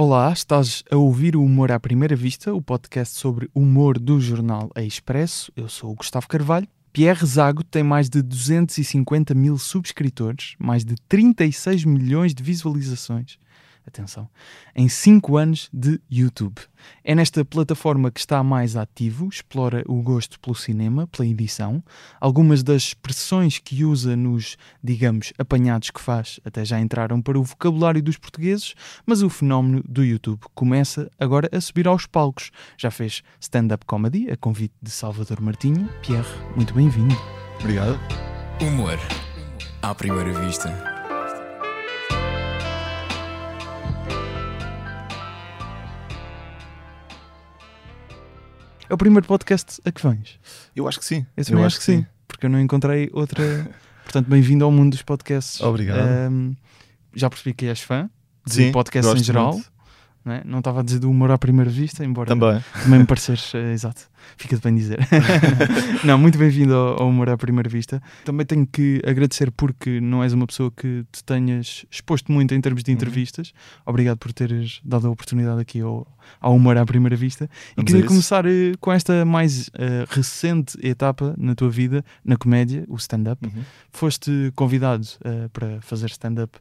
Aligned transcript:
Olá, 0.00 0.32
estás 0.32 0.84
a 0.92 0.96
ouvir 0.96 1.34
o 1.34 1.42
Humor 1.42 1.72
à 1.72 1.80
Primeira 1.80 2.14
Vista, 2.14 2.54
o 2.54 2.62
podcast 2.62 3.16
sobre 3.16 3.50
humor 3.52 3.98
do 3.98 4.20
jornal 4.20 4.70
A 4.72 4.80
Expresso. 4.80 5.50
Eu 5.56 5.68
sou 5.68 5.90
o 5.90 5.94
Gustavo 5.96 6.28
Carvalho. 6.28 6.68
Pierre 6.92 7.26
Zago 7.26 7.64
tem 7.64 7.82
mais 7.82 8.08
de 8.08 8.22
250 8.22 9.34
mil 9.34 9.58
subscritores, 9.58 10.54
mais 10.56 10.84
de 10.84 10.94
36 11.08 11.84
milhões 11.84 12.32
de 12.32 12.44
visualizações 12.44 13.40
atenção, 13.88 14.28
em 14.74 14.88
5 14.88 15.36
anos 15.36 15.68
de 15.72 16.00
YouTube. 16.10 16.56
É 17.04 17.14
nesta 17.14 17.44
plataforma 17.44 18.10
que 18.10 18.20
está 18.20 18.42
mais 18.42 18.76
ativo, 18.76 19.28
explora 19.28 19.82
o 19.86 20.00
gosto 20.02 20.38
pelo 20.38 20.54
cinema, 20.54 21.06
pela 21.06 21.26
edição. 21.26 21.82
Algumas 22.20 22.62
das 22.62 22.82
expressões 22.82 23.58
que 23.58 23.84
usa 23.84 24.16
nos, 24.16 24.56
digamos, 24.82 25.32
apanhados 25.38 25.90
que 25.90 26.00
faz 26.00 26.38
até 26.44 26.64
já 26.64 26.78
entraram 26.80 27.20
para 27.20 27.38
o 27.38 27.42
vocabulário 27.42 28.02
dos 28.02 28.16
portugueses, 28.16 28.74
mas 29.04 29.22
o 29.22 29.28
fenómeno 29.28 29.82
do 29.88 30.04
YouTube 30.04 30.40
começa 30.54 31.10
agora 31.18 31.48
a 31.52 31.60
subir 31.60 31.88
aos 31.88 32.06
palcos. 32.06 32.50
Já 32.76 32.90
fez 32.90 33.22
stand-up 33.40 33.84
comedy, 33.86 34.30
a 34.30 34.36
convite 34.36 34.74
de 34.80 34.90
Salvador 34.90 35.40
Martinho. 35.40 35.88
Pierre, 36.02 36.28
muito 36.54 36.72
bem-vindo. 36.74 37.16
Obrigado. 37.60 37.98
Humor 38.60 38.98
à 39.82 39.94
primeira 39.94 40.32
vista. 40.32 40.87
É 48.90 48.94
o 48.94 48.96
primeiro 48.96 49.26
podcast 49.26 49.82
a 49.84 49.92
que 49.92 50.02
vens? 50.02 50.40
Eu 50.74 50.88
acho 50.88 50.98
que 50.98 51.04
sim. 51.04 51.26
Eu 51.36 51.44
também 51.44 51.60
eu 51.60 51.66
acho, 51.66 51.76
que 51.76 51.84
sim, 51.84 51.98
sim, 51.98 52.06
porque 52.26 52.46
eu 52.46 52.50
não 52.50 52.58
encontrei 52.58 53.10
outra. 53.12 53.68
Portanto, 54.02 54.28
bem-vindo 54.28 54.64
ao 54.64 54.72
mundo 54.72 54.92
dos 54.92 55.02
podcasts. 55.02 55.60
Obrigado. 55.60 56.08
Um, 56.32 56.56
já 57.14 57.28
percebi 57.28 57.52
que 57.52 57.66
és 57.66 57.82
fã 57.82 58.08
de 58.46 58.54
sim, 58.54 58.72
podcasts 58.72 59.20
em 59.20 59.22
geral. 59.22 59.52
Muito. 59.52 59.70
Não, 60.28 60.34
é? 60.34 60.42
não 60.44 60.58
estava 60.58 60.80
a 60.80 60.82
dizer 60.82 60.98
do 60.98 61.10
humor 61.10 61.30
à 61.30 61.38
primeira 61.38 61.70
vista, 61.70 62.04
embora 62.04 62.28
também, 62.28 62.62
também 62.82 62.98
me 62.98 63.06
pareceres, 63.06 63.54
uh, 63.54 63.56
exato, 63.72 64.02
fica 64.36 64.56
de 64.56 64.60
bem 64.60 64.74
dizer. 64.74 64.98
não, 66.04 66.18
muito 66.18 66.36
bem-vindo 66.36 66.74
ao, 66.74 67.02
ao, 67.02 67.08
humor 67.08 67.30
à 67.30 67.38
primeira 67.38 67.66
vista. 67.66 68.02
Também 68.26 68.44
tenho 68.44 68.66
que 68.66 69.00
agradecer 69.06 69.50
porque 69.50 70.02
não 70.02 70.22
és 70.22 70.34
uma 70.34 70.46
pessoa 70.46 70.70
que 70.70 71.02
te 71.10 71.24
tenhas 71.24 71.86
exposto 71.90 72.30
muito 72.30 72.54
em 72.54 72.60
termos 72.60 72.84
de 72.84 72.90
uhum. 72.90 72.96
entrevistas. 72.96 73.48
Uhum. 73.48 73.82
Obrigado 73.86 74.18
por 74.18 74.30
teres 74.34 74.82
dado 74.84 75.06
a 75.06 75.10
oportunidade 75.10 75.62
aqui 75.62 75.80
ao, 75.80 76.06
ao 76.38 76.54
humor 76.54 76.76
à 76.76 76.84
primeira 76.84 77.16
vista. 77.16 77.48
Vamos 77.74 77.90
e 77.90 77.94
queria 77.94 78.06
começar 78.06 78.44
uh, 78.44 78.50
com 78.80 78.92
esta 78.92 79.24
mais 79.24 79.68
uh, 79.68 80.04
recente 80.10 80.78
etapa 80.86 81.34
na 81.38 81.54
tua 81.54 81.70
vida, 81.70 82.04
na 82.22 82.36
comédia, 82.36 82.84
o 82.86 82.96
stand-up. 82.96 83.46
Uhum. 83.46 83.62
Foste 83.90 84.52
convidado 84.54 85.06
para 85.54 85.80
fazer 85.80 86.10
stand-up 86.10 86.58
eh, 86.58 86.60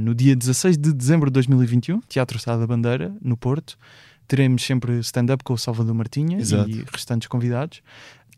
no 0.00 0.14
dia 0.14 0.34
16 0.34 0.76
de 0.76 0.92
dezembro 0.92 1.30
de 1.30 1.34
2021, 1.34 2.00
Teatro 2.00 2.38
Sá 2.38 2.56
da 2.56 2.66
Bandeira, 2.66 3.14
no 3.22 3.36
Porto. 3.36 3.78
Teremos 4.26 4.64
sempre 4.64 4.98
stand-up 5.00 5.42
com 5.42 5.54
o 5.54 5.58
Salvador 5.58 5.94
Martinha 5.94 6.38
Exato. 6.38 6.70
e 6.70 6.84
restantes 6.92 7.28
convidados. 7.28 7.82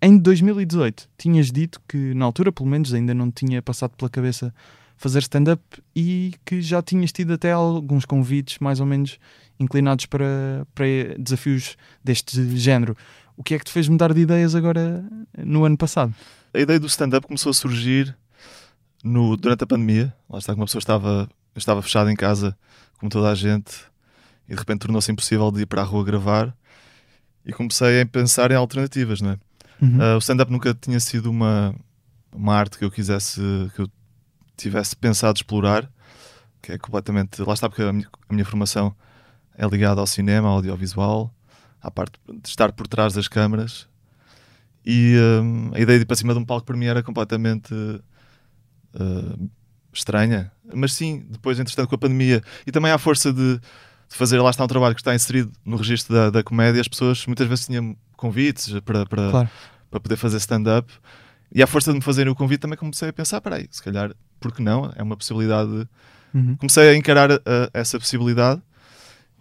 Em 0.01 0.19
2018, 0.19 1.09
tinhas 1.17 1.51
dito 1.53 1.81
que, 1.87 2.13
na 2.15 2.25
altura, 2.25 2.51
pelo 2.51 2.69
menos, 2.69 2.93
ainda 2.93 3.15
não 3.15 3.31
tinha 3.31 3.63
passado 3.63 3.93
pela 3.97 4.11
cabeça 4.11 4.53
fazer 4.97 5.21
stand-up 5.21 5.63
e 5.95 6.35
que 6.45 6.61
já 6.61 6.83
tinhas 6.83 7.13
tido 7.13 7.33
até 7.33 7.53
alguns 7.53 8.05
convites 8.05 8.59
mais 8.59 8.81
ou 8.81 8.87
menos 8.87 9.19
inclinados 9.59 10.07
para, 10.07 10.67
para 10.75 10.87
desafios 11.19 11.77
deste 12.03 12.57
género. 12.57 12.97
O 13.37 13.43
que 13.43 13.55
é 13.55 13.59
que 13.59 13.65
te 13.65 13.73
fez 13.73 13.89
mudar 13.89 14.13
de 14.13 14.21
ideias 14.21 14.55
agora 14.55 15.05
no 15.37 15.65
ano 15.65 15.77
passado? 15.77 16.15
A 16.55 16.61
ideia 16.61 16.79
do 16.79 16.87
stand-up 16.87 17.27
começou 17.27 17.51
a 17.51 17.55
surgir 17.55 18.17
no, 19.03 19.37
durante 19.37 19.65
a 19.65 19.67
pandemia, 19.67 20.15
lá 20.29 20.39
está 20.39 20.53
que 20.53 20.61
uma 20.61 20.67
pessoa 20.67 20.81
estava, 20.81 21.29
estava 21.57 21.83
fechada 21.83 22.11
em 22.13 22.17
casa, 22.17 22.57
como 22.99 23.11
toda 23.11 23.31
a 23.31 23.35
gente, 23.35 23.75
e 24.49 24.53
de 24.53 24.59
repente 24.59 24.81
tornou-se 24.81 25.11
impossível 25.11 25.51
de 25.51 25.63
ir 25.63 25.67
para 25.67 25.83
a 25.83 25.85
rua 25.85 26.05
gravar, 26.05 26.55
e 27.45 27.53
comecei 27.53 28.01
a 28.01 28.07
pensar 28.07 28.51
em 28.53 28.55
alternativas, 28.55 29.21
não 29.21 29.31
é? 29.31 29.39
Uhum. 29.81 29.99
Uh, 29.99 30.15
o 30.15 30.19
stand-up 30.19 30.51
nunca 30.51 30.73
tinha 30.75 31.01
sido 31.01 31.29
uma, 31.29 31.75
uma 32.33 32.55
arte 32.55 32.79
que 32.79 32.85
eu 32.85 32.91
quisesse, 32.91 33.41
que 33.75 33.83
eu 33.83 33.91
tivesse 34.57 34.95
pensado 34.95 35.37
explorar, 35.37 35.91
que 36.61 36.73
é 36.73 36.79
completamente. 36.79 37.43
Lá 37.43 37.53
está, 37.53 37.69
porque 37.69 37.83
a 37.83 37.93
minha, 37.93 38.09
a 38.29 38.33
minha 38.33 38.45
formação 38.45 38.95
é 39.59 39.67
ligada 39.67 40.01
ao 40.01 40.07
cinema, 40.07 40.49
ao 40.49 40.55
audiovisual, 40.55 41.35
à 41.81 41.91
parte 41.91 42.19
de 42.29 42.49
estar 42.49 42.71
por 42.73 42.87
trás 42.87 43.13
das 43.13 43.27
câmaras. 43.27 43.89
E 44.87 45.17
um, 45.43 45.73
a 45.75 45.81
ideia 45.81 45.99
de 45.99 46.05
ir 46.05 46.07
para 46.07 46.17
cima 46.17 46.33
de 46.33 46.39
um 46.39 46.45
palco 46.45 46.65
para 46.65 46.77
mim 46.77 46.87
era 46.87 47.03
completamente 47.03 47.75
uh, 48.95 49.51
estranha. 49.93 50.51
Mas 50.75 50.95
sim, 50.95 51.25
depois, 51.29 51.59
entretanto, 51.59 51.89
com 51.89 51.95
a 51.95 51.99
pandemia 51.99 52.43
e 52.67 52.73
também 52.73 52.91
à 52.91 52.99
força 52.99 53.33
de, 53.33 53.59
de, 53.59 53.61
fazer 54.17 54.41
lá 54.41 54.51
está 54.51 54.65
um 54.65 54.69
trabalho 54.69 54.95
que 54.95 55.01
está 55.01 55.15
inserido 55.15 55.53
no 55.65 55.77
registro 55.77 56.15
da, 56.15 56.31
da 56.31 56.43
comédia, 56.43 56.81
as 56.81 56.89
pessoas 56.89 57.27
muitas 57.27 57.47
vezes 57.47 57.67
tinham 57.67 57.97
convites 58.17 58.73
para, 58.81 59.05
para, 59.07 59.31
claro. 59.31 59.51
para 59.91 60.01
poder 60.01 60.17
fazer 60.17 60.39
stand-up. 60.39 60.93
E 61.55 61.63
à 61.63 61.67
força 61.67 61.91
de 61.93 61.99
me 61.99 62.03
fazerem 62.03 62.33
o 62.33 62.35
convite 62.35 62.61
também 62.61 62.79
comecei 62.79 63.11
a 63.11 63.13
pensar, 63.13 63.41
peraí, 63.41 63.69
se 63.71 63.83
calhar, 63.83 64.15
porque 64.41 64.63
não? 64.63 64.91
É 64.97 65.03
uma 65.03 65.17
possibilidade. 65.17 65.87
Uhum. 66.33 66.57
Comecei 66.57 66.89
a 66.89 66.97
encarar 66.97 67.31
a, 67.31 67.35
a, 67.35 67.71
essa 67.75 67.99
possibilidade 67.99 68.63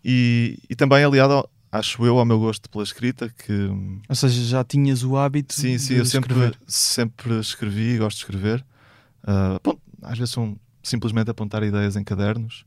e, 0.04 0.60
e 0.70 0.76
também 0.76 1.04
aliado 1.04 1.34
ao, 1.34 1.50
acho 1.72 2.06
eu, 2.06 2.20
ao 2.20 2.26
meu 2.26 2.38
gosto 2.38 2.70
pela 2.70 2.84
escrita. 2.84 3.30
que 3.30 3.54
Ou 4.10 4.16
seja, 4.16 4.44
já 4.44 4.64
tinhas 4.64 5.04
o 5.04 5.16
hábito 5.16 5.54
Sim, 5.54 5.78
sim, 5.78 5.96
eu 5.96 6.06
sempre, 6.06 6.54
sempre 6.68 7.40
escrevi 7.40 7.96
e 7.96 7.98
gosto 7.98 8.18
de 8.18 8.24
escrever. 8.24 8.66
Uh, 9.24 9.80
às 10.02 10.18
vezes 10.18 10.34
são 10.34 10.58
simplesmente 10.84 11.30
apontar 11.30 11.64
ideias 11.64 11.96
em 11.96 12.04
cadernos, 12.04 12.66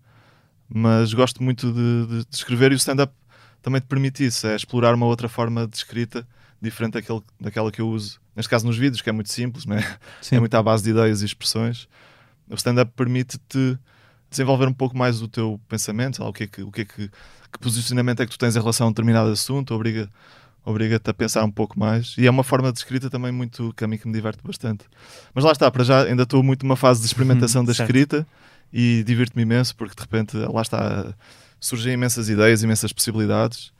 mas 0.68 1.12
gosto 1.12 1.42
muito 1.42 1.72
de, 1.72 2.06
de, 2.06 2.24
de 2.24 2.34
escrever 2.34 2.72
e 2.72 2.74
o 2.74 2.76
stand-up 2.76 3.12
também 3.60 3.80
te 3.80 3.86
permite 3.86 4.24
isso, 4.24 4.46
é 4.46 4.54
explorar 4.54 4.94
uma 4.94 5.06
outra 5.06 5.28
forma 5.28 5.66
de 5.66 5.76
escrita 5.76 6.26
diferente 6.60 6.94
daquele, 6.94 7.22
daquela 7.40 7.70
que 7.70 7.80
eu 7.80 7.88
uso, 7.88 8.20
neste 8.34 8.48
caso 8.48 8.66
nos 8.66 8.76
vídeos, 8.76 9.02
que 9.02 9.10
é 9.10 9.12
muito 9.12 9.32
simples, 9.32 9.66
né? 9.66 9.82
é 10.30 10.40
muito 10.40 10.54
à 10.54 10.62
base 10.62 10.82
de 10.84 10.90
ideias 10.90 11.22
e 11.22 11.26
expressões. 11.26 11.88
O 12.48 12.54
stand-up 12.54 12.92
permite-te 12.94 13.78
desenvolver 14.30 14.66
um 14.66 14.72
pouco 14.72 14.96
mais 14.96 15.22
o 15.22 15.28
teu 15.28 15.60
pensamento, 15.68 16.22
o 16.22 16.32
que 16.32 16.44
é 16.44 16.46
que, 16.46 16.62
o 16.62 16.70
que, 16.70 16.80
é 16.82 16.84
que, 16.84 17.08
que 17.08 17.58
posicionamento 17.60 18.20
é 18.20 18.26
que 18.26 18.32
tu 18.32 18.38
tens 18.38 18.56
em 18.56 18.60
relação 18.60 18.86
a 18.86 18.90
um 18.90 18.92
determinado 18.92 19.30
assunto, 19.30 19.74
obriga 19.74 20.10
obriga-te 20.64 21.10
a 21.10 21.14
pensar 21.14 21.44
um 21.44 21.50
pouco 21.50 21.78
mais. 21.78 22.14
E 22.16 22.26
é 22.26 22.30
uma 22.30 22.42
forma 22.42 22.72
de 22.72 22.78
escrita 22.78 23.10
também 23.10 23.30
muito 23.30 23.72
que 23.76 23.84
a 23.84 23.86
mim 23.86 23.98
que 23.98 24.06
me 24.06 24.14
diverte 24.14 24.40
bastante. 24.42 24.84
Mas 25.34 25.44
lá 25.44 25.52
está, 25.52 25.70
para 25.70 25.84
já 25.84 26.04
ainda 26.04 26.22
estou 26.22 26.42
muito 26.42 26.64
numa 26.64 26.76
fase 26.76 27.00
de 27.00 27.06
experimentação 27.06 27.62
hum, 27.62 27.64
da 27.66 27.72
escrita 27.72 28.26
e 28.72 29.04
divirto-me 29.04 29.42
imenso 29.42 29.76
porque 29.76 29.94
de 29.94 30.00
repente 30.00 30.36
lá 30.36 30.62
está, 30.62 31.14
surgem 31.60 31.92
imensas 31.92 32.28
ideias, 32.28 32.62
imensas 32.62 32.92
possibilidades. 32.92 33.72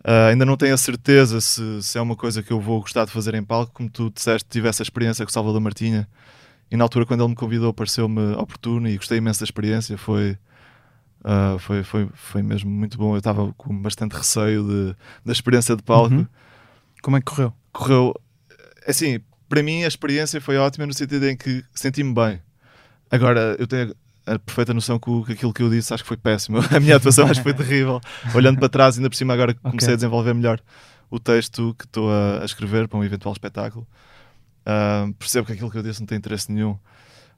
Uh, 0.00 0.30
ainda 0.30 0.44
não 0.44 0.56
tenho 0.56 0.74
a 0.74 0.78
certeza 0.78 1.40
se, 1.40 1.82
se, 1.82 1.98
é 1.98 2.00
uma 2.00 2.14
coisa 2.14 2.42
que 2.42 2.52
eu 2.52 2.60
vou 2.60 2.80
gostar 2.80 3.04
de 3.04 3.10
fazer 3.10 3.34
em 3.34 3.42
palco, 3.42 3.72
como 3.72 3.90
tu 3.90 4.10
disseste, 4.10 4.48
tive 4.48 4.68
essa 4.68 4.82
experiência 4.82 5.24
com 5.24 5.30
o 5.30 5.32
Salvador 5.32 5.60
Martinha 5.60 6.08
e 6.70 6.76
na 6.76 6.84
altura 6.84 7.04
quando 7.04 7.22
ele 7.22 7.30
me 7.30 7.34
convidou 7.34 7.74
pareceu-me 7.74 8.34
oportuno 8.34 8.88
e 8.88 8.96
gostei 8.96 9.18
imenso 9.18 9.40
da 9.40 9.44
experiência, 9.44 9.98
foi 9.98 10.38
Uh, 11.24 11.58
foi, 11.58 11.82
foi, 11.82 12.08
foi 12.14 12.42
mesmo 12.42 12.70
muito 12.70 12.96
bom. 12.96 13.14
Eu 13.14 13.18
estava 13.18 13.52
com 13.54 13.76
bastante 13.80 14.16
receio 14.16 14.64
de, 14.64 14.96
da 15.24 15.32
experiência 15.32 15.74
de 15.76 15.82
palco. 15.82 16.14
Uhum. 16.14 16.26
Como 17.02 17.16
é 17.16 17.20
que 17.20 17.26
correu? 17.26 17.52
Correu 17.72 18.14
assim, 18.86 19.20
para 19.48 19.62
mim 19.62 19.84
a 19.84 19.88
experiência 19.88 20.40
foi 20.40 20.56
ótima 20.56 20.86
no 20.86 20.94
sentido 20.94 21.26
em 21.28 21.36
que 21.36 21.64
senti-me 21.74 22.14
bem. 22.14 22.40
Agora, 23.10 23.56
eu 23.58 23.66
tenho 23.66 23.94
a 24.26 24.38
perfeita 24.38 24.74
noção 24.74 24.98
que, 24.98 25.24
que, 25.24 25.32
aquilo 25.32 25.52
que 25.52 25.62
eu 25.62 25.70
disse 25.70 25.92
acho 25.92 26.02
que 26.02 26.08
foi 26.08 26.16
péssimo. 26.16 26.58
A 26.74 26.80
minha 26.80 26.96
atuação 26.96 27.26
acho 27.26 27.40
que 27.40 27.44
foi 27.44 27.54
terrível. 27.54 28.00
Olhando 28.34 28.58
para 28.58 28.68
trás, 28.68 28.96
ainda 28.96 29.08
por 29.08 29.16
cima, 29.16 29.32
agora 29.32 29.52
okay. 29.52 29.70
comecei 29.70 29.92
a 29.94 29.96
desenvolver 29.96 30.34
melhor 30.34 30.60
o 31.10 31.18
texto 31.18 31.74
que 31.78 31.84
estou 31.84 32.10
a, 32.10 32.42
a 32.42 32.44
escrever 32.44 32.88
para 32.88 32.98
um 32.98 33.04
eventual 33.04 33.32
espetáculo. 33.32 33.86
Uh, 34.66 35.12
percebo 35.14 35.46
que 35.46 35.54
aquilo 35.54 35.70
que 35.70 35.78
eu 35.78 35.82
disse 35.82 36.00
não 36.00 36.06
tem 36.06 36.18
interesse 36.18 36.52
nenhum. 36.52 36.78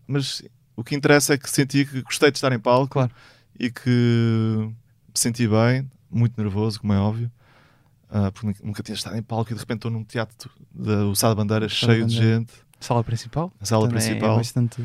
Mas 0.06 0.42
o 0.74 0.82
que 0.82 0.96
interessa 0.96 1.34
é 1.34 1.38
que 1.38 1.48
senti 1.48 1.84
que 1.84 2.02
gostei 2.02 2.32
de 2.32 2.38
estar 2.38 2.52
em 2.52 2.58
palco. 2.58 2.88
Claro 2.88 3.12
e 3.60 3.70
que 3.70 3.90
me 3.90 4.74
senti 5.14 5.46
bem, 5.46 5.88
muito 6.10 6.40
nervoso, 6.40 6.80
como 6.80 6.94
é 6.94 6.98
óbvio, 6.98 7.30
uh, 8.10 8.32
porque 8.32 8.64
nunca 8.64 8.82
tinha 8.82 8.94
estado 8.94 9.16
em 9.16 9.22
palco 9.22 9.52
e 9.52 9.54
de 9.54 9.60
repente 9.60 9.78
estou 9.78 9.90
num 9.90 10.02
teatro 10.02 10.50
da 10.74 11.14
Sá 11.14 11.28
da 11.28 11.34
Bandeira 11.34 11.68
cheio 11.68 12.06
de 12.06 12.14
gente. 12.14 12.54
Sala 12.80 13.04
principal? 13.04 13.52
A 13.60 13.66
sala 13.66 13.86
Também 13.86 14.02
principal. 14.02 14.34
É 14.34 14.38
bastante 14.38 14.82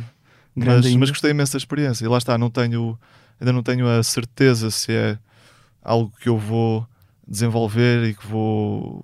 mas, 0.53 0.95
mas, 0.95 1.09
gostei 1.09 1.31
imenso 1.31 1.53
da 1.53 1.57
experiência 1.57 2.05
e 2.05 2.07
lá 2.07 2.17
está, 2.17 2.37
não 2.37 2.49
tenho, 2.49 2.97
ainda 3.39 3.51
não 3.51 3.61
tenho 3.61 3.87
a 3.87 4.01
certeza 4.03 4.71
se 4.71 4.91
é 4.93 5.19
algo 5.81 6.13
que 6.17 6.29
eu 6.29 6.37
vou 6.37 6.87
desenvolver 7.27 8.03
e 8.05 8.13
que 8.13 8.25
vou 8.25 9.03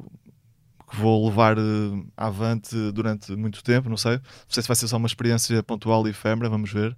que 0.90 0.98
vou 0.98 1.26
levar 1.30 1.58
uh, 1.58 2.06
avante 2.18 2.76
durante 2.92 3.34
muito 3.34 3.64
tempo, 3.64 3.88
não 3.90 3.96
sei. 3.96 4.18
Não 4.18 4.22
sei 4.50 4.62
se 4.62 4.68
vai 4.68 4.76
ser 4.76 4.90
só 4.90 4.98
uma 4.98 5.08
experiência 5.08 5.64
pontual 5.64 6.06
e 6.06 6.10
efêmera, 6.10 6.50
vamos 6.50 6.72
ver. 6.72 6.98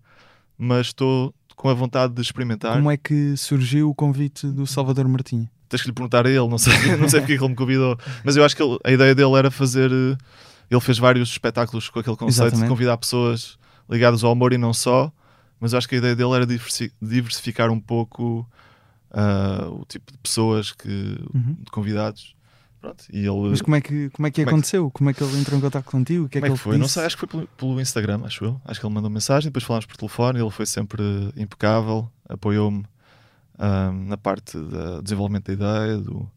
Mas 0.57 0.87
estou 0.87 1.33
com 1.55 1.69
a 1.69 1.73
vontade 1.73 2.13
de 2.13 2.21
experimentar. 2.21 2.75
Como 2.75 2.89
é 2.91 2.97
que 2.97 3.35
surgiu 3.37 3.89
o 3.89 3.95
convite 3.95 4.47
do 4.47 4.65
Salvador 4.67 5.07
Martinha? 5.07 5.49
Tens 5.69 5.81
que 5.81 5.87
lhe 5.87 5.93
perguntar 5.93 6.25
a 6.25 6.29
ele, 6.29 6.47
não 6.47 6.57
sei, 6.57 6.73
não 6.97 7.09
sei 7.09 7.19
porque 7.21 7.33
é 7.33 7.35
ele 7.37 7.47
me 7.49 7.55
convidou, 7.55 7.97
mas 8.23 8.35
eu 8.35 8.43
acho 8.45 8.55
que 8.55 8.61
ele, 8.63 8.77
a 8.83 8.91
ideia 8.91 9.15
dele 9.15 9.33
era 9.35 9.49
fazer. 9.49 9.91
Eh, 9.91 10.17
ele 10.69 10.81
fez 10.81 10.97
vários 10.97 11.29
espetáculos 11.29 11.89
com 11.89 11.99
aquele 11.99 12.15
conceito 12.15 12.47
Exatamente. 12.47 12.63
de 12.63 12.69
convidar 12.69 12.97
pessoas 12.97 13.57
ligadas 13.89 14.23
ao 14.23 14.31
humor 14.33 14.53
e 14.53 14.57
não 14.57 14.73
só, 14.73 15.11
mas 15.59 15.73
eu 15.73 15.77
acho 15.77 15.87
que 15.87 15.95
a 15.95 15.97
ideia 15.97 16.15
dele 16.15 16.31
era 16.33 16.47
diversificar 17.01 17.69
um 17.69 17.79
pouco 17.79 18.47
ah, 19.11 19.67
o 19.71 19.85
tipo 19.85 20.11
de 20.11 20.17
pessoas 20.17 20.71
que, 20.71 20.89
Uhum. 21.33 21.55
de 21.59 21.71
convidados. 21.71 22.35
Pronto, 22.83 23.05
e 23.13 23.19
ele. 23.19 23.49
Mas 23.49 23.61
como 23.61 23.77
é 23.77 23.81
que, 23.81 23.87
como 23.87 24.03
é 24.03 24.09
que 24.09 24.11
Como 24.11 24.27
é 24.27 24.31
que- 24.31 24.41
aconteceu? 24.41 24.91
Como 24.91 25.09
é 25.09 25.13
que 25.13 25.23
ele 25.23 25.39
entrou 25.39 25.57
em 25.57 25.61
contato 25.61 25.85
contigo? 25.85 26.25
O 26.25 26.29
que 26.29 26.37
é 26.37 26.41
que, 26.41 26.47
é 26.47 26.51
que 26.51 26.57
foi? 26.57 26.73
ele 26.73 26.79
Não 26.79 26.85
disse? 26.87 26.95
sei, 26.95 27.05
acho 27.05 27.15
que 27.15 27.19
foi 27.21 27.29
pelo, 27.29 27.47
pelo 27.55 27.79
Instagram, 27.79 28.21
acho 28.25 28.43
eu. 28.43 28.61
Acho 28.65 28.77
que 28.81 28.85
ele 28.85 28.93
mandou 28.93 29.09
mensagem, 29.09 29.49
depois 29.49 29.63
falámos 29.63 29.85
por 29.85 29.95
telefone. 29.95 30.37
Ele 30.41 30.49
foi 30.49 30.65
sempre 30.65 31.01
impecável, 31.37 32.09
apoiou-me 32.27 32.83
ahm, 33.57 34.07
na 34.09 34.17
parte 34.17 34.57
do 34.57 35.01
desenvolvimento 35.01 35.45
da 35.45 35.53
ideia. 35.53 35.97
Do... 35.97 36.29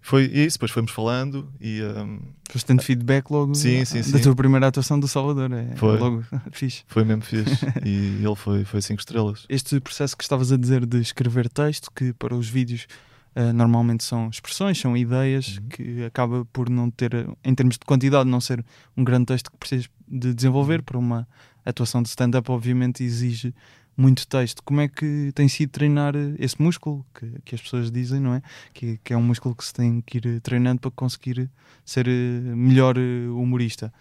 Foi 0.00 0.24
isso, 0.24 0.56
depois 0.58 0.70
fomos 0.70 0.92
falando 0.92 1.48
e 1.60 1.80
ahm, 1.82 2.18
Foste 2.50 2.66
tendo 2.66 2.82
feedback 2.82 3.28
logo 3.30 3.56
Sim, 3.56 3.84
sim, 3.86 3.98
da 3.98 4.04
sim. 4.04 4.20
tua 4.20 4.36
primeira 4.36 4.68
atuação 4.68 5.00
do 5.00 5.08
Salvador. 5.08 5.50
É 5.52 5.74
Foi. 5.76 5.98
logo 5.98 6.22
fixe. 6.52 6.84
foi 6.86 7.02
mesmo 7.04 7.22
fixe. 7.22 7.66
e 7.84 8.22
ele 8.24 8.36
foi, 8.36 8.64
foi 8.64 8.80
cinco 8.82 9.00
estrelas. 9.00 9.46
Este 9.48 9.80
processo 9.80 10.16
que 10.16 10.22
estavas 10.22 10.52
a 10.52 10.56
dizer 10.56 10.86
de 10.86 11.00
escrever 11.00 11.48
texto, 11.48 11.90
que 11.92 12.12
para 12.12 12.36
os 12.36 12.48
vídeos 12.48 12.86
eh, 13.34 13.52
normalmente 13.52 14.04
são 14.04 14.28
expressões, 14.28 14.78
são 14.78 14.96
ideias, 14.96 15.58
Uhum. 15.58 15.68
que 15.68 16.04
acaba 16.04 16.44
por 16.52 16.68
não 16.70 16.90
ter, 16.90 17.14
eh, 17.14 17.26
em 17.44 17.54
termos 17.54 17.74
de 17.76 17.84
quantidade, 17.84 18.28
não 18.28 18.40
ser 18.40 18.64
um 18.96 19.02
grande 19.04 19.26
texto 19.26 19.50
que 19.50 19.56
precisas 19.58 19.88
de 20.06 20.32
desenvolver. 20.34 20.78
Uhum. 20.80 20.84
Para 20.84 20.98
uma 20.98 21.28
atuação 21.64 22.02
de 22.02 22.08
stand-up, 22.08 22.50
obviamente, 22.50 23.02
exige 23.02 23.54
muito 23.96 24.26
texto. 24.26 24.62
Como 24.64 24.80
é 24.80 24.88
que 24.88 25.30
tem 25.34 25.46
sido 25.48 25.70
treinar 25.70 26.14
eh, 26.16 26.34
esse 26.38 26.60
músculo 26.60 27.04
que, 27.14 27.26
que 27.44 27.54
as 27.54 27.60
pessoas 27.60 27.90
dizem, 27.90 28.20
não 28.20 28.34
é? 28.34 28.42
Que, 28.72 28.98
que 29.02 29.12
é 29.12 29.16
um 29.16 29.22
músculo 29.22 29.54
que 29.54 29.64
se 29.64 29.72
tem 29.72 30.00
que 30.00 30.18
ir 30.18 30.40
treinando 30.40 30.80
para 30.80 30.90
conseguir 30.90 31.48
ser 31.84 32.06
melhor 32.08 32.96
humorista. 32.98 33.92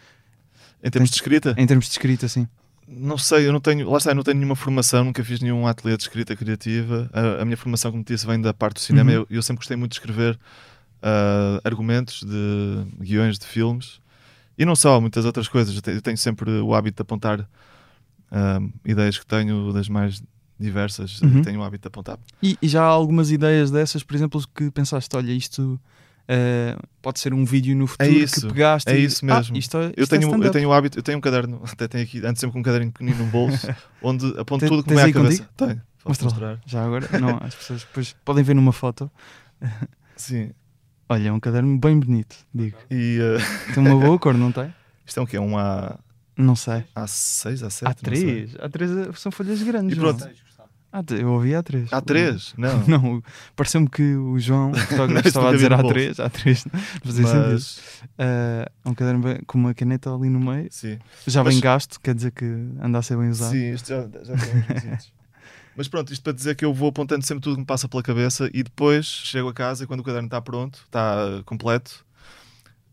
Em 0.83 0.89
termos 0.89 1.09
de 1.09 1.15
escrita, 1.15 1.55
Em 1.57 1.65
termos 1.65 1.85
de 1.85 1.91
escrita, 1.91 2.27
sim. 2.27 2.47
Não 2.87 3.17
sei, 3.17 3.47
eu 3.47 3.53
não 3.53 3.59
tenho, 3.59 3.89
lá 3.89 3.97
está, 3.97 4.11
eu 4.11 4.15
não 4.15 4.23
tenho 4.23 4.37
nenhuma 4.37 4.55
formação, 4.55 5.03
nunca 5.03 5.23
fiz 5.23 5.39
nenhum 5.39 5.65
ateliê 5.67 5.95
de 5.97 6.03
escrita 6.03 6.35
criativa. 6.35 7.09
A, 7.13 7.41
a 7.41 7.45
minha 7.45 7.57
formação, 7.57 7.91
como 7.91 8.03
disse, 8.03 8.25
vem 8.25 8.39
da 8.41 8.53
parte 8.53 8.75
do 8.75 8.79
cinema. 8.81 9.09
Uhum. 9.11 9.17
Eu, 9.17 9.27
eu 9.29 9.41
sempre 9.41 9.59
gostei 9.59 9.77
muito 9.77 9.91
de 9.91 9.97
escrever 9.97 10.37
ah, 11.01 11.59
argumentos 11.63 12.23
de 12.23 12.85
guiões 13.01 13.37
de 13.39 13.45
filmes 13.45 13.99
e 14.57 14.65
não 14.65 14.75
só, 14.75 14.99
muitas 15.01 15.25
outras 15.25 15.47
coisas. 15.47 15.75
Eu 15.75 15.81
te- 15.81 15.91
eu 15.91 16.01
tenho 16.01 16.17
sempre 16.17 16.49
o 16.61 16.73
hábito 16.75 16.97
de 16.97 17.01
apontar 17.01 17.47
ah, 18.31 18.59
ideias 18.85 19.17
que 19.17 19.25
tenho 19.25 19.71
das 19.73 19.89
mais 19.89 20.21
diversas. 20.59 21.21
Uhum. 21.21 21.41
Tenho 21.41 21.59
o 21.59 21.63
hábito 21.63 21.83
de 21.83 21.87
apontar. 21.87 22.19
E, 22.41 22.57
e 22.61 22.67
já 22.67 22.83
há 22.83 22.87
algumas 22.87 23.31
ideias 23.31 23.71
dessas, 23.71 24.03
por 24.03 24.15
exemplo, 24.15 24.41
que 24.55 24.69
pensaste, 24.71 25.15
olha, 25.15 25.31
isto 25.31 25.79
eh, 26.27 26.77
pode 27.01 27.19
ser 27.19 27.33
um 27.33 27.43
vídeo 27.45 27.75
no 27.75 27.85
futuro 27.87 28.09
isso, 28.11 28.41
que 28.47 28.53
pegaste 28.53 28.89
é 28.89 28.97
isso 28.97 29.25
mesmo. 29.25 29.55
Ah, 29.55 29.57
isto 29.59 29.77
é, 29.77 29.85
Eu 29.85 29.89
isto 30.03 30.15
é 30.15 30.17
tenho, 30.17 30.23
eu 30.23 30.29
stand-up. 30.29 30.53
tenho 30.53 30.69
o 30.69 30.73
hábito, 30.73 30.99
eu 30.99 31.03
tenho 31.03 31.17
um 31.17 31.21
caderno, 31.21 31.61
até 31.65 31.87
tenho 31.87 32.03
aqui, 32.03 32.19
ando 32.25 32.39
sempre 32.39 32.53
com 32.53 32.59
um 32.59 32.63
caderno 32.63 32.91
pequenino 32.91 33.17
no 33.25 33.25
bolso, 33.31 33.67
onde 34.01 34.27
aponto 34.39 34.65
tudo 34.67 34.89
me 34.93 34.99
é 34.99 35.01
à 35.01 35.05
aí 35.05 35.13
cabeça. 35.13 35.49
Tenho, 35.57 35.81
posso 36.03 36.23
Mostra 36.25 36.25
mostrar. 36.29 36.59
Já 36.65 36.83
agora, 36.85 37.07
não, 37.19 37.37
as 37.43 37.55
pessoas 37.55 37.81
depois 37.81 38.15
podem 38.23 38.43
ver 38.43 38.53
numa 38.55 38.71
foto. 38.71 39.11
Sim. 40.15 40.51
Olha, 41.09 41.27
é 41.27 41.31
um 41.31 41.39
caderno 41.39 41.77
bem 41.77 41.99
bonito, 41.99 42.35
digo. 42.53 42.77
E 42.89 43.19
ah, 43.21 43.73
Tem 43.73 43.85
uma 43.85 43.99
boa 43.99 44.17
cor, 44.17 44.33
não 44.33 44.51
tem? 44.51 44.73
isto 45.05 45.19
é 45.19 45.23
um 45.23 45.25
quê? 45.25 45.37
Um 45.37 45.57
A, 45.57 45.99
Não 46.37 46.55
sei. 46.55 46.85
A6, 46.95 47.55
A7? 47.67 47.81
Há 47.83 47.89
não 47.89 47.93
sei. 47.93 47.93
três. 48.03 48.55
Há 48.59 48.69
três 48.69 48.91
eh, 48.91 49.09
são 49.15 49.31
folhas 49.31 49.61
grandes. 49.61 49.97
E 49.97 49.99
pronto. 49.99 50.27
Ah, 50.95 51.01
eu 51.09 51.31
ouvi 51.31 51.55
há 51.55 51.63
três. 51.63 51.91
Há 51.91 51.99
três? 52.01 52.53
Não. 52.57 52.85
Não, 52.87 53.23
pareceu-me 53.55 53.89
que 53.89 54.15
o 54.15 54.37
João, 54.39 54.69
o 54.71 54.77
fotógrafo, 54.77 55.27
estava 55.27 55.49
a 55.49 55.53
dizer 55.53 55.69
bolso. 55.69 55.87
três. 55.87 56.19
Há 56.19 56.29
três. 56.29 56.65
Não 56.65 56.79
fazia 57.03 57.25
sentido. 57.25 57.51
Mas, 57.51 57.79
é 58.19 58.65
um 58.85 58.93
caderno 58.93 59.19
bem- 59.23 59.39
com 59.47 59.57
uma 59.57 59.73
caneta 59.73 60.13
ali 60.13 60.29
no 60.29 60.39
meio. 60.39 60.67
sim. 60.69 60.99
Já 61.25 61.43
Mas- 61.43 61.55
bem 61.55 61.61
gasto, 61.61 61.99
quer 61.99 62.13
dizer 62.13 62.31
que 62.31 62.45
anda 62.79 62.99
a 62.99 63.01
ser 63.01 63.17
bem 63.17 63.29
usado. 63.29 63.51
Sim, 63.51 63.73
isto 63.73 63.89
já, 63.89 64.01
já 64.23 64.35
tem. 64.37 64.97
Mas 65.75 65.87
pronto, 65.87 66.13
isto 66.13 66.21
para 66.21 66.33
dizer 66.33 66.55
que 66.55 66.63
eu 66.63 66.71
vou 66.71 66.89
apontando 66.89 67.25
sempre 67.25 67.41
tudo 67.41 67.55
que 67.55 67.61
me 67.61 67.65
passa 67.65 67.89
pela 67.89 68.03
cabeça 68.03 68.47
e 68.53 68.61
depois 68.61 69.07
chego 69.07 69.49
a 69.49 69.53
casa 69.53 69.83
e 69.83 69.87
quando 69.87 70.01
o 70.01 70.03
caderno 70.03 70.27
está 70.27 70.39
pronto, 70.39 70.79
está 70.85 71.41
completo, 71.47 72.05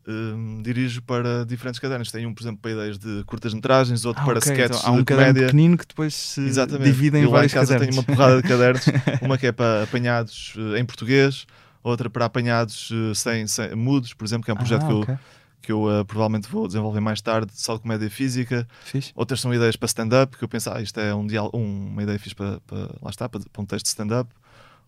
hum, 0.06 0.60
dirijo 0.62 1.02
para 1.02 1.44
diferentes 1.44 1.78
cadernos. 1.78 2.10
Tenho 2.10 2.28
um, 2.28 2.34
por 2.34 2.42
exemplo, 2.42 2.58
para 2.60 2.70
ideias 2.72 2.98
de 2.98 3.22
curtas-metragens, 3.24 4.04
outro 4.04 4.22
Ah, 4.22 4.26
para 4.26 4.38
ok, 4.38 4.52
sketches 4.52 4.78
então 4.80 4.90
há 4.92 4.94
um 4.94 4.98
de 4.98 5.04
caderno 5.04 5.34
pequenino 5.40 5.78
que 5.78 5.86
depois 5.86 6.14
se 6.14 6.40
Exatamente. 6.40 6.84
divide 6.90 7.16
em 7.18 7.20
e 7.20 7.24
lá 7.24 7.28
em 7.28 7.32
vários 7.32 7.52
casa 7.54 7.72
cadernos. 7.74 7.96
tenho 7.96 8.06
uma 8.08 8.16
porrada 8.16 8.42
de 8.42 8.48
cadernos, 8.48 8.84
uma 9.22 9.38
que 9.38 9.46
é 9.46 9.52
para 9.52 9.82
apanhados 9.84 10.54
eh, 10.56 10.78
em 10.80 10.84
português, 10.84 11.46
outra 11.82 12.08
para 12.10 12.24
apanhados 12.24 12.90
eh, 12.92 13.14
sem, 13.14 13.46
sem- 13.46 13.74
mudos, 13.74 14.12
por 14.14 14.24
exemplo, 14.24 14.44
que 14.44 14.50
é 14.50 14.54
um 14.54 14.56
projeto 14.56 14.82
ah, 14.84 14.86
que 14.86 14.92
eu, 15.12 15.18
que 15.62 15.72
eu 15.72 16.00
eh, 16.00 16.04
provavelmente 16.04 16.48
vou 16.50 16.66
desenvolver 16.66 17.00
mais 17.00 17.20
tarde, 17.20 17.52
só 17.54 17.74
de 17.76 17.80
comédia 17.82 18.08
física. 18.10 18.66
Fixe. 18.82 19.12
Outras 19.14 19.40
são 19.40 19.52
ideias 19.52 19.76
para 19.76 19.86
stand-up, 19.86 20.36
que 20.36 20.42
eu 20.44 20.48
penso, 20.48 20.70
ah, 20.70 20.80
isto 20.80 20.98
é 20.98 21.14
um 21.14 21.26
um- 21.54 21.88
uma 21.88 22.02
ideia 22.02 22.18
fixe 22.18 22.34
para, 22.34 22.60
para- 22.66 22.90
lá 23.02 23.10
está, 23.10 23.28
para, 23.28 23.40
para 23.52 23.62
um 23.62 23.66
texto 23.66 23.84
de 23.84 23.90
stand-up. 23.90 24.30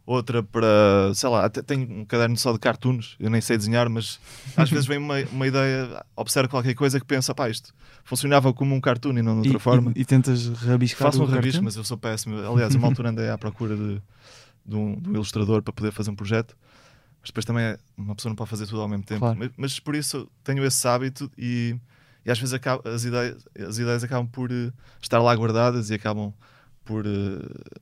Outra 0.05 0.43
para, 0.43 1.15
sei 1.15 1.29
lá, 1.29 1.45
até 1.45 1.63
tenho 1.63 1.89
um 1.89 2.05
caderno 2.05 2.37
só 2.37 2.53
de 2.53 2.59
cartoons, 2.59 3.15
eu 3.21 3.31
nem 3.31 3.41
sei 3.41 3.57
desenhar, 3.57 3.89
mas 3.89 4.19
às 4.57 4.69
vezes 4.71 4.85
vem 4.85 4.99
uma, 4.99 5.21
uma 5.31 5.47
ideia, 5.47 6.05
observo 6.17 6.49
qualquer 6.49 6.75
coisa 6.75 6.99
que 6.99 7.07
pensa, 7.07 7.33
pá, 7.33 7.49
isto 7.49 7.73
funcionava 8.03 8.53
como 8.53 8.75
um 8.75 8.81
cartoon 8.81 9.17
e 9.19 9.23
não 9.23 9.35
de 9.35 9.49
outra 9.49 9.59
e, 9.59 9.61
forma. 9.61 9.93
E, 9.95 10.01
e 10.01 10.05
tentas 10.05 10.49
rabiscar 10.49 11.13
Faço 11.13 11.23
um 11.23 11.27
rabisco, 11.27 11.63
mas 11.63 11.77
eu 11.77 11.85
sou 11.85 11.97
péssimo. 11.97 12.37
Aliás, 12.39 12.75
uma 12.75 12.89
altura 12.89 13.11
andei 13.11 13.31
à 13.31 13.39
procura 13.39 13.77
de, 13.77 14.03
de, 14.67 14.75
um, 14.75 14.99
de 14.99 15.11
um 15.11 15.15
ilustrador 15.15 15.63
para 15.63 15.73
poder 15.73 15.93
fazer 15.93 16.11
um 16.11 16.17
projeto, 16.17 16.57
mas 17.21 17.31
depois 17.31 17.45
também 17.45 17.65
é, 17.65 17.79
uma 17.97 18.17
pessoa 18.17 18.31
não 18.31 18.37
pode 18.37 18.51
fazer 18.51 18.67
tudo 18.67 18.81
ao 18.81 18.89
mesmo 18.89 19.05
tempo. 19.05 19.21
Claro. 19.21 19.39
Mas, 19.39 19.51
mas 19.57 19.79
por 19.79 19.95
isso 19.95 20.29
tenho 20.43 20.65
esse 20.65 20.87
hábito 20.89 21.31
e, 21.39 21.77
e 22.27 22.31
às 22.31 22.41
vezes 22.41 22.53
acaba- 22.55 22.91
as, 22.91 23.05
ideias, 23.05 23.47
as 23.57 23.79
ideias 23.79 24.03
acabam 24.03 24.27
por 24.27 24.51
eh, 24.51 24.73
estar 25.01 25.21
lá 25.21 25.33
guardadas 25.33 25.91
e 25.91 25.95
acabam 25.95 26.33
por 26.85 27.07
eh, 27.07 27.39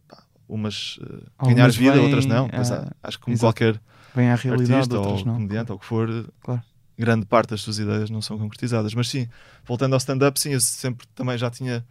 pá, 0.06 0.22
umas 0.50 0.98
eh, 1.02 1.06
ganhar 1.06 1.26
Algumas 1.48 1.76
vida, 1.76 1.92
vêm, 1.92 2.00
outras 2.02 2.26
não. 2.26 2.48
Ah, 2.52 2.92
acho 3.02 3.18
que 3.18 3.24
como 3.24 3.34
exato. 3.36 3.54
qualquer 3.54 3.80
Vem 4.14 4.28
à 4.30 4.34
realidade, 4.34 4.76
artista 4.80 4.98
ou 4.98 5.24
não. 5.24 5.34
comediante 5.34 5.70
ou 5.72 5.76
o 5.76 5.80
que 5.80 5.86
for, 5.86 6.10
eh, 6.10 6.24
Claro. 6.42 6.62
grande 6.98 7.24
parte 7.26 7.50
das 7.50 7.60
suas 7.60 7.78
ideias 7.78 8.10
não 8.10 8.20
são 8.20 8.38
concretizadas. 8.38 8.92
Mas 8.94 9.08
sim, 9.08 9.28
voltando 9.64 9.92
ao 9.94 9.98
stand-up, 9.98 10.38
sim, 10.38 10.50
eu 10.50 10.60
sempre 10.60 11.06
também 11.14 11.38
já 11.38 11.50
tinha 11.50 11.84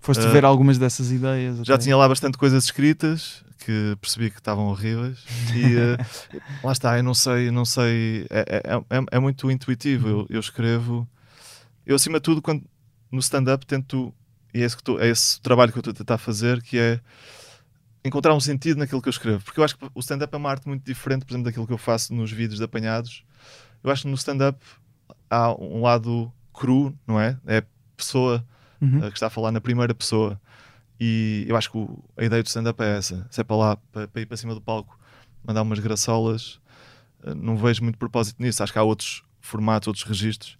Foste 0.00 0.24
Ah, 0.24 0.28
ver 0.30 0.44
algumas 0.44 0.78
dessas 0.78 1.10
ideias. 1.10 1.58
já 1.66 1.74
até. 1.74 1.82
tinha 1.84 1.96
lá 1.96 2.08
bastante 2.08 2.38
coisas 2.38 2.64
escritas 2.64 3.44
que 3.58 3.96
percebi 4.00 4.30
que 4.30 4.38
estavam 4.38 4.66
horríveis 4.68 5.18
e 5.52 5.74
eh, 5.74 5.98
lá 6.62 6.70
está, 6.72 6.96
eu 6.96 7.02
não 7.02 7.14
sei, 7.14 7.50
não 7.50 7.64
sei, 7.64 8.24
é, 8.30 8.62
é, 8.64 8.76
é, 8.98 9.04
é 9.10 9.18
muito 9.18 9.50
intuitivo. 9.50 10.08
Eu, 10.08 10.26
eu 10.30 10.40
escrevo, 10.40 11.06
eu 11.84 11.96
acima 11.96 12.18
de 12.18 12.22
tudo, 12.22 12.40
quando 12.40 12.62
no 13.10 13.18
stand-up 13.18 13.66
tento, 13.66 14.14
e 14.54 14.62
é 14.62 14.64
esse, 14.64 14.76
tô- 14.78 15.00
é 15.00 15.08
esse 15.08 15.40
trabalho 15.40 15.72
que 15.72 15.78
eu 15.78 15.80
estou 15.80 15.90
a 15.92 15.94
tentar 15.96 16.18
fazer, 16.18 16.62
que 16.62 16.78
é 16.78 17.00
encontrar 18.04 18.34
um 18.34 18.40
sentido 18.40 18.78
naquilo 18.78 19.02
que 19.02 19.08
eu 19.08 19.10
escrevo, 19.10 19.44
porque 19.44 19.60
eu 19.60 19.64
acho 19.64 19.76
que 19.76 19.84
o 19.94 20.00
stand-up 20.00 20.32
é 20.34 20.36
uma 20.38 20.50
arte 20.50 20.66
muito 20.68 20.84
diferente, 20.84 21.24
por 21.24 21.32
exemplo, 21.32 21.44
daquilo 21.46 21.66
que 21.66 21.72
eu 21.72 21.78
faço 21.78 22.14
nos 22.14 22.30
vídeos 22.32 22.58
de 22.58 22.64
apanhados. 22.64 23.24
Eu 23.82 23.90
acho 23.90 24.02
que 24.02 24.08
no 24.08 24.14
stand-up 24.14 24.58
há 25.30 25.52
um 25.54 25.82
lado 25.82 26.32
cru, 26.52 26.96
não 27.06 27.20
é? 27.20 27.38
É 27.46 27.62
pessoa 27.96 28.44
Uhum. 28.80 28.98
uh, 28.98 29.08
que 29.10 29.16
está 29.16 29.26
a 29.26 29.30
falar 29.30 29.50
na 29.50 29.60
primeira 29.60 29.92
pessoa. 29.94 30.40
E 31.00 31.44
eu 31.48 31.56
acho 31.56 31.70
que 31.70 31.76
o- 31.78 32.02
a 32.16 32.24
ideia 32.24 32.42
do 32.42 32.46
stand-up 32.46 32.80
é 32.82 32.96
essa: 32.98 33.26
se 33.30 33.40
é 33.40 33.44
para 33.44 33.56
lá, 33.56 33.76
para, 33.92 34.06
para 34.08 34.22
ir 34.22 34.26
para 34.26 34.36
cima 34.36 34.54
do 34.54 34.60
palco, 34.60 34.98
mandar 35.44 35.62
umas 35.62 35.78
graçolas, 35.80 36.60
uh, 37.24 37.34
não 37.34 37.56
vejo 37.56 37.82
muito 37.82 37.98
propósito 37.98 38.40
nisso. 38.42 38.62
Acho 38.62 38.72
que 38.72 38.78
há 38.78 38.82
outros 38.82 39.22
formatos, 39.40 39.86
outros 39.88 40.04
registros. 40.04 40.56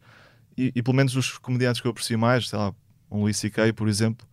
E, 0.56 0.72
e 0.74 0.82
pelo 0.82 0.96
menos 0.96 1.14
os 1.16 1.38
comediantes 1.38 1.80
que 1.80 1.86
eu 1.86 1.90
aprecio 1.92 2.18
mais, 2.18 2.48
sei 2.48 2.58
lá, 2.58 2.74
um 3.10 3.20
Louis 3.20 3.36
C.K., 3.36 3.72
por 3.72 3.88
exemplo, 3.88 4.26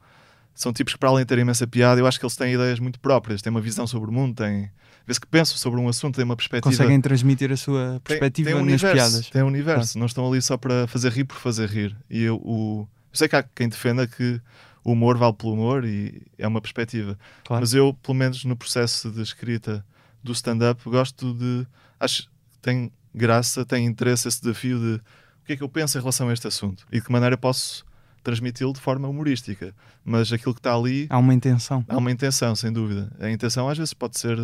são 0.55 0.71
tipos 0.73 0.93
que, 0.93 0.99
para 0.99 1.09
além 1.09 1.23
de 1.23 1.27
terem 1.27 1.41
imensa 1.43 1.67
piada, 1.67 1.99
eu 1.99 2.07
acho 2.07 2.17
que 2.17 2.25
eles 2.25 2.35
têm 2.35 2.53
ideias 2.53 2.79
muito 2.79 2.99
próprias, 2.99 3.41
têm 3.41 3.51
uma 3.51 3.61
visão 3.61 3.85
sobre 3.85 4.09
o 4.09 4.13
mundo, 4.13 4.35
têm. 4.35 4.71
Vê-se 5.05 5.19
que 5.19 5.27
pensam 5.27 5.55
sobre 5.57 5.79
um 5.79 5.87
assunto, 5.87 6.15
têm 6.15 6.23
uma 6.25 6.35
perspectiva. 6.35 6.71
Conseguem 6.75 6.99
transmitir 6.99 7.51
a 7.51 7.57
sua 7.57 7.91
Tem- 7.91 7.99
perspectiva 8.17 8.49
tem 8.49 8.55
um 8.55 8.65
nas 8.65 8.81
universo, 8.81 8.93
piadas. 8.95 9.29
Tem 9.29 9.43
um 9.43 9.47
universo, 9.47 9.99
não 9.99 10.07
estão 10.07 10.27
ali 10.27 10.41
só 10.41 10.57
para 10.57 10.87
fazer 10.87 11.11
rir 11.11 11.25
por 11.25 11.37
fazer 11.37 11.69
rir. 11.69 11.95
E 12.09 12.23
eu, 12.23 12.37
o, 12.37 12.87
eu 13.11 13.17
sei 13.17 13.27
que 13.27 13.35
há 13.35 13.43
quem 13.43 13.69
defenda 13.69 14.07
que 14.07 14.41
o 14.83 14.93
humor 14.93 15.17
vale 15.17 15.33
pelo 15.33 15.53
humor 15.53 15.85
e 15.85 16.23
é 16.37 16.47
uma 16.47 16.61
perspectiva. 16.61 17.19
Claro. 17.43 17.61
Mas 17.61 17.73
eu, 17.73 17.93
pelo 18.01 18.15
menos 18.15 18.43
no 18.45 18.55
processo 18.55 19.11
de 19.11 19.21
escrita 19.21 19.85
do 20.23 20.31
stand-up, 20.31 20.81
gosto 20.89 21.33
de. 21.35 21.67
Acho 21.99 22.23
que 22.23 22.29
tem 22.61 22.91
graça, 23.13 23.63
tem 23.65 23.85
interesse 23.85 24.27
esse 24.27 24.41
desafio 24.41 24.79
de 24.79 24.95
o 24.95 25.45
que 25.45 25.53
é 25.53 25.55
que 25.57 25.63
eu 25.63 25.69
penso 25.69 25.97
em 25.97 26.01
relação 26.01 26.29
a 26.29 26.33
este 26.33 26.47
assunto 26.47 26.85
e 26.91 26.99
de 26.99 27.05
que 27.05 27.11
maneira 27.11 27.37
posso 27.37 27.85
transmiti-lo 28.25 28.73
de 28.73 28.81
forma 28.81 29.07
humorística. 29.07 29.73
Mas 30.03 30.33
aquilo 30.33 30.53
que 30.53 30.59
está 30.59 30.75
ali 30.75 31.07
Há 31.09 31.17
uma 31.17 31.33
intenção. 31.33 31.85
Há 31.87 31.97
uma 31.97 32.11
intenção, 32.11 32.55
sem 32.55 32.73
dúvida. 32.73 33.09
A 33.19 33.29
intenção 33.29 33.69
às 33.69 33.77
vezes 33.77 33.93
pode 33.93 34.19
ser 34.19 34.37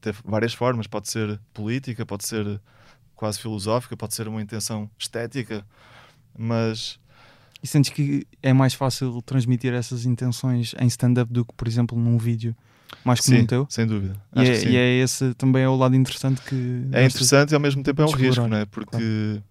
ter 0.00 0.14
várias 0.24 0.54
formas, 0.54 0.86
pode 0.86 1.10
ser 1.10 1.38
política, 1.52 2.06
pode 2.06 2.26
ser 2.26 2.58
quase 3.14 3.38
filosófica, 3.38 3.94
pode 3.96 4.14
ser 4.14 4.26
uma 4.28 4.40
intenção 4.40 4.88
estética, 4.98 5.62
mas 6.38 6.98
E 7.62 7.66
sentes 7.66 7.90
que 7.90 8.26
é 8.42 8.54
mais 8.54 8.72
fácil 8.72 9.20
transmitir 9.20 9.74
essas 9.74 10.06
intenções 10.06 10.74
em 10.78 10.86
stand-up 10.86 11.30
do 11.30 11.44
que, 11.44 11.52
por 11.54 11.68
exemplo, 11.68 11.98
num 11.98 12.16
vídeo 12.16 12.56
mais 13.04 13.20
comum 13.20 13.40
sim, 13.40 13.46
teu? 13.46 13.66
sem 13.68 13.86
dúvida. 13.86 14.14
E 14.34 14.40
é, 14.40 14.64
e 14.64 14.76
é 14.76 15.02
esse 15.02 15.34
também 15.34 15.62
é 15.62 15.68
o 15.68 15.76
lado 15.76 15.94
interessante 15.94 16.40
que. 16.40 16.88
É 16.92 17.04
interessante 17.04 17.50
e 17.52 17.54
ao 17.54 17.60
mesmo 17.60 17.82
tempo 17.82 18.00
é 18.00 18.04
um 18.04 18.08
explorar, 18.08 18.28
risco, 18.28 18.48
não 18.48 18.56
é? 18.56 18.64
Porque 18.64 19.42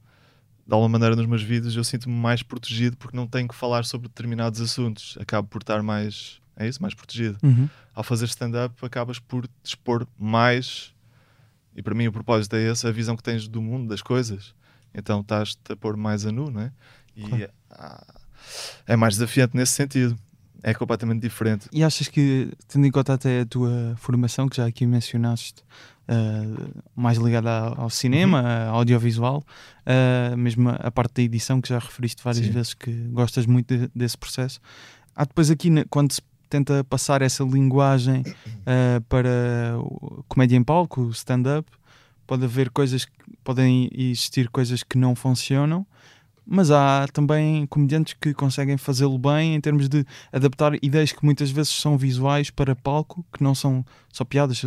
de 0.69 0.73
alguma 0.75 0.87
maneira 0.89 1.15
nos 1.15 1.25
meus 1.25 1.41
vídeos 1.41 1.75
eu 1.75 1.83
sinto-me 1.83 2.15
mais 2.15 2.43
protegido 2.43 2.95
porque 2.95 3.17
não 3.17 3.25
tenho 3.25 3.47
que 3.47 3.55
falar 3.55 3.83
sobre 3.85 4.07
determinados 4.07 4.61
assuntos. 4.61 5.17
Acabo 5.19 5.47
por 5.47 5.61
estar 5.61 5.81
mais 5.81 6.39
é 6.55 6.67
isso, 6.67 6.79
mais 6.79 6.93
protegido. 6.93 7.39
Uhum. 7.41 7.67
Ao 7.95 8.03
fazer 8.03 8.25
stand-up, 8.25 8.75
acabas 8.85 9.17
por 9.17 9.47
te 9.47 9.51
expor 9.63 10.07
mais. 10.15 10.93
E 11.75 11.81
para 11.81 11.95
mim, 11.95 12.05
o 12.07 12.11
propósito 12.11 12.55
é 12.55 12.69
esse: 12.69 12.85
a 12.85 12.91
visão 12.91 13.15
que 13.17 13.23
tens 13.23 13.47
do 13.47 13.63
mundo, 13.63 13.89
das 13.89 14.03
coisas. 14.03 14.53
Então 14.93 15.21
estás-te 15.21 15.71
a 15.71 15.75
pôr 15.75 15.97
mais 15.97 16.23
a 16.23 16.31
nu, 16.31 16.51
não 16.51 16.61
é? 16.61 16.71
E 17.15 17.23
Claro. 17.27 17.49
ah, 17.71 18.15
é 18.85 18.95
mais 18.95 19.15
desafiante 19.15 19.57
nesse 19.57 19.73
sentido. 19.73 20.15
É 20.61 20.73
completamente 20.73 21.21
diferente. 21.21 21.67
E 21.71 21.83
achas 21.83 22.07
que, 22.07 22.51
tendo 22.67 22.85
em 22.85 22.91
conta 22.91 23.13
até 23.13 23.41
a 23.41 23.45
tua 23.45 23.95
formação, 23.97 24.47
que 24.49 24.57
já 24.57 24.65
aqui 24.65 24.85
mencionaste, 24.85 25.63
ah, 26.07 26.69
mais 26.95 27.17
ligada 27.17 27.49
ao 27.77 27.89
cinema, 27.89 28.41
Uhum. 28.41 28.69
ao 28.71 28.75
audiovisual, 28.77 29.43
ah, 29.85 30.35
mesmo 30.35 30.69
a 30.69 30.91
parte 30.91 31.13
da 31.15 31.21
edição, 31.21 31.61
que 31.61 31.69
já 31.69 31.79
referiste 31.79 32.23
várias 32.23 32.45
Sim. 32.45 32.51
vezes 32.51 32.73
que 32.73 32.91
gostas 33.09 33.45
muito 33.45 33.77
de- 33.77 33.89
desse 33.95 34.17
processo, 34.17 34.59
há 35.15 35.23
depois 35.23 35.49
aqui, 35.49 35.69
quando 35.89 36.11
se 36.13 36.21
tenta 36.49 36.83
passar 36.83 37.21
essa 37.21 37.43
linguagem 37.43 38.23
ah, 38.65 39.01
para 39.07 39.75
o 39.77 40.23
comédia 40.27 40.57
em 40.57 40.63
palco, 40.63 41.09
stand-up, 41.11 41.69
pode 42.27 42.43
haver 42.43 42.69
coisas, 42.69 43.07
podem 43.43 43.89
existir 43.93 44.49
coisas 44.49 44.83
que 44.83 44.97
não 44.97 45.15
funcionam, 45.15 45.85
mas 46.51 46.71
há 46.71 47.05
também 47.13 47.65
comediantes 47.67 48.15
que 48.19 48.33
conseguem 48.33 48.75
fazê-lo 48.77 49.17
bem 49.19 49.53
em 49.55 49.61
termos 49.61 49.87
de 49.87 50.03
adaptar 50.33 50.73
ideias 50.83 51.11
que 51.11 51.23
muitas 51.23 51.51
vezes 51.51 51.71
são 51.73 51.97
visuais 51.97 52.49
para 52.49 52.75
palco, 52.75 53.23
que 53.31 53.43
não 53.43 53.53
são 53.53 53.85
só 54.11 54.25
piadas. 54.25 54.61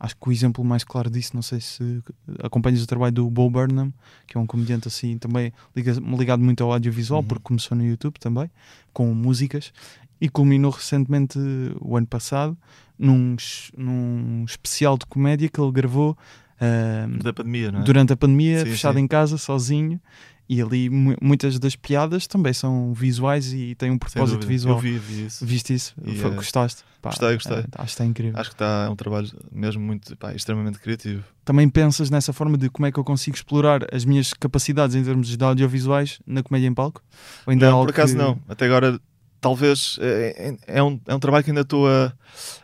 Acho 0.00 0.14
que 0.16 0.28
o 0.28 0.32
exemplo 0.32 0.62
mais 0.64 0.84
claro 0.84 1.10
disso, 1.10 1.32
não 1.34 1.42
sei 1.42 1.60
se 1.60 2.00
acompanhas 2.42 2.82
o 2.82 2.86
trabalho 2.86 3.12
do 3.12 3.28
Bo 3.30 3.50
Burnham, 3.50 3.92
que 4.28 4.36
é 4.36 4.40
um 4.40 4.46
comediante 4.46 4.86
assim 4.86 5.18
também 5.18 5.52
liga- 5.74 5.94
ligado 6.16 6.40
muito 6.40 6.62
ao 6.62 6.72
audiovisual, 6.72 7.20
Uhum. 7.22 7.26
porque 7.26 7.42
começou 7.42 7.76
no 7.76 7.84
YouTube 7.84 8.16
também, 8.20 8.48
com 8.92 9.12
músicas, 9.12 9.72
e 10.20 10.28
culminou 10.28 10.70
recentemente, 10.70 11.36
o 11.80 11.96
ano 11.96 12.06
passado, 12.06 12.56
num, 12.98 13.34
num 13.76 14.44
especial 14.44 14.96
de 14.98 15.06
comédia 15.06 15.48
que 15.48 15.60
ele 15.60 15.72
gravou 15.72 16.16
uh, 16.60 17.18
Da 17.22 17.32
pandemia, 17.32 17.72
não 17.72 17.80
é? 17.80 17.82
durante 17.82 18.12
a 18.12 18.16
pandemia, 18.16 18.60
Sim, 18.60 18.66
fechado 18.66 18.98
sim. 18.98 19.04
em 19.04 19.06
casa, 19.08 19.36
sozinho. 19.38 20.00
E 20.48 20.62
ali 20.62 20.88
mu- 20.88 21.16
muitas 21.20 21.58
das 21.58 21.76
piadas 21.76 22.26
também 22.26 22.54
são 22.54 22.94
visuais 22.94 23.52
e 23.52 23.74
têm 23.74 23.90
um 23.90 23.98
propósito 23.98 24.46
visual. 24.46 24.76
Eu 24.76 24.80
vi, 24.80 24.96
vi 24.98 25.26
isso. 25.26 25.44
Viste 25.44 25.74
isso? 25.74 25.94
E, 26.04 26.16
Foi- 26.16 26.30
gostaste? 26.30 26.82
Pá, 27.02 27.10
gostei, 27.10 27.34
gostei. 27.34 27.58
eh, 27.58 27.64
acho 27.74 27.84
que 27.84 27.90
está 27.90 28.04
incrível. 28.06 28.40
Acho 28.40 28.50
que 28.50 28.54
está 28.54 28.84
é 28.86 28.88
um 28.88 28.96
trabalho 28.96 29.28
mesmo 29.52 29.82
muito 29.82 30.16
pá, 30.16 30.32
extremamente 30.34 30.78
criativo. 30.78 31.22
Também 31.44 31.68
pensas 31.68 32.08
nessa 32.10 32.32
forma 32.32 32.56
de 32.56 32.70
como 32.70 32.86
é 32.86 32.90
que 32.92 32.98
eu 32.98 33.04
consigo 33.04 33.36
explorar 33.36 33.86
as 33.94 34.04
minhas 34.06 34.32
capacidades 34.32 34.96
em 34.96 35.04
termos 35.04 35.28
de 35.36 35.44
audiovisuais 35.44 36.18
na 36.26 36.42
comédia 36.42 36.66
em 36.66 36.74
palco? 36.74 37.02
Ou 37.46 37.50
ainda 37.52 37.66
é 37.66 37.70
não, 37.70 37.80
por 37.84 37.90
acaso 37.90 38.14
que- 38.14 38.18
não. 38.18 38.40
Até 38.48 38.64
agora, 38.64 38.98
talvez 39.40 39.98
é, 40.00 40.56
é- 40.66 40.78
é 40.78 40.82
um, 40.82 40.98
é 41.06 41.14
um 41.14 41.20
trabalho 41.20 41.44
que 41.44 41.50
ainda 41.50 41.60
estou 41.60 41.86
a 41.86 42.12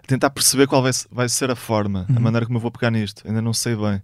tentar 0.06 0.30
perceber 0.30 0.66
qual 0.66 0.82
vai, 0.82 0.92
vai 1.12 1.28
ser 1.28 1.50
a 1.50 1.54
forma, 1.56 2.06
Uhum. 2.08 2.16
a 2.16 2.20
maneira 2.20 2.46
como 2.46 2.56
eu 2.56 2.62
vou 2.62 2.70
pegar 2.72 2.90
nisto. 2.90 3.22
Ainda 3.28 3.42
não 3.42 3.52
sei 3.52 3.76
bem. 3.76 4.02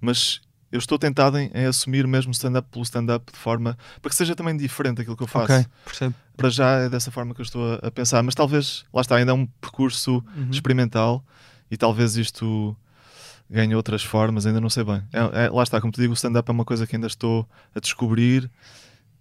Mas 0.00 0.40
eu 0.72 0.78
estou 0.78 0.98
tentado 0.98 1.38
em, 1.38 1.50
em 1.54 1.66
assumir 1.66 2.06
mesmo 2.06 2.32
stand-up 2.32 2.66
pelo 2.70 2.82
stand-up 2.82 3.30
de 3.30 3.38
forma 3.38 3.76
para 4.00 4.08
que 4.10 4.16
seja 4.16 4.34
também 4.34 4.56
diferente 4.56 5.02
aquilo 5.02 5.16
que 5.16 5.22
eu 5.22 5.26
faço. 5.28 5.52
Ok, 5.52 5.66
percebo. 5.84 6.14
Para 6.36 6.48
já 6.48 6.70
é 6.80 6.88
dessa 6.88 7.10
forma 7.10 7.34
que 7.34 7.40
eu 7.40 7.44
estou 7.44 7.74
a, 7.82 7.90
pensar. 7.90 8.22
Mas 8.22 8.34
talvez, 8.34 8.84
lá 8.92 9.02
está, 9.02 9.16
ainda 9.16 9.32
é 9.32 9.34
um 9.34 9.46
percurso 9.60 10.24
Uhum. 10.34 10.48
experimental 10.50 11.22
e 11.70 11.76
talvez 11.76 12.16
isto 12.16 12.74
ganhe 13.50 13.74
outras 13.74 14.02
formas, 14.02 14.46
ainda 14.46 14.60
não 14.60 14.70
sei 14.70 14.82
bem. 14.82 15.02
É, 15.12 15.44
é- 15.44 15.50
lá 15.50 15.62
está, 15.62 15.78
como 15.80 15.92
te 15.92 16.00
digo, 16.00 16.12
o 16.12 16.14
stand-up 16.14 16.48
é 16.48 16.52
uma 16.52 16.64
coisa 16.64 16.86
que 16.86 16.96
ainda 16.96 17.06
estou 17.06 17.46
a 17.74 17.80
descobrir 17.80 18.50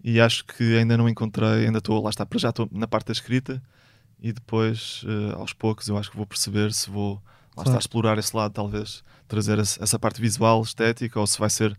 e 0.03 0.19
acho 0.21 0.45
que 0.45 0.77
ainda 0.77 0.95
não 0.97 1.07
encontrei, 1.09 1.65
ainda 1.65 1.79
estou, 1.79 2.01
lá 2.01 2.09
está, 2.09 2.25
para 2.25 2.39
já 2.39 2.49
estou 2.49 2.67
na 2.71 2.87
parte 2.87 3.07
da 3.07 3.11
escrita 3.11 3.61
e 4.21 4.31
depois, 4.31 5.03
eh, 5.05 5.33
aos 5.35 5.51
poucos, 5.51 5.87
eu 5.89 5.97
acho 5.97 6.09
que 6.09 6.15
vou 6.17 6.25
perceber 6.25 6.71
se 6.73 6.89
vou, 6.89 7.21
lá 7.57 7.63
está, 7.63 7.77
explorar 7.77 8.17
esse 8.17 8.35
lado, 8.35 8.51
talvez 8.53 9.03
trazer 9.27 9.59
essa 9.59 9.97
parte 9.99 10.19
visual, 10.21 10.61
estética, 10.61 11.19
ou 11.19 11.27
se 11.27 11.37
vai 11.39 11.49
ser 11.49 11.77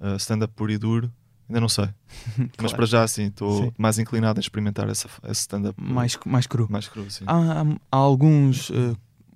eh, 0.00 0.16
stand-up 0.16 0.52
puro 0.54 0.70
e 0.72 0.78
duro, 0.78 1.10
ainda 1.48 1.60
não 1.60 1.68
sei. 1.68 1.88
Mas 2.38 2.48
Claro. 2.56 2.76
para 2.76 2.86
já, 2.86 3.06
sim, 3.08 3.26
estou 3.26 3.72
mais 3.78 3.98
inclinado 3.98 4.38
a 4.38 4.42
experimentar 4.42 4.88
essa, 4.88 5.08
esse 5.24 5.40
stand-up 5.42 5.80
mais, 5.82 6.18
mais 6.26 6.46
cru. 6.46 6.66
mais 6.70 6.88
cru, 6.88 7.10
sim. 7.10 7.24
Há, 7.26 7.62
há- 7.62 7.76
há 7.92 7.96
alguns 7.96 8.70
eh, 8.70 8.94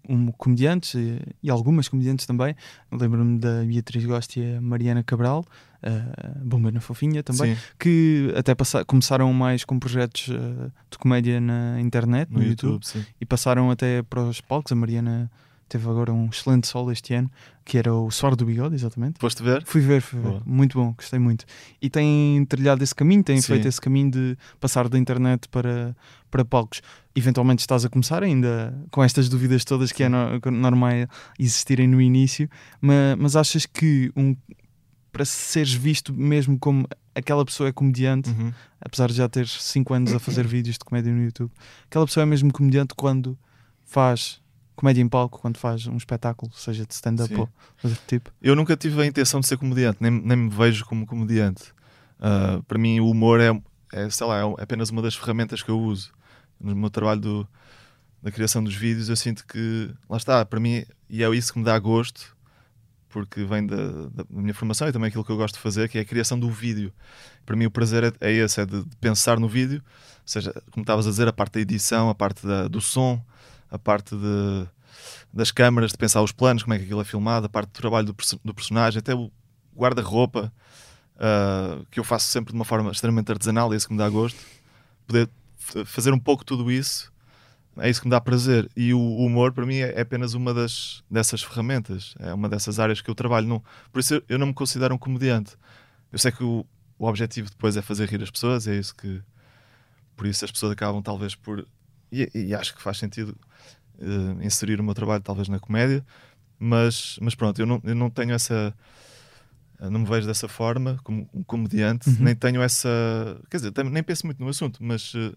um, 0.08 0.32
comediantes 0.32 0.94
eh, 0.94 1.20
e 1.42 1.50
algumas 1.50 1.86
comediantes 1.88 2.24
também. 2.26 2.54
Lembro-me 2.90 3.38
da 3.38 3.62
Beatriz 3.64 4.04
Gosta 4.04 4.38
e 4.40 4.56
a 4.56 4.60
Mariana 4.60 5.02
Cabral, 5.02 5.44
uh, 5.82 6.44
Bomba 6.44 6.70
na 6.72 6.80
Fofinha 6.80 7.22
também, 7.22 7.54
Sim, 7.54 7.60
que 7.78 8.32
até 8.36 8.54
passa- 8.54 8.84
começaram 8.86 9.30
mais 9.32 9.64
com 9.64 9.78
projetos 9.78 10.28
eh, 10.30 10.70
de 10.90 10.98
comédia 10.98 11.40
na 11.40 11.78
internet, 11.80 12.30
no, 12.30 12.38
no 12.40 12.44
YouTube, 12.44 12.72
YouTube, 12.84 13.06
e 13.20 13.26
passaram 13.26 13.70
até 13.70 14.02
para 14.02 14.22
os 14.22 14.40
palcos. 14.40 14.72
A 14.72 14.74
Mariana 14.74 15.30
teve 15.68 15.88
agora 15.88 16.12
um 16.12 16.26
excelente 16.26 16.66
solo 16.66 16.90
este 16.90 17.14
ano, 17.14 17.30
que 17.64 17.76
era 17.78 17.92
o 17.92 18.10
Suor 18.10 18.34
do 18.34 18.44
Bigode, 18.46 18.74
exatamente. 18.74 19.18
Foste 19.18 19.42
ver? 19.42 19.62
Fui 19.64 19.80
ver, 19.80 20.00
fui 20.00 20.18
ver. 20.20 20.28
Boa. 20.28 20.42
Muito 20.46 20.78
bom, 20.78 20.92
gostei 20.92 21.18
muito. 21.18 21.44
E 21.80 21.90
têm 21.90 22.44
trilhado 22.46 22.82
esse 22.82 22.94
caminho, 22.94 23.22
têm 23.22 23.40
Sim. 23.40 23.48
feito 23.52 23.68
esse 23.68 23.80
caminho 23.80 24.10
de 24.10 24.36
passar 24.58 24.88
da 24.88 24.98
internet 24.98 25.48
para, 25.48 25.94
para 26.30 26.44
palcos. 26.44 26.80
Eventualmente 27.14 27.60
estás 27.60 27.84
a 27.84 27.88
começar 27.88 28.22
ainda 28.22 28.74
com 28.90 29.02
estas 29.04 29.28
dúvidas 29.28 29.64
todas 29.64 29.92
que 29.92 30.02
é 30.02 30.08
no, 30.08 30.40
que 30.40 30.50
normal 30.50 30.92
existirem 31.38 31.86
no 31.86 32.00
início, 32.00 32.48
mas, 32.80 33.16
mas 33.18 33.36
achas 33.36 33.66
que 33.66 34.10
um, 34.16 34.34
para 35.12 35.24
seres 35.24 35.72
visto 35.72 36.12
mesmo 36.14 36.58
como 36.58 36.86
aquela 37.14 37.44
pessoa 37.44 37.68
é 37.68 37.72
comediante, 37.72 38.30
Uhum. 38.30 38.52
apesar 38.80 39.08
de 39.08 39.14
já 39.14 39.28
teres 39.28 39.50
5 39.62 39.92
anos 39.92 40.14
a 40.14 40.20
fazer 40.20 40.46
vídeos 40.46 40.74
de 40.74 40.84
comédia 40.84 41.12
no 41.12 41.22
YouTube, 41.24 41.50
aquela 41.86 42.06
pessoa 42.06 42.22
é 42.22 42.26
mesmo 42.26 42.52
comediante 42.52 42.94
quando 42.94 43.36
faz 43.84 44.40
comédia 44.78 45.02
em 45.02 45.08
palco, 45.08 45.38
quando 45.40 45.58
faz 45.58 45.86
um 45.86 45.96
espetáculo, 45.96 46.50
seja 46.54 46.86
de 46.86 46.94
stand-up 46.94 47.28
ou 47.40 47.48
outro 47.82 48.00
tipo. 48.06 48.30
Eu 48.40 48.54
nunca 48.54 48.76
tive 48.76 49.02
a 49.02 49.06
intenção 49.06 49.40
de 49.40 49.46
ser 49.46 49.56
comediante, 49.58 49.98
nem, 50.00 50.10
nem 50.10 50.36
me 50.36 50.48
vejo 50.48 50.84
como 50.86 51.04
comediante. 51.06 51.64
Ah, 52.20 52.60
para 52.66 52.78
mim, 52.78 53.00
o 53.00 53.10
humor 53.10 53.40
é, 53.40 53.50
é, 53.92 54.08
sei 54.10 54.26
lá, 54.26 54.40
é 54.40 54.62
apenas 54.62 54.90
uma 54.90 55.02
das 55.02 55.14
ferramentas 55.16 55.62
que 55.62 55.70
eu 55.70 55.78
uso. 55.80 56.12
No 56.60 56.74
meu 56.74 56.90
trabalho 56.90 57.20
do- 57.20 57.48
da 58.22 58.30
criação 58.32 58.62
dos 58.64 58.74
vídeos, 58.74 59.08
eu 59.08 59.16
sinto 59.16 59.46
que, 59.46 59.90
lá 60.08 60.16
está, 60.16 60.44
para 60.44 60.58
mim, 60.60 60.84
e 61.08 61.22
é 61.22 61.28
isso 61.34 61.52
que 61.52 61.58
me 61.58 61.64
dá 61.64 61.78
gosto, 61.78 62.36
porque 63.08 63.44
vem 63.44 63.66
da, 63.66 63.76
da 64.12 64.24
minha 64.28 64.52
formação 64.54 64.86
e 64.88 64.92
também 64.92 65.08
aquilo 65.08 65.24
que 65.24 65.30
eu 65.32 65.36
gosto 65.36 65.54
de 65.54 65.60
fazer, 65.60 65.88
que 65.88 65.98
é 65.98 66.00
a 66.02 66.04
criação 66.04 66.38
do 66.38 66.50
vídeo. 66.50 66.92
Para 67.46 67.56
mim, 67.56 67.66
o 67.66 67.70
prazer 67.70 68.04
é, 68.04 68.12
é 68.20 68.32
esse, 68.32 68.60
é 68.60 68.66
de, 68.66 68.84
de 68.84 68.96
pensar 68.96 69.38
no 69.40 69.48
vídeo, 69.48 69.78
ou 69.78 70.22
seja, 70.26 70.52
como 70.72 70.82
estavas 70.82 71.06
a 71.06 71.10
dizer, 71.10 71.26
a 71.28 71.32
parte 71.32 71.54
da 71.54 71.60
edição, 71.60 72.10
a 72.10 72.14
parte 72.14 72.46
da- 72.46 72.68
do 72.68 72.80
som, 72.80 73.24
a 73.70 73.78
parte 73.78 74.16
de, 74.16 74.66
das 75.32 75.50
câmaras, 75.50 75.92
de 75.92 75.98
pensar 75.98 76.22
os 76.22 76.32
planos, 76.32 76.62
como 76.62 76.74
é 76.74 76.78
que 76.78 76.84
aquilo 76.84 77.00
é 77.00 77.04
filmado, 77.04 77.46
a 77.46 77.48
parte 77.48 77.70
do 77.70 77.80
trabalho 77.80 78.06
do, 78.06 78.16
do 78.44 78.54
personagem, 78.54 78.98
até 78.98 79.14
o 79.14 79.30
guarda-roupa, 79.76 80.52
ah, 81.18 81.80
que 81.90 82.00
eu 82.00 82.04
faço 82.04 82.28
sempre 82.28 82.52
de 82.52 82.58
uma 82.58 82.64
forma 82.64 82.90
extremamente 82.90 83.30
artesanal, 83.30 83.72
e 83.72 83.74
é 83.74 83.76
isso 83.76 83.86
que 83.86 83.92
me 83.92 83.98
dá 83.98 84.08
gosto. 84.08 84.38
Poder 85.06 85.28
fazer 85.84 86.12
um 86.12 86.18
pouco 86.18 86.44
tudo 86.44 86.70
isso, 86.70 87.12
é 87.78 87.88
isso 87.88 88.00
que 88.00 88.06
me 88.06 88.10
dá 88.10 88.20
prazer. 88.20 88.68
E 88.76 88.92
o, 88.92 88.98
o 88.98 89.26
humor, 89.26 89.52
para 89.52 89.64
mim, 89.66 89.76
é, 89.76 89.92
é 89.96 90.00
apenas 90.00 90.34
uma 90.34 90.52
das, 90.52 91.02
dessas 91.10 91.42
ferramentas, 91.42 92.14
é 92.18 92.32
uma 92.34 92.48
dessas 92.48 92.78
áreas 92.78 93.00
que 93.00 93.10
eu 93.10 93.14
trabalho. 93.14 93.46
Não, 93.46 93.62
por 93.92 94.00
isso 94.00 94.14
eu, 94.14 94.22
eu 94.28 94.38
não 94.38 94.48
me 94.48 94.54
considero 94.54 94.94
um 94.94 94.98
comediante. 94.98 95.56
Eu 96.12 96.18
sei 96.18 96.32
que 96.32 96.42
o, 96.42 96.66
o 96.98 97.06
objetivo 97.06 97.48
depois 97.50 97.76
é 97.76 97.82
fazer 97.82 98.08
rir 98.08 98.22
as 98.22 98.30
pessoas, 98.30 98.66
é 98.66 98.76
isso 98.76 98.94
que. 98.94 99.22
Por 100.16 100.26
isso 100.26 100.44
as 100.44 100.50
pessoas 100.50 100.72
acabam, 100.72 101.02
talvez, 101.02 101.34
por. 101.34 101.66
E, 102.10 102.28
e 102.34 102.54
acho 102.54 102.74
que 102.74 102.82
faz 102.82 102.98
sentido 102.98 103.36
eh, 104.00 104.44
inserir 104.44 104.80
o 104.80 104.84
meu 104.84 104.94
trabalho, 104.94 105.22
talvez, 105.22 105.48
na 105.48 105.58
comédia, 105.58 106.04
mas, 106.58 107.18
mas 107.20 107.34
pronto, 107.34 107.60
eu 107.60 107.66
não, 107.66 107.80
eu 107.84 107.94
não 107.94 108.10
tenho 108.10 108.32
essa. 108.32 108.74
eu 109.80 109.90
Não 109.90 110.00
me 110.00 110.06
vejo 110.06 110.26
dessa 110.26 110.48
forma, 110.48 110.98
como 111.04 111.28
um 111.32 111.42
comediante, 111.42 112.08
Uhum. 112.10 112.16
nem 112.20 112.34
tenho 112.34 112.62
essa. 112.62 112.88
Quer 113.50 113.58
dizer, 113.58 113.72
nem 113.84 114.02
penso 114.02 114.26
muito 114.26 114.42
no 114.42 114.48
assunto, 114.48 114.82
mas 114.82 115.12
eh, 115.14 115.32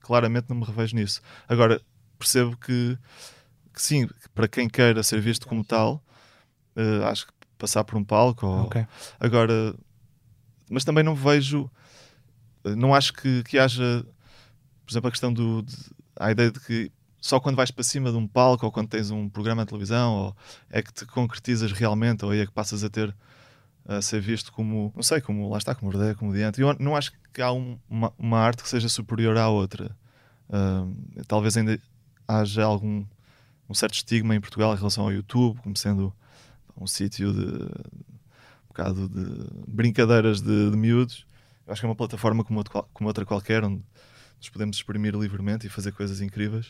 claramente 0.00 0.46
não 0.48 0.56
me 0.56 0.64
revejo 0.64 0.96
nisso. 0.96 1.20
Agora, 1.48 1.80
percebo 2.18 2.56
que, 2.56 2.98
que 3.72 3.82
sim, 3.82 4.08
para 4.34 4.48
quem 4.48 4.68
queira 4.68 5.02
ser 5.02 5.20
visto 5.20 5.46
como 5.46 5.64
tal, 5.64 6.02
eh, 6.76 7.04
acho 7.04 7.26
que 7.26 7.32
passar 7.58 7.84
por 7.84 7.96
um 7.96 8.04
palco. 8.04 8.46
Ou... 8.46 8.64
Ok. 8.64 8.86
Agora, 9.20 9.74
mas 10.70 10.84
também 10.84 11.02
não 11.04 11.14
vejo, 11.14 11.70
eh, 12.64 12.74
não 12.74 12.94
acho 12.94 13.12
que, 13.12 13.42
que 13.44 13.58
haja, 13.58 14.04
por 14.84 14.92
exemplo, 14.92 15.08
a 15.08 15.10
questão 15.10 15.32
do. 15.32 15.62
De, 15.62 15.74
a 16.18 16.30
ideia 16.30 16.50
de 16.50 16.60
que 16.60 16.90
só 17.20 17.40
quando 17.40 17.56
vais 17.56 17.70
para 17.70 17.82
cima 17.82 18.10
de 18.10 18.16
um 18.16 18.26
palco 18.26 18.66
ou 18.66 18.72
quando 18.72 18.88
tens 18.88 19.10
um 19.10 19.28
programa 19.28 19.62
de 19.62 19.68
televisão 19.68 20.14
ou 20.14 20.36
é 20.70 20.82
que 20.82 20.92
te 20.92 21.04
concretizas 21.06 21.72
realmente 21.72 22.24
ou 22.24 22.30
aí 22.30 22.40
é 22.40 22.46
que 22.46 22.52
passas 22.52 22.84
a 22.84 22.88
ter 22.90 23.14
a 23.88 24.02
ser 24.02 24.20
visto 24.20 24.52
como, 24.52 24.92
não 24.96 25.02
sei, 25.02 25.20
como 25.20 25.48
lá 25.48 25.58
está, 25.58 25.72
como 25.74 25.90
verdadeiro 25.90 26.18
comediante. 26.18 26.60
Eu 26.60 26.74
não 26.80 26.96
acho 26.96 27.12
que 27.32 27.40
há 27.40 27.52
um- 27.52 27.78
uma, 27.88 28.12
uma 28.18 28.38
arte 28.40 28.62
que 28.62 28.68
seja 28.68 28.88
superior 28.88 29.36
à 29.38 29.48
outra. 29.48 29.96
Ah, 30.50 30.86
talvez 31.28 31.56
ainda 31.56 31.78
haja 32.26 32.64
algum 32.64 33.04
um 33.68 33.74
certo 33.74 33.94
estigma 33.94 34.34
em 34.34 34.40
Portugal 34.40 34.72
em 34.74 34.76
relação 34.76 35.04
ao 35.04 35.12
YouTube, 35.12 35.60
como 35.62 35.76
sendo 35.76 36.12
um 36.76 36.86
sítio 36.86 37.32
de 37.32 37.46
um 37.46 38.68
bocado 38.68 39.08
de 39.08 39.48
brincadeiras 39.66 40.40
de, 40.40 40.70
de 40.70 40.76
miúdos. 40.76 41.26
Eu 41.66 41.72
acho 41.72 41.80
que 41.80 41.86
é 41.86 41.88
uma 41.88 41.96
plataforma 41.96 42.44
como, 42.44 42.58
outra 42.58 42.82
como 42.92 43.08
outra 43.08 43.24
qualquer, 43.24 43.64
onde 43.64 43.82
nos 44.38 44.48
podemos 44.48 44.76
exprimir 44.76 45.14
livremente 45.14 45.66
e 45.66 45.70
fazer 45.70 45.92
coisas 45.92 46.20
incríveis. 46.20 46.66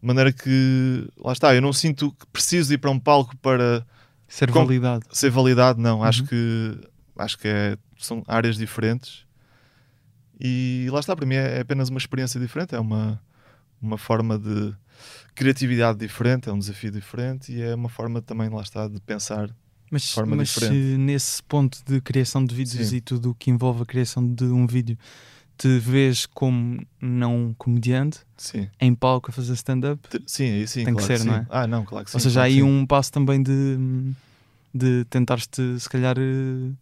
De 0.00 0.06
maneira 0.06 0.32
que, 0.32 1.08
lá 1.18 1.32
está, 1.32 1.54
eu 1.54 1.62
não 1.62 1.72
sinto 1.72 2.12
que 2.12 2.26
preciso 2.26 2.72
ir 2.72 2.78
para 2.78 2.90
um 2.90 2.98
palco 2.98 3.36
para 3.38 3.84
Ser 4.28 4.50
Com- 4.50 4.64
validado. 4.64 5.04
ser 5.10 5.30
validado, 5.30 5.80
não. 5.80 6.02
Acho 6.02 6.22
Uhum. 6.22 6.26
que, 6.28 6.80
acho 7.18 7.38
que 7.38 7.48
é, 7.48 7.76
são 7.98 8.22
áreas 8.26 8.56
diferentes 8.56 9.24
e 10.40 10.86
lá 10.90 11.00
está, 11.00 11.14
para 11.16 11.24
mim 11.26 11.34
é, 11.36 11.58
é 11.58 11.60
apenas 11.60 11.88
uma 11.88 11.98
experiência 11.98 12.38
diferente, 12.40 12.74
é 12.74 12.80
uma, 12.80 13.20
uma 13.80 13.96
forma 13.96 14.38
de 14.38 14.74
criatividade 15.34 15.98
diferente, 15.98 16.48
é 16.48 16.52
um 16.52 16.58
desafio 16.58 16.90
diferente 16.90 17.52
e 17.52 17.62
é 17.62 17.74
uma 17.74 17.88
forma 17.88 18.20
também, 18.20 18.48
lá 18.48 18.62
está, 18.62 18.88
de 18.88 19.00
pensar. 19.00 19.50
Mas, 19.90 20.10
forma 20.10 20.34
mas 20.36 20.48
diferente. 20.48 20.72
se 20.74 20.96
nesse 20.98 21.42
ponto 21.42 21.78
de 21.86 22.00
criação 22.00 22.44
de 22.44 22.54
vídeos 22.54 22.88
Sim. 22.88 22.96
e 22.96 23.00
tudo 23.00 23.30
o 23.30 23.34
que 23.34 23.50
envolve 23.50 23.82
a 23.82 23.86
criação 23.86 24.26
de 24.34 24.44
um 24.44 24.66
vídeo, 24.66 24.98
te 25.56 25.78
vês 25.78 26.26
como 26.26 26.84
não 27.00 27.54
comediante 27.58 28.20
Sim, 28.36 28.68
em 28.80 28.94
palco 28.94 29.30
a 29.30 29.32
fazer 29.32 29.54
stand-up? 29.54 30.00
Sim, 30.26 30.66
sim, 30.66 30.84
Tem 30.84 30.94
que 30.94 31.02
claro 31.02 31.06
ser, 31.06 31.20
sim. 31.20 31.28
não 31.28 31.34
é? 31.36 31.46
Ah, 31.48 31.66
não, 31.66 31.84
claro 31.84 32.04
que 32.04 32.10
sim. 32.10 32.16
Ou 32.16 32.20
seja, 32.20 32.34
claro 32.40 32.48
aí 32.50 32.56
que 32.56 32.62
um 32.62 32.86
passo 32.86 33.12
também 33.12 33.42
de, 33.42 33.78
de 34.74 35.04
tentares-te, 35.06 35.80
se 35.80 35.88
calhar, 35.88 36.16
eh, 36.18 36.72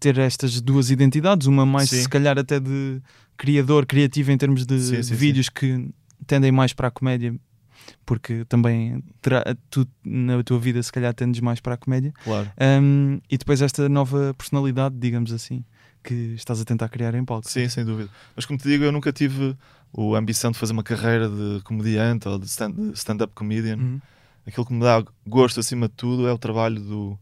ter 0.00 0.18
estas 0.18 0.60
duas 0.60 0.90
identidades, 0.90 1.46
uma 1.46 1.66
mais, 1.66 1.90
Sim. 1.90 2.02
se 2.02 2.08
calhar, 2.08 2.38
até 2.38 2.60
de 2.60 3.00
criador, 3.36 3.86
criativo 3.86 4.30
em 4.30 4.38
termos 4.38 4.64
de 4.64 4.78
Sim, 4.80 5.02
sim, 5.02 5.14
vídeos 5.14 5.48
que 5.48 5.88
tendem 6.26 6.52
mais 6.52 6.72
para 6.72 6.88
a 6.88 6.90
comédia, 6.90 7.34
porque 8.06 8.44
também 8.44 9.02
tu, 9.70 9.86
na 10.04 10.42
tua 10.42 10.58
vida, 10.58 10.82
se 10.82 10.92
calhar, 10.92 11.12
tendes 11.14 11.40
mais 11.40 11.60
para 11.60 11.74
a 11.74 11.76
comédia. 11.76 12.12
Claro. 12.22 12.50
Um, 12.60 13.20
e 13.30 13.36
depois 13.36 13.60
esta 13.62 13.88
nova 13.88 14.34
personalidade, 14.34 14.94
digamos 14.98 15.32
assim, 15.32 15.64
que 16.02 16.34
estás 16.34 16.60
a 16.60 16.64
tentar 16.64 16.88
criar 16.88 17.14
em 17.14 17.24
palco. 17.24 17.48
Sim, 17.48 17.68
sem 17.68 17.84
dúvida. 17.84 18.10
Mas 18.34 18.44
como 18.44 18.58
te 18.58 18.68
digo, 18.68 18.84
eu 18.84 18.92
nunca 18.92 19.12
tive 19.12 19.56
a 19.96 20.18
ambição 20.18 20.50
de 20.50 20.58
fazer 20.58 20.72
uma 20.72 20.82
carreira 20.82 21.28
de 21.28 21.60
comediante 21.64 22.28
ou 22.28 22.38
de 22.38 22.46
stand-up 22.46 23.32
comedian. 23.34 23.76
Uhum. 23.76 24.00
Aquilo 24.46 24.66
que 24.66 24.72
me 24.72 24.80
dá 24.80 25.04
gosto 25.26 25.60
acima 25.60 25.88
de 25.88 25.94
tudo 25.94 26.26
é 26.26 26.32
o 26.32 26.38
trabalho 26.38 26.80
do, 26.80 27.18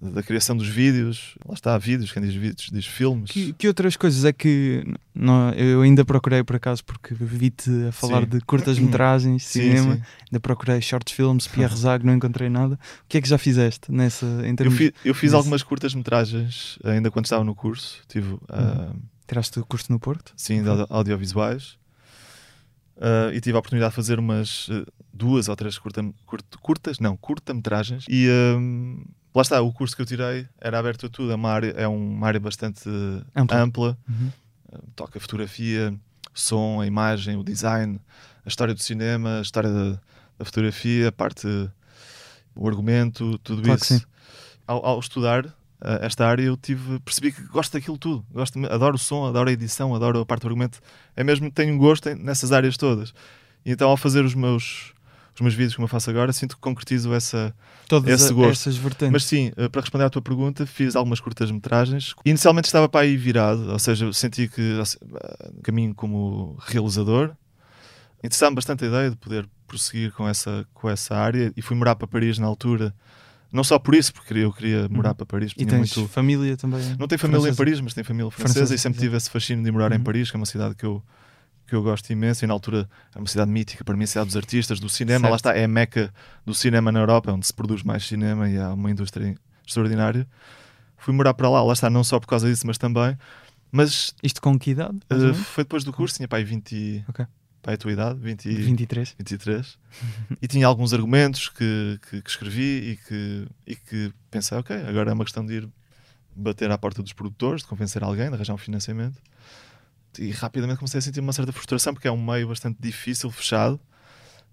da 0.00 0.22
criação 0.22 0.56
dos 0.56 0.66
vídeos. 0.66 1.34
Lá 1.46 1.52
está, 1.54 1.76
vídeos, 1.76 2.10
quem 2.10 2.22
diz 2.22 2.34
vídeos 2.34 2.70
diz 2.72 2.86
filmes. 2.86 3.30
Que, 3.30 3.52
que 3.52 3.68
outras 3.68 3.96
coisas 3.96 4.24
é 4.24 4.32
que 4.32 4.82
não, 5.14 5.50
eu 5.50 5.82
ainda 5.82 6.04
procurei 6.04 6.42
por 6.42 6.56
acaso 6.56 6.82
porque 6.84 7.12
vi-te 7.14 7.70
a 7.88 7.92
falar 7.92 8.22
Sim. 8.22 8.28
de 8.30 8.40
curtas-metragens, 8.40 9.44
Sim, 9.44 9.60
cinema, 9.60 9.96
sim. 9.96 10.02
ainda 10.30 10.40
procurei 10.40 10.80
short 10.80 11.14
films, 11.14 11.46
Pierre 11.46 11.74
Zago, 11.76 12.06
não 12.06 12.14
encontrei 12.14 12.48
nada. 12.48 12.76
O 13.04 13.08
que 13.08 13.18
é 13.18 13.20
que 13.20 13.28
já 13.28 13.36
fizeste 13.36 13.92
nessa 13.92 14.24
Eu, 14.64 14.70
fi- 14.70 14.94
eu 15.04 15.14
fiz 15.14 15.30
desse- 15.32 15.34
algumas 15.36 15.62
curtas-metragens 15.62 16.78
ainda 16.82 17.10
quando 17.10 17.26
estava 17.26 17.44
no 17.44 17.54
curso. 17.54 18.00
Tive, 18.08 18.38
ah, 18.48 18.92
Tiraste 19.28 19.60
o 19.60 19.66
curso 19.66 19.92
no 19.92 20.00
Porto? 20.00 20.32
sim, 20.36 20.62
de 20.62 20.68
audio- 20.68 20.86
audiovisuais. 20.88 21.78
Ah, 22.98 23.30
e 23.34 23.40
tive 23.40 23.56
a 23.56 23.58
oportunidade 23.58 23.90
de 23.92 23.96
fazer 23.96 24.18
umas 24.18 24.66
eh, 24.70 24.84
duas 25.12 25.48
ou 25.48 25.56
três 25.56 25.78
curta, 25.78 26.02
curta- 26.26 26.58
curtas, 26.58 26.98
não, 26.98 27.16
curta-metragens. 27.16 28.04
E 28.08 28.26
lá 29.34 29.42
está, 29.42 29.60
o 29.60 29.72
curso 29.72 29.94
que 29.94 30.02
eu 30.02 30.06
tirei 30.06 30.46
era 30.60 30.78
aberto 30.78 31.06
a 31.06 31.08
tudo. 31.08 31.32
É 31.32 31.34
uma 31.34 31.50
área, 31.50 31.70
é 31.76 31.86
uma 31.86 32.26
área 32.26 32.40
bastante 32.40 32.88
Ampla. 33.34 33.62
ampla. 33.62 33.98
Uhum. 34.08 34.30
toca 34.94 35.18
a 35.18 35.20
fotografia, 35.20 35.94
som, 36.34 36.80
a 36.80 36.86
imagem, 36.86 37.36
o 37.36 37.44
design, 37.44 38.00
a 38.44 38.48
história 38.48 38.74
do 38.74 38.82
cinema, 38.82 39.38
a 39.38 39.42
história 39.42 39.70
da, 39.70 40.00
da 40.38 40.44
fotografia, 40.44 41.08
a 41.08 41.12
parte, 41.12 41.46
o 42.54 42.68
argumento, 42.68 43.38
tudo 43.38 43.62
Claro 43.62 43.80
isso. 43.82 44.06
Ao, 44.66 44.84
ao 44.84 45.00
estudar 45.00 45.46
eh, 45.82 45.98
esta 46.02 46.26
área, 46.26 46.42
eu 46.42 46.56
tive, 46.56 47.00
percebi 47.00 47.32
que 47.32 47.42
gosto 47.44 47.72
daquilo 47.72 47.98
tudo. 47.98 48.24
Gosto, 48.30 48.58
adoro 48.66 48.96
o 48.96 48.98
som, 48.98 49.26
adoro 49.26 49.48
a 49.48 49.52
edição, 49.52 49.94
adoro 49.94 50.20
a 50.20 50.26
parte 50.26 50.42
do 50.42 50.48
argumento. 50.48 50.80
É 51.16 51.24
mesmo 51.24 51.46
que 51.46 51.54
tenho 51.54 51.76
gosto 51.78 52.14
nessas 52.14 52.52
áreas 52.52 52.76
todas. 52.76 53.12
E 53.64 53.72
então, 53.72 53.90
ao 53.90 53.96
fazer 53.96 54.24
os 54.24 54.34
meus, 54.34 54.92
os 55.34 55.40
meus 55.40 55.54
vídeos 55.54 55.74
como 55.74 55.84
eu 55.84 55.88
faço 55.88 56.10
agora, 56.10 56.32
sinto 56.32 56.54
que 56.56 56.60
concretizo 56.60 57.12
essa, 57.14 57.54
Todas 57.88 58.20
Esse 58.22 58.32
gosto. 58.32 58.50
essas 58.52 58.76
vertentes. 58.76 59.12
mas 59.12 59.24
sim, 59.24 59.52
eh, 59.56 59.68
para 59.68 59.80
responder 59.80 60.04
à 60.04 60.10
tua 60.10 60.22
pergunta, 60.22 60.64
fiz 60.66 60.94
algumas 60.96 61.18
curtas-metragens. 61.20 62.14
Inicialmente 62.24 62.66
estava 62.66 62.88
para 62.88 63.00
aí 63.02 63.16
virado, 63.16 63.70
ou 63.72 63.78
seja, 63.78 64.12
senti 64.12 64.48
que 64.48 64.80
eh, 64.80 65.50
caminho 65.62 65.94
como 65.94 66.56
realizador. 66.60 67.32
Interessava-me 68.22 68.56
bastante 68.56 68.84
a 68.84 68.88
ideia 68.88 69.10
de 69.10 69.16
poder 69.16 69.48
prosseguir 69.66 70.12
com 70.12 70.28
essa, 70.28 70.66
com 70.74 70.90
essa 70.90 71.16
área 71.16 71.52
e 71.56 71.62
fui 71.62 71.76
morar 71.76 71.94
para 71.96 72.06
Paris 72.06 72.38
na 72.38 72.46
altura. 72.46 72.94
Não 73.52 73.64
só 73.64 73.78
por 73.78 73.94
isso, 73.94 74.12
porque 74.12 74.34
eu 74.34 74.52
queria 74.52 74.88
morar 74.88 75.10
Uhum. 75.10 75.14
para 75.16 75.26
Paris. 75.26 75.52
e 75.56 75.64
tens 75.66 75.96
muito... 75.96 76.06
família 76.12 76.56
também? 76.56 76.80
Não 76.98 77.08
tenho 77.08 77.18
família 77.18 77.40
francesa? 77.40 77.54
em 77.54 77.56
Paris, 77.56 77.80
mas 77.80 77.94
tenho 77.94 78.04
família 78.04 78.30
francesa, 78.30 78.54
Francesa, 78.60 78.74
e 78.74 78.78
sempre 78.78 79.00
tive 79.00 79.16
esse 79.16 79.28
fascínio 79.30 79.64
de 79.64 79.72
morar 79.72 79.90
em 79.90 79.96
Uhum. 79.96 80.04
Paris, 80.04 80.30
que 80.30 80.36
é 80.36 80.38
uma 80.38 80.46
cidade 80.46 80.74
que 80.76 80.84
eu, 80.84 81.02
que 81.70 81.76
eu 81.76 81.82
gosto 81.82 82.10
imenso. 82.10 82.44
E 82.44 82.48
na 82.48 82.52
altura 82.52 82.88
é 83.14 83.18
uma 83.18 83.26
cidade 83.28 83.50
mítica, 83.50 83.84
para 83.84 83.96
mim, 83.96 84.04
a 84.04 84.06
cidade 84.06 84.26
dos 84.26 84.36
artistas, 84.36 84.78
do 84.80 84.88
cinema. 84.88 85.20
Certo. 85.20 85.30
Lá 85.30 85.36
está, 85.36 85.56
é 85.56 85.64
a 85.64 85.68
meca 85.68 86.12
do 86.44 86.52
cinema 86.52 86.92
na 86.92 87.00
Europa, 87.00 87.32
onde 87.32 87.46
se 87.46 87.54
produz 87.54 87.82
mais 87.82 88.04
cinema 88.06 88.48
e 88.48 88.58
há 88.58 88.74
uma 88.74 88.90
indústria 88.90 89.34
extraordinária. 89.66 90.26
Fui 90.98 91.14
morar 91.14 91.32
para 91.32 91.48
lá, 91.48 91.62
lá 91.62 91.72
está, 91.72 91.88
não 91.88 92.04
só 92.04 92.20
por 92.20 92.26
causa 92.26 92.48
disso, 92.48 92.66
mas 92.66 92.76
também. 92.76 93.16
Mas 93.72 94.14
Isto 94.22 94.42
com 94.42 94.58
que 94.58 94.72
idade? 94.72 94.98
menos? 95.08 95.38
foi 95.38 95.64
depois 95.64 95.84
do 95.84 95.92
curso, 95.92 96.16
tinha 96.16 96.28
pai 96.28 96.44
20. 96.44 97.04
Ok. 97.08 97.24
Pai, 97.62 97.74
a 97.74 97.76
tua 97.76 97.92
idade, 97.92 98.18
20, 98.18 98.48
23. 98.48 99.14
23. 99.18 99.78
e 100.40 100.48
tinha 100.48 100.66
alguns 100.66 100.92
argumentos 100.94 101.48
que, 101.50 102.00
que, 102.08 102.22
que 102.22 102.30
escrevi 102.30 102.92
e 102.92 102.96
que, 102.96 103.46
e 103.66 103.76
que 103.76 104.12
pensei, 104.30 104.56
ok, 104.56 104.74
agora 104.88 105.10
é 105.10 105.14
uma 105.14 105.24
questão 105.24 105.44
de 105.44 105.54
ir 105.54 105.68
bater 106.34 106.70
à 106.70 106.78
porta 106.78 107.02
dos 107.02 107.12
produtores, 107.12 107.60
de 107.62 107.68
convencer 107.68 108.02
alguém, 108.02 108.28
de 108.28 108.34
arranjar 108.34 108.54
um 108.54 108.58
financiamento. 108.58 109.20
E 110.18 110.30
rapidamente 110.30 110.78
comecei 110.78 110.98
a 110.98 111.02
sentir 111.02 111.20
uma 111.20 111.32
certa 111.32 111.52
frustração, 111.52 111.94
porque 111.94 112.08
é 112.08 112.12
um 112.12 112.22
meio 112.22 112.48
bastante 112.48 112.78
difícil, 112.80 113.30
fechado. 113.30 113.80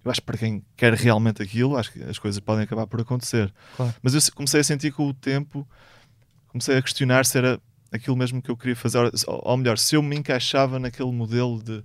Eu 0.06 0.12
acho 0.12 0.22
que 0.22 0.26
para 0.26 0.38
quem 0.38 0.64
quer 0.76 0.94
realmente 0.94 1.42
aquilo, 1.42 1.76
acho 1.76 1.92
que 1.92 2.04
as 2.04 2.18
coisas 2.20 2.40
podem 2.40 2.64
acabar 2.64 2.86
por 2.88 3.02
acontecer. 3.02 3.54
Claro. 3.76 3.94
Mas 4.02 4.14
eu 4.14 4.22
comecei 4.34 4.62
a 4.62 4.64
sentir 4.64 4.92
com 4.92 5.08
o 5.08 5.14
tempo, 5.14 5.68
comecei 6.48 6.78
a 6.78 6.82
questionar 6.82 7.26
se 7.26 7.38
era 7.38 7.60
aquilo 7.92 8.16
mesmo 8.16 8.42
que 8.42 8.50
eu 8.52 8.56
queria 8.56 8.76
fazer, 8.76 9.00
ou 9.28 9.58
melhor, 9.58 9.78
se 9.78 9.96
eu 9.96 10.04
me 10.04 10.16
encaixava 10.16 10.80
naquele 10.80 11.12
modelo 11.12 11.62
de. 11.62 11.84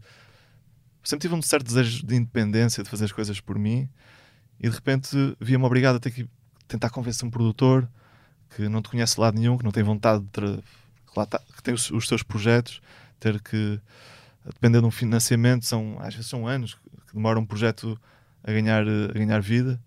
Sempre 1.02 1.22
tive 1.22 1.34
um 1.34 1.42
certo 1.42 1.64
desejo 1.66 2.06
de 2.06 2.14
independência, 2.14 2.82
de 2.82 2.88
fazer 2.88 3.06
as 3.06 3.12
coisas 3.12 3.40
por 3.40 3.58
mim, 3.58 3.88
e 4.60 4.68
de 4.68 4.74
repente 4.74 5.16
via-me 5.40 5.64
obrigado 5.64 5.96
a 5.96 6.00
ter 6.00 6.12
que 6.12 6.28
tentar 6.68 6.90
convencer 6.90 7.26
um 7.26 7.30
produtor 7.30 7.88
que 8.54 8.68
não 8.68 8.80
te 8.80 8.88
conhece 8.90 9.14
de 9.16 9.20
lado 9.20 9.36
nenhum, 9.38 9.58
que 9.58 9.64
não 9.64 9.72
tem 9.72 9.82
vontade 9.82 10.22
de. 10.22 10.28
tra- 10.30 10.58
que, 10.58 11.26
tá- 11.26 11.40
que 11.56 11.62
tem 11.62 11.74
os, 11.74 11.90
os 11.90 12.06
seus 12.06 12.22
projetos, 12.22 12.80
ter 13.22 13.40
que 13.40 13.80
depender 14.44 14.80
de 14.80 14.86
um 14.86 14.90
financiamento, 14.90 15.64
são, 15.64 15.96
às 16.00 16.14
vezes 16.14 16.28
são 16.28 16.46
anos 16.46 16.74
que 17.06 17.14
demora 17.14 17.38
um 17.38 17.46
projeto 17.46 17.98
a 18.42 18.50
ganhar, 18.50 18.82
a 18.82 19.12
ganhar 19.12 19.40
vida. 19.40 19.80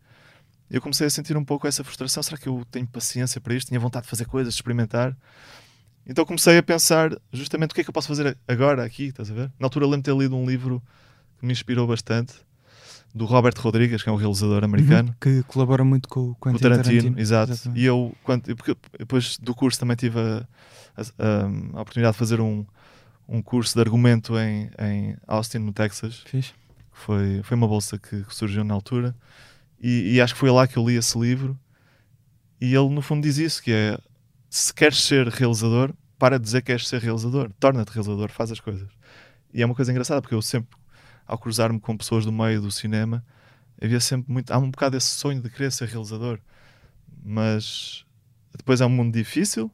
Eu 0.72 0.82
comecei 0.82 1.06
a 1.06 1.10
sentir 1.10 1.36
um 1.38 1.44
pouco 1.46 1.68
essa 1.68 1.84
frustração. 1.84 2.24
Será 2.24 2.38
que 2.38 2.48
eu 2.48 2.66
tenho 2.72 2.88
paciência 2.88 3.40
para 3.42 3.54
isto? 3.54 3.68
Tinha 3.68 3.80
vontade 3.80 4.04
de 4.06 4.10
fazer 4.10 4.26
coisas, 4.26 4.54
de 4.54 4.58
experimentar. 4.60 5.16
Então 6.08 6.26
comecei 6.26 6.58
a 6.58 6.64
pensar 6.64 7.12
justamente 7.34 7.72
o 7.72 7.76
que 7.76 7.82
é 7.82 7.84
que 7.84 7.90
eu 7.90 7.94
posso 7.94 8.08
fazer 8.08 8.38
agora, 8.48 8.84
aqui, 8.84 9.06
estás 9.06 9.30
a 9.30 9.34
ver? 9.34 9.52
Na 9.60 9.66
altura 9.66 9.86
lembro 9.86 10.00
de 10.02 10.04
ter 10.04 10.16
lido 10.18 10.36
um 10.36 10.46
livro 10.46 10.82
que 11.40 11.46
me 11.46 11.52
inspirou 11.52 11.86
bastante, 11.88 12.34
do 13.14 13.26
Robert 13.26 13.54
Rodrigues, 13.58 14.04
que 14.04 14.10
é 14.10 14.12
um 14.12 14.16
realizador 14.18 14.64
americano. 14.64 15.10
Uhum. 15.10 15.16
Que 15.22 15.44
colabora 15.44 15.84
muito 15.84 16.08
com 16.10 16.32
o 16.32 16.36
Quentin 16.36 16.60
Tarantino, 16.62 16.86
Tarantino. 16.96 17.20
exato. 17.20 17.52
Exatamente. 17.54 17.82
E 17.82 17.86
eu, 17.86 18.14
quando, 18.24 18.56
porque 18.56 18.76
depois 19.00 19.38
do 19.38 19.54
curso, 19.56 19.80
também 19.80 19.96
tive 19.96 20.20
a, 20.20 20.46
a- 20.98 21.78
a 21.78 21.82
oportunidade 21.82 22.14
de 22.14 22.20
fazer 22.20 22.40
um, 22.42 22.66
um 23.28 23.42
curso 23.42 23.74
de 23.74 23.82
argumento 23.82 24.38
em, 24.38 24.70
em 24.80 25.18
Austin, 25.28 25.60
no 25.60 25.74
Texas. 25.74 26.24
Que 26.26 26.38
Foi, 26.92 27.42
foi 27.44 27.58
uma 27.58 27.68
bolsa 27.68 27.98
que, 27.98 28.24
que 28.24 28.36
surgiu 28.36 28.64
na 28.64 28.74
altura. 28.74 29.16
E, 29.82 30.14
e 30.14 30.22
acho 30.22 30.34
que 30.34 30.40
foi 30.40 30.50
lá 30.50 30.68
que 30.68 30.78
eu 30.78 30.88
li 30.88 30.96
esse 30.96 31.18
livro. 31.18 31.58
E 32.62 32.74
ele, 32.74 32.90
no 32.90 33.02
fundo, 33.02 33.24
diz 33.24 33.38
isso: 33.38 33.62
que 33.62 33.72
é 33.72 34.00
se 34.50 34.74
queres 34.74 35.04
ser 35.04 35.28
realizador, 35.28 35.94
para 36.18 36.40
de 36.40 36.46
dizer 36.46 36.62
que 36.62 36.68
queres 36.68 36.88
ser 36.88 37.02
realizador, 37.02 37.52
torna-te 37.60 37.90
realizador, 37.90 38.32
faz 38.32 38.52
as 38.52 38.60
coisas. 38.60 38.88
E 39.54 39.62
é 39.62 39.66
uma 39.66 39.76
coisa 39.76 39.92
engraçada, 39.92 40.22
porque 40.22 40.36
eu 40.36 40.42
sempre, 40.42 40.78
ao 41.28 41.38
cruzar-me 41.38 41.80
com 41.80 41.98
pessoas 41.98 42.26
do 42.26 42.32
meio 42.32 42.62
do 42.62 42.72
cinema, 42.72 43.24
havia 43.82 44.00
sempre 44.00 44.32
muito. 44.32 44.52
Há 44.52 44.58
um 44.58 44.72
bocado 44.72 44.96
esse 44.96 45.08
sonho 45.08 45.42
de 45.42 45.50
querer 45.50 45.72
ser 45.72 45.90
realizador, 45.90 46.40
mas 47.24 48.06
depois 48.58 48.80
é 48.80 48.86
um 48.86 48.90
mundo 48.90 49.14
difícil, 49.14 49.70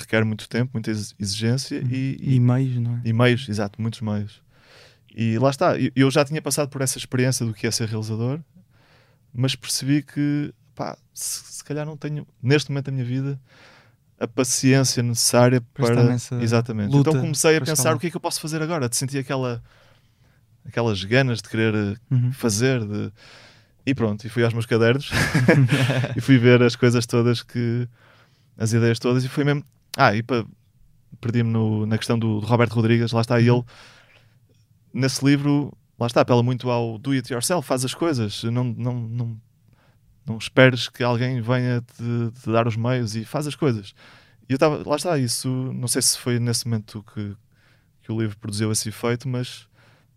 requer 0.00 0.24
muito 0.24 0.48
tempo, 0.48 0.70
muita 0.74 0.90
exi- 0.90 1.14
exigência 1.18 1.80
Uhum. 1.80 1.88
e, 1.90 2.34
E 2.36 2.40
meios, 2.40 2.76
não 2.76 2.94
é? 2.96 3.00
e 3.04 3.12
meios, 3.12 3.48
exato, 3.48 3.80
muitos 3.80 4.00
meios. 4.00 4.42
E 5.14 5.38
lá 5.38 5.50
está, 5.50 5.74
eu- 5.94 6.10
já 6.10 6.24
tinha 6.24 6.40
passado 6.40 6.68
por 6.68 6.80
essa 6.80 6.96
experiência 6.98 7.44
do 7.44 7.52
que 7.52 7.66
é 7.66 7.70
ser 7.70 7.88
realizador, 7.88 8.40
mas 9.34 9.54
percebi 9.54 10.02
que, 10.02 10.52
pá, 10.74 10.96
se, 11.12 11.42
se 11.54 11.64
calhar 11.64 11.84
não 11.84 11.96
tenho, 11.96 12.26
neste 12.42 12.70
momento 12.70 12.86
da 12.86 12.92
minha 12.92 13.04
vida, 13.04 13.38
a 14.20 14.26
paciência 14.28 15.02
necessária 15.02 15.60
Para 15.74 15.94
para. 15.94 16.42
Exatamente. 16.42 16.90
luta 16.90 17.10
Então 17.10 17.20
comecei 17.22 17.56
a 17.56 17.60
pensar 17.60 17.94
o 17.94 17.98
que 17.98 18.06
é 18.08 18.10
que 18.10 18.16
eu 18.16 18.20
posso 18.20 18.40
fazer 18.40 18.60
agora, 18.62 18.88
de 18.88 18.96
sentir 18.96 19.18
aquela, 19.18 19.62
aquelas 20.66 21.02
ganas 21.04 21.40
de 21.42 21.48
querer 21.48 21.74
eh, 21.74 21.96
Uhum. 22.10 22.32
fazer. 22.32 22.84
De... 22.84 23.12
E 23.86 23.94
pronto, 23.94 24.24
e 24.26 24.28
fui 24.28 24.44
aos 24.44 24.52
meus 24.52 24.66
cadernos 24.66 25.10
e 26.16 26.20
fui 26.20 26.36
ver 26.38 26.62
as 26.62 26.76
coisas 26.76 27.06
todas 27.06 27.42
que. 27.42 27.88
as 28.56 28.72
ideias 28.72 28.98
todas, 28.98 29.24
e 29.24 29.28
foi 29.28 29.44
mesmo. 29.44 29.64
Ah, 29.98 30.14
e 30.14 30.22
pa... 30.22 30.46
perdi-me 31.20 31.86
na 31.86 31.98
questão 31.98 32.16
do, 32.18 32.40
do 32.40 32.46
Roberto 32.46 32.74
Rodrigues, 32.74 33.10
lá 33.12 33.20
está 33.20 33.34
Uhum. 33.34 33.40
ele. 33.40 33.64
nesse 34.92 35.24
livro, 35.24 35.72
lá 35.98 36.06
está, 36.06 36.20
apela 36.20 36.42
muito 36.42 36.70
ao 36.70 36.98
do 36.98 37.10
it 37.12 37.32
yourself, 37.32 37.66
faz 37.66 37.84
as 37.84 37.94
coisas, 37.94 38.44
não, 38.44 38.62
não, 38.64 38.94
não, 38.94 39.40
não 40.24 40.38
esperes 40.38 40.88
que 40.88 41.02
alguém 41.02 41.40
venha 41.40 41.80
te, 41.82 42.40
te 42.42 42.50
dar 42.50 42.68
os 42.68 42.76
meios 42.76 43.16
e 43.16 43.24
faz 43.24 43.46
as 43.48 43.56
coisas. 43.56 43.92
E 44.48 44.52
eu 44.52 44.56
estava, 44.56 44.88
lá 44.88 44.96
está, 44.96 45.18
isso, 45.18 45.48
não 45.48 45.88
sei 45.88 46.00
se 46.00 46.16
foi 46.18 46.38
nesse 46.38 46.66
momento 46.66 47.04
que, 47.12 47.36
que 48.02 48.12
o 48.12 48.20
livro 48.20 48.38
produziu 48.38 48.70
esse 48.72 48.88
efeito, 48.88 49.28
mas, 49.28 49.68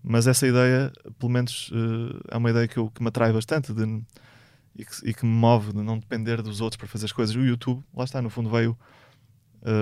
mas 0.03 0.27
essa 0.27 0.47
ideia, 0.47 0.91
pelo 1.19 1.31
menos, 1.31 1.69
uh, 1.71 2.21
é 2.29 2.37
uma 2.37 2.49
ideia 2.51 2.67
que, 2.67 2.77
eu, 2.77 2.89
que 2.91 3.01
me 3.01 3.09
atrai 3.09 3.33
bastante 3.33 3.73
de, 3.73 3.83
e, 4.75 4.85
que, 4.85 5.09
e 5.09 5.13
que 5.13 5.25
me 5.25 5.31
move 5.31 5.73
de 5.73 5.81
não 5.81 5.97
depender 5.97 6.41
dos 6.41 6.61
outros 6.61 6.77
para 6.77 6.87
fazer 6.87 7.05
as 7.05 7.11
coisas. 7.11 7.35
O 7.35 7.41
YouTube, 7.41 7.83
lá 7.93 8.03
está, 8.05 8.21
no 8.21 8.29
fundo, 8.29 8.49
veio 8.49 8.77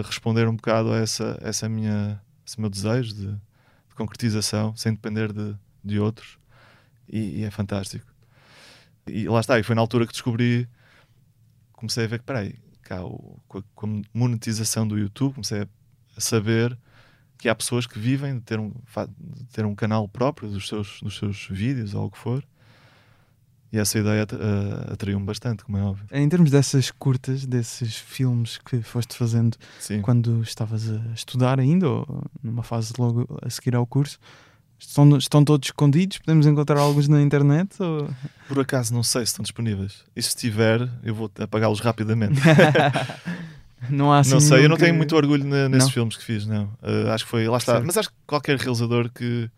responder 0.05 0.47
um 0.47 0.55
bocado 0.55 0.91
a 0.91 0.97
essa, 0.97 1.37
essa 1.41 1.69
minha, 1.69 2.21
esse 2.45 2.59
meu 2.59 2.69
desejo 2.69 3.13
de, 3.13 3.27
de 3.27 3.95
concretização, 3.95 4.75
sem 4.75 4.93
depender 4.93 5.31
de, 5.31 5.55
de 5.83 5.99
outros, 5.99 6.37
e, 7.07 7.39
e 7.39 7.43
é 7.43 7.51
fantástico. 7.51 8.05
E 9.07 9.27
lá 9.27 9.39
está, 9.39 9.59
e 9.59 9.63
foi 9.63 9.75
na 9.75 9.81
altura 9.81 10.05
que 10.05 10.13
descobri, 10.13 10.67
comecei 11.73 12.05
a 12.05 12.07
ver 12.07 12.19
que, 12.19 12.25
peraí, 12.25 12.55
cá, 12.83 13.03
o, 13.03 13.39
com, 13.47 13.57
a, 13.59 13.63
com, 13.73 13.99
a, 13.99 14.01
monetização 14.13 14.87
do 14.87 14.97
YouTube, 14.97 15.33
comecei 15.33 15.61
a, 15.61 15.67
a, 16.15 16.21
saber 16.21 16.77
que 17.37 17.47
há 17.47 17.55
pessoas 17.55 17.87
que 17.87 17.97
vivem 17.97 18.35
de 18.37 18.41
ter 18.41 18.59
um, 18.59 18.73
de 19.17 19.45
ter 19.45 19.65
um 19.65 19.73
canal 19.73 20.07
próprio 20.07 20.49
dos 20.49 20.67
seus, 20.67 20.99
dos 21.01 21.17
seus 21.17 21.47
vídeos 21.49 21.93
ou 21.93 22.05
o 22.05 22.11
que 22.11 22.17
for. 22.17 22.43
E 23.71 23.77
essa 23.77 23.99
ideia 23.99 24.23
uh, 24.23 24.93
atraiu-me 24.93 25.25
bastante, 25.25 25.63
como 25.63 25.77
é 25.77 25.81
óbvio. 25.83 26.05
Em 26.11 26.27
termos 26.27 26.49
dessas 26.49 26.89
curtas, 26.89 27.45
desses 27.45 27.95
filmes 27.95 28.57
que 28.57 28.81
foste 28.81 29.15
fazendo 29.15 29.57
Sim. 29.79 30.01
quando 30.01 30.41
estavas 30.41 30.89
a 30.89 31.13
estudar 31.13 31.59
ainda, 31.59 31.87
ou 31.87 32.23
numa 32.41 32.63
fase 32.63 32.93
logo 32.97 33.27
a 33.41 33.49
seguir 33.49 33.75
ao 33.75 33.85
curso, 33.85 34.19
Estão, 34.79 35.17
estão 35.17 35.43
todos 35.43 35.67
escondidos? 35.67 36.19
Podemos 36.19 36.47
encontrar 36.47 36.79
alguns 36.79 37.09
na 37.09 37.21
internet? 37.21 37.75
Ou... 37.83 38.09
Por 38.47 38.61
acaso 38.61 38.93
não 38.93 39.03
sei 39.03 39.25
se 39.25 39.31
estão 39.31 39.43
disponíveis. 39.43 40.05
E 40.15 40.21
se 40.21 40.29
estiver, 40.29 40.89
eu 41.03 41.13
vou 41.13 41.29
apagá-los 41.37 41.81
rapidamente. 41.81 42.39
não 43.89 44.13
há 44.13 44.19
assim 44.19 44.31
Não 44.31 44.39
sei, 44.39 44.63
eu 44.63 44.69
não 44.69 44.77
tenho 44.77 44.95
muito 44.95 45.13
orgulho 45.17 45.43
na, 45.43 45.67
nesses 45.67 45.89
não? 45.89 45.93
filmes 45.93 46.15
que 46.15 46.23
fiz, 46.23 46.45
não. 46.45 46.63
Uh, 46.81 47.09
acho 47.13 47.25
que 47.25 47.29
foi, 47.29 47.45
lá 47.49 47.57
está. 47.57 47.73
Certo. 47.73 47.85
Mas 47.85 47.97
acho 47.97 48.09
que 48.09 48.15
qualquer 48.25 48.57
realizador 48.57 49.11
que, 49.13 49.49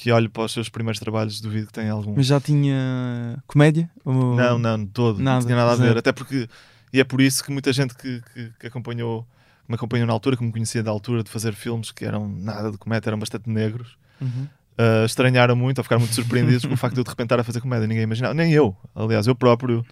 que 0.00 0.10
olhe 0.10 0.30
para 0.30 0.44
os 0.44 0.52
seus 0.52 0.70
primeiros 0.70 0.98
trabalhos 0.98 1.42
duvido 1.42 1.66
que 1.66 1.74
tenha 1.74 1.92
algum. 1.92 2.14
Mas 2.16 2.24
já 2.24 2.40
tinha 2.40 3.38
comédia? 3.46 3.90
Ou... 4.02 4.34
Não, 4.34 4.58
não, 4.58 4.86
todo. 4.86 5.20
Nada, 5.20 5.40
não 5.40 5.46
tinha 5.46 5.56
nada 5.56 5.72
a 5.72 5.76
ver. 5.76 5.98
Até 5.98 6.10
porque. 6.10 6.48
E 6.90 6.98
é 6.98 7.04
por 7.04 7.20
isso 7.20 7.44
que 7.44 7.52
muita 7.52 7.70
gente 7.70 7.94
que, 7.94 8.22
que, 8.32 8.50
que 8.58 8.66
acompanhou, 8.66 9.26
me 9.68 9.74
acompanhou 9.74 10.06
na 10.06 10.12
altura, 10.14 10.38
que 10.38 10.42
me 10.42 10.50
conhecia 10.50 10.82
da 10.82 10.90
altura 10.90 11.22
de 11.22 11.28
fazer 11.28 11.52
filmes 11.52 11.92
que 11.92 12.06
eram 12.06 12.26
nada 12.26 12.72
de 12.72 12.78
comédia, 12.78 13.10
eram 13.10 13.18
bastante 13.18 13.50
negros. 13.50 13.98
Uhum. 14.18 14.48
Uh, 14.78 15.04
estranharam 15.04 15.54
muito 15.54 15.76
ou 15.78 15.84
ficaram 15.84 16.00
muito 16.00 16.14
surpreendidos 16.14 16.64
com 16.64 16.72
o 16.72 16.76
facto 16.78 16.94
de 16.94 17.00
eu 17.00 17.04
de 17.04 17.10
repente 17.10 17.26
estar 17.26 17.38
a 17.40 17.44
fazer 17.44 17.60
comédia. 17.60 17.86
Ninguém 17.86 18.04
imaginava, 18.04 18.32
nem 18.32 18.54
eu, 18.54 18.74
aliás, 18.94 19.26
eu 19.26 19.34
próprio 19.34 19.84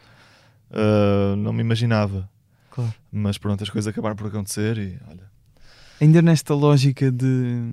uh, 0.71 1.37
não 1.37 1.53
me 1.53 1.61
imaginava. 1.61 2.27
Claro. 2.71 2.95
Mas 3.13 3.37
pronto, 3.37 3.63
as 3.63 3.69
coisas 3.69 3.87
acabaram 3.87 4.17
por 4.17 4.29
acontecer 4.29 4.79
e 4.79 4.99
olha. 5.07 5.29
Ainda 6.01 6.23
nesta 6.23 6.55
lógica 6.55 7.13
de 7.13 7.73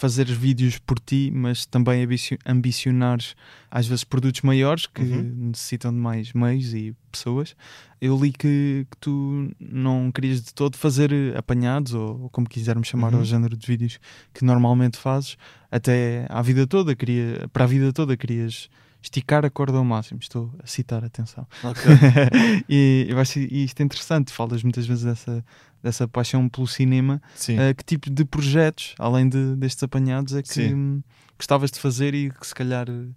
fazeres 0.00 0.32
vídeos 0.34 0.78
por 0.78 0.98
ti, 0.98 1.30
mas 1.32 1.66
também 1.66 2.06
ambicionares 2.46 3.34
às 3.70 3.86
vezes 3.86 4.02
produtos 4.02 4.40
maiores 4.40 4.86
que 4.86 5.02
Uhum. 5.02 5.48
necessitam 5.50 5.92
de 5.92 5.98
mais 5.98 6.32
meios 6.32 6.72
e 6.72 6.94
pessoas. 7.12 7.54
Eu 8.00 8.18
li 8.18 8.32
que, 8.32 8.86
que 8.90 8.96
tu 8.98 9.50
não 9.60 10.10
querias 10.10 10.42
de 10.42 10.54
todo 10.54 10.76
fazer 10.78 11.12
eh, 11.12 11.36
apanhados, 11.36 11.92
ou, 11.92 12.22
ou 12.22 12.30
como 12.30 12.48
quisermos 12.48 12.88
chamar 12.88 13.12
Uhum. 13.12 13.18
ao 13.18 13.24
género 13.24 13.54
de 13.56 13.66
vídeos 13.66 13.98
que 14.32 14.42
normalmente 14.44 14.96
fazes, 14.96 15.36
até 15.70 16.26
à 16.30 16.40
vida 16.40 16.66
toda, 16.66 16.96
queria, 16.96 17.46
para 17.52 17.64
a 17.64 17.66
vida 17.66 17.92
toda 17.92 18.16
querias 18.16 18.70
esticar 19.02 19.44
a 19.44 19.50
corda 19.50 19.78
ao 19.78 19.84
máximo. 19.84 20.20
Estou 20.20 20.52
a 20.62 20.66
citar, 20.66 21.04
atenção. 21.04 21.46
e 22.68 23.06
eu 23.08 23.18
acho 23.18 23.38
isto 23.38 23.82
interessante, 23.82 24.32
falas 24.32 24.62
muitas 24.62 24.86
vezes 24.86 25.04
dessa, 25.04 25.44
dessa 25.82 26.08
paixão 26.08 26.48
pelo 26.48 26.66
cinema. 26.66 27.20
Sim. 27.34 27.56
Uh, 27.56 27.74
que 27.74 27.84
tipo 27.84 28.10
de 28.10 28.24
projetos, 28.24 28.94
além 28.98 29.28
de, 29.28 29.56
destes 29.56 29.82
apanhados, 29.82 30.34
é 30.34 30.42
que 30.42 30.52
Sim. 30.52 30.74
hum, 30.74 31.02
gostavas 31.36 31.70
de 31.70 31.78
fazer 31.78 32.14
e 32.14 32.30
que 32.30 32.46
se 32.46 32.54
calhar 32.54 32.88
uh, 32.88 33.14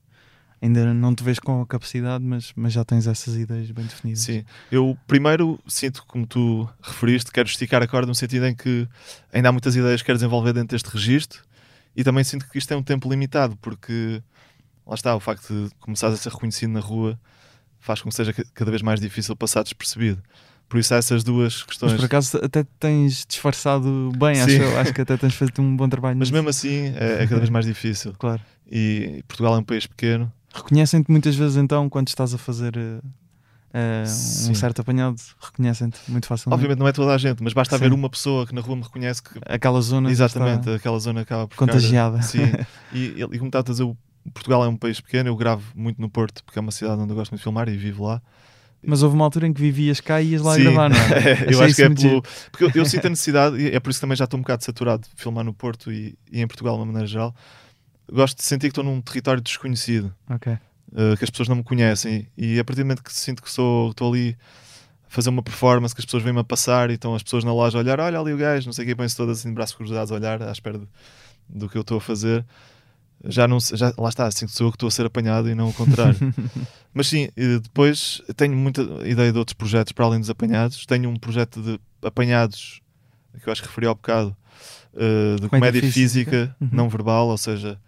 ainda 0.61 0.93
não 0.93 1.13
te 1.13 1.23
vês 1.23 1.39
com 1.39 1.61
a 1.61 1.67
capacidade, 1.67 2.23
mas, 2.23 2.53
mas 2.55 2.71
já 2.71 2.85
tens 2.85 3.05
essas 3.05 3.35
ideias 3.35 3.69
bem 3.69 3.85
definidas? 3.85 4.21
Sim, 4.21 4.45
eu 4.71 4.97
primeiro 5.05 5.59
sinto, 5.67 6.05
como 6.07 6.25
tu 6.25 6.67
referiste, 6.81 7.31
quero 7.31 7.49
esticar 7.49 7.83
a 7.83 7.87
corda 7.87 8.07
no 8.07 8.15
sentido 8.15 8.45
em 8.45 8.55
que 8.55 8.87
ainda 9.33 9.49
há 9.49 9.51
muitas 9.51 9.75
ideias 9.75 10.01
que 10.01 10.05
quero 10.05 10.17
desenvolver 10.17 10.53
dentro 10.53 10.69
deste 10.69 10.89
registro 10.89 11.43
e 11.93 12.03
também 12.03 12.23
sinto 12.23 12.47
que 12.49 12.57
isto 12.57 12.73
é 12.73 12.77
um 12.77 12.81
tempo 12.81 13.09
limitado, 13.09 13.57
porque 13.57 14.23
lá 14.85 14.95
está, 14.95 15.15
o 15.15 15.19
facto 15.19 15.47
de 15.53 15.69
começares 15.79 16.19
a 16.19 16.21
ser 16.21 16.29
reconhecido 16.31 16.71
na 16.71 16.79
rua 16.79 17.19
faz 17.79 18.01
com 18.01 18.09
que 18.09 18.15
seja 18.15 18.33
ca- 18.33 18.43
cada 18.53 18.71
vez 18.71 18.81
mais 18.81 18.99
difícil 18.99 19.35
passar 19.35 19.63
despercebido. 19.63 20.21
Por 20.69 20.79
isso 20.79 20.93
há 20.93 20.97
essas 20.97 21.23
duas 21.23 21.55
Mas 21.55 21.63
questões. 21.65 21.93
por 21.93 22.05
acaso 22.05 22.37
até 22.43 22.65
tens 22.79 23.25
disfarçado 23.27 24.11
bem, 24.17 24.41
acho, 24.41 24.63
acho 24.79 24.93
que 24.93 25.01
até 25.01 25.15
tens 25.17 25.35
feito 25.35 25.61
um 25.61 25.75
bom 25.75 25.87
trabalho 25.89 26.17
Mas 26.19 26.29
nisso. 26.29 26.33
mesmo 26.33 26.49
assim 26.49 26.93
é, 26.95 27.23
é 27.23 27.27
cada 27.27 27.37
vez 27.37 27.49
mais 27.49 27.65
difícil. 27.65 28.13
Claro. 28.17 28.41
E 28.71 29.23
Portugal 29.27 29.55
é 29.55 29.57
um 29.59 29.63
país 29.63 29.85
pequeno. 29.85 30.31
Reconhecem-te 30.53 31.11
muitas 31.11 31.35
vezes 31.35 31.57
então 31.57 31.89
quando 31.89 32.07
estás 32.07 32.33
a 32.33 32.37
fazer 32.37 32.75
uh, 32.77 34.49
um 34.49 34.55
certo 34.55 34.81
apanhado, 34.81 35.17
reconhecem-te 35.41 35.99
muito 36.09 36.27
facilmente. 36.27 36.55
Obviamente 36.55 36.79
não 36.79 36.87
é 36.87 36.91
toda 36.91 37.13
a 37.13 37.17
gente, 37.17 37.43
mas 37.43 37.53
basta 37.53 37.77
Sim. 37.77 37.83
haver 37.85 37.93
uma 37.93 38.09
pessoa 38.09 38.47
que 38.47 38.53
na 38.55 38.61
rua 38.61 38.75
me 38.77 38.83
reconhece 38.83 39.21
que 39.21 39.37
Aquela 39.45 39.81
zona 39.81 40.09
Exatamente, 40.09 40.59
está 40.61 40.75
aquela 40.75 40.99
zona 40.99 41.21
acaba 41.21 41.47
por 41.47 41.55
ficar- 41.55 41.65
contagiada. 41.67 42.21
Sim, 42.21 42.39
e, 42.93 43.15
e 43.21 43.37
como 43.37 43.47
estava 43.47 43.63
a 43.67 43.71
dizer, 43.71 43.83
o 43.83 43.97
Portugal 44.33 44.63
é 44.63 44.67
um 44.67 44.75
país 44.77 44.99
pequeno, 45.01 45.29
eu 45.29 45.35
gravo 45.35 45.63
muito 45.75 45.99
no 46.01 46.09
Porto 46.09 46.43
porque 46.43 46.57
é 46.59 46.61
uma 46.61 46.71
cidade 46.71 47.01
onde 47.01 47.11
eu 47.11 47.15
gosto 47.15 47.31
muito 47.31 47.39
de 47.39 47.43
filmar 47.43 47.67
e 47.69 47.75
vivo 47.77 48.05
lá. 48.05 48.21
Mas 48.85 49.01
houve 49.01 49.15
uma 49.15 49.23
altura 49.23 49.47
em 49.47 49.53
que 49.53 49.61
vivias 49.61 50.01
cá 50.01 50.21
e 50.21 50.31
ias 50.31 50.41
lá 50.41 50.55
Sim, 50.55 50.63
gravar, 50.63 50.89
não 50.89 50.97
é? 50.97 51.43
eu 51.53 51.61
Achei 51.61 51.65
acho 51.65 51.75
que 51.75 51.81
é 51.83 51.89
pelo. 51.89 52.21
Porque 52.51 52.63
eu, 52.65 52.71
eu 52.75 52.85
sinto 52.85 53.07
a 53.07 53.09
necessidade, 53.11 53.57
e 53.57 53.67
é 53.73 53.79
por 53.79 53.89
isso 53.89 53.99
que 53.99 54.01
também 54.01 54.17
já 54.17 54.25
estou 54.25 54.37
um 54.37 54.41
bocado 54.43 54.63
saturado 54.63 55.03
de 55.03 55.21
filmar 55.21 55.43
no 55.45 55.53
Porto 55.53 55.89
e, 55.91 56.17
e 56.31 56.41
em 56.41 56.47
Portugal 56.47 56.75
de 56.75 56.79
uma 56.81 56.87
maneira 56.87 57.07
geral. 57.07 57.33
Gosto 58.11 58.37
de 58.37 58.43
sentir 58.43 58.67
que 58.67 58.71
estou 58.71 58.83
num 58.83 58.99
território 58.99 59.41
desconhecido, 59.41 60.13
Ok. 60.29 60.51
uh, 60.51 61.15
que 61.17 61.23
as 61.23 61.29
pessoas 61.29 61.47
não 61.47 61.55
me 61.55 61.63
conhecem, 61.63 62.27
e 62.37 62.59
a 62.59 62.63
partir 62.65 62.81
do 62.81 62.85
momento 62.85 63.01
que 63.03 63.13
sinto 63.13 63.41
que 63.41 63.49
sou, 63.49 63.91
estou 63.91 64.11
ali 64.11 64.35
a 65.07 65.09
fazer 65.09 65.29
uma 65.29 65.41
performance, 65.41 65.95
que 65.95 66.01
as 66.01 66.05
pessoas 66.05 66.21
vêm-me 66.21 66.39
a 66.39 66.43
passar 66.43 66.89
e 66.89 66.95
estão 66.95 67.15
as 67.15 67.23
pessoas 67.23 67.45
na 67.45 67.53
loja 67.53 67.77
a 67.77 67.81
olhar, 67.81 67.97
olha 68.01 68.19
ali 68.19 68.33
o 68.33 68.37
gajo, 68.37 68.65
não 68.65 68.73
sei 68.73 68.83
o 68.83 68.87
que, 68.89 68.95
põem-se 68.95 69.15
todas 69.15 69.39
assim 69.39 69.47
de 69.47 69.55
braços 69.55 69.75
cruzados 69.77 70.11
a 70.11 70.15
olhar 70.15 70.41
à 70.43 70.51
espera 70.51 70.77
de- 70.77 70.87
do 71.47 71.69
que 71.69 71.77
eu 71.77 71.81
estou 71.81 71.97
a 71.99 72.01
fazer. 72.01 72.45
Já 73.25 73.47
não 73.47 73.57
já, 73.59 73.93
lá 73.97 74.09
está, 74.09 74.29
que 74.29 74.47
sou 74.49 74.67
eu 74.67 74.71
que 74.71 74.75
estou 74.75 74.87
a 74.87 74.91
ser 74.91 75.05
apanhado 75.05 75.49
e 75.49 75.55
não 75.55 75.69
o 75.69 75.73
contrário. 75.73 76.17
Mas 76.93 77.07
sim, 77.07 77.29
depois 77.35 78.21
tenho 78.35 78.55
muita 78.55 78.81
ideia 79.05 79.31
de 79.31 79.37
outros 79.37 79.53
projetos 79.53 79.93
para 79.93 80.05
além 80.05 80.19
dos 80.19 80.29
apanhados. 80.29 80.85
Tenho 80.85 81.09
um 81.09 81.15
projeto 81.15 81.61
de 81.61 81.79
apanhados 82.05 82.81
que 83.41 83.47
eu 83.47 83.51
acho 83.53 83.61
que 83.61 83.67
referi 83.67 83.87
ao 83.87 83.95
bocado 83.95 84.35
uh, 84.93 85.39
de 85.41 85.49
comédia, 85.49 85.81
física. 85.81 85.93
física, 85.99 86.55
Uhum. 86.61 86.69
não 86.71 86.89
verbal, 86.89 87.27
ou 87.29 87.37
seja, 87.37 87.79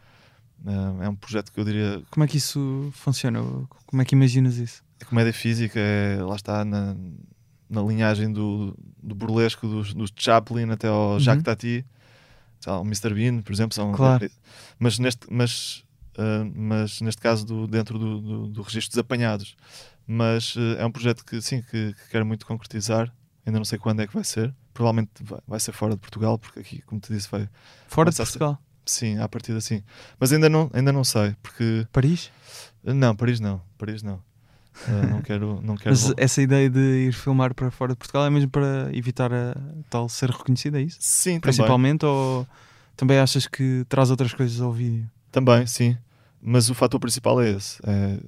uh, 0.65 1.03
é 1.03 1.09
um 1.09 1.15
projeto 1.15 1.51
que 1.51 1.59
eu 1.59 1.63
diria 1.65 2.01
Como 2.09 2.23
é 2.23 2.27
que 2.27 2.37
isso 2.37 2.89
funciona? 2.93 3.43
Como 3.85 4.01
é 4.01 4.05
que 4.05 4.15
imaginas 4.15 4.55
isso? 4.57 4.83
a 5.01 5.05
comédia 5.05 5.33
física 5.33 5.79
é, 5.79 6.17
lá 6.23 6.35
está, 6.35 6.63
na, 6.65 6.95
na 7.69 7.81
linhagem 7.83 8.31
do, 8.31 8.75
do 9.03 9.13
burlesco 9.13 9.67
dos, 9.67 9.93
dos 9.93 10.11
Chaplin 10.15 10.71
até 10.71 10.87
ao 10.87 11.19
Jacques 11.19 11.43
Tati, 11.43 11.85
lá, 12.71 12.79
o 12.79 12.85
Mr. 12.85 13.13
Bean, 13.13 13.41
por 13.41 13.53
exemplo. 13.53 13.75
São, 13.75 13.91
Claro. 13.91 14.29
Mas 14.79 14.99
neste, 14.99 15.27
mas, 15.29 15.83
uh, 16.17 16.51
mas 16.53 17.01
neste 17.01 17.21
caso 17.21 17.45
do, 17.45 17.67
dentro 17.67 17.97
do, 17.97 18.21
do, 18.21 18.47
do 18.47 18.61
registro 18.61 18.91
dos 18.91 18.99
apanhados. 18.99 19.55
Mas 20.07 20.55
uh, 20.55 20.77
é 20.77 20.85
um 20.85 20.91
projeto 20.91 21.25
que 21.25 21.41
sim, 21.41 21.61
que, 21.61 21.93
que 21.93 22.09
quero 22.09 22.25
muito 22.25 22.45
concretizar. 22.45 23.11
Ainda 23.45 23.59
não 23.59 23.65
sei 23.65 23.77
quando 23.77 24.01
é 24.01 24.07
que 24.07 24.13
vai 24.13 24.23
ser. 24.23 24.53
Provavelmente 24.73 25.11
vai, 25.21 25.39
vai 25.47 25.59
ser 25.59 25.71
fora 25.71 25.93
de 25.93 25.99
Portugal, 25.99 26.37
porque 26.37 26.59
aqui, 26.59 26.81
como 26.81 26.99
te 26.99 27.13
disse, 27.13 27.29
vai. 27.29 27.47
Fora 27.87 28.09
de 28.09 28.17
Portugal? 28.17 28.59
Sim, 28.85 29.17
à 29.17 29.27
partida 29.27 29.59
sim. 29.61 29.83
Mas 30.19 30.31
ainda 30.31 30.47
não, 30.47 30.69
ainda 30.73 30.91
não 30.91 31.03
sei, 31.03 31.35
porque. 31.41 31.87
Paris? 31.91 32.31
Não, 32.83 33.15
Paris 33.15 33.39
não. 33.39 33.61
Paris 33.77 34.03
não. 34.03 34.21
Uh, 34.87 35.09
não 35.09 35.21
quero. 35.21 35.61
Não 35.61 35.75
quero 35.75 35.89
Mas 35.91 36.13
essa 36.17 36.41
ideia 36.41 36.69
de 36.69 37.07
ir 37.07 37.13
filmar 37.13 37.53
para 37.53 37.71
fora 37.71 37.93
de 37.93 37.97
Portugal 37.97 38.25
é 38.25 38.29
mesmo 38.29 38.49
para 38.49 38.89
evitar 38.93 39.33
a 39.33 39.55
tal 39.89 40.07
ser 40.09 40.29
reconhecida, 40.29 40.79
é 40.79 40.83
isso? 40.83 40.97
Sim, 40.99 41.39
também. 41.39 41.41
Principalmente? 41.41 42.05
Ou 42.05 42.47
também 42.95 43.17
achas 43.19 43.47
que 43.47 43.85
traz 43.89 44.11
outras 44.11 44.33
coisas 44.33 44.59
ao 44.61 44.71
vídeo? 44.71 45.09
Também, 45.31 45.65
sim. 45.65 45.97
Mas 46.41 46.69
o 46.69 46.75
fator 46.75 46.99
principal 46.99 47.41
é 47.41 47.49
esse. 47.51 47.79
É 47.85 48.19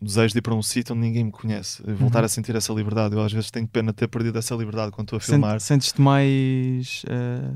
o 0.00 0.04
desejo 0.04 0.32
de 0.32 0.38
ir 0.38 0.42
para 0.42 0.54
um 0.54 0.62
sítio 0.62 0.94
onde 0.94 1.04
ninguém 1.06 1.24
me 1.24 1.32
conhece. 1.32 1.82
E 1.86 1.92
Voltar 1.92 2.20
Uhum. 2.20 2.24
a 2.26 2.28
sentir 2.28 2.54
essa 2.56 2.72
liberdade. 2.72 3.14
Eu 3.14 3.22
às 3.22 3.32
vezes 3.32 3.50
tenho 3.50 3.66
pena 3.66 3.90
de 3.92 3.96
ter 3.96 4.08
perdido 4.08 4.38
essa 4.38 4.54
liberdade 4.54 4.92
quando 4.92 5.06
estou 5.08 5.16
a 5.16 5.20
filmar. 5.20 5.60
Sentes-te 5.60 6.00
mais 6.00 7.02
eh, 7.08 7.50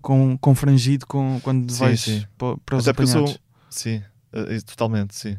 com, 0.00 0.36
confrangido 0.38 1.06
com, 1.06 1.38
quando 1.44 1.70
Sim, 1.70 1.78
vais 1.78 2.00
sim. 2.00 2.26
pa- 2.38 2.56
para 2.64 2.76
os 2.76 2.88
Até 2.88 3.02
apanhados? 3.02 3.32
sou. 3.32 3.40
Sim, 3.68 4.02
eh, 4.32 4.60
totalmente, 4.66 5.14
sim. 5.14 5.36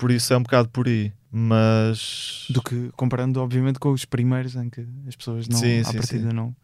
Por 0.00 0.10
isso 0.10 0.32
é 0.32 0.36
um 0.38 0.42
bocado 0.42 0.70
por 0.70 0.88
aí. 0.88 1.12
Mas. 1.30 2.46
Do 2.48 2.62
que 2.62 2.90
comparando, 2.96 3.38
obviamente, 3.38 3.78
com 3.78 3.92
os 3.92 4.06
primeiros 4.06 4.56
em 4.56 4.70
que 4.70 4.86
as 5.06 5.14
pessoas 5.14 5.46
não, 5.46 5.58
Sim, 5.58 5.80
à 5.80 5.84
sim, 5.84 5.92
partida 5.98 6.30
sim. 6.30 6.34
não. 6.34 6.56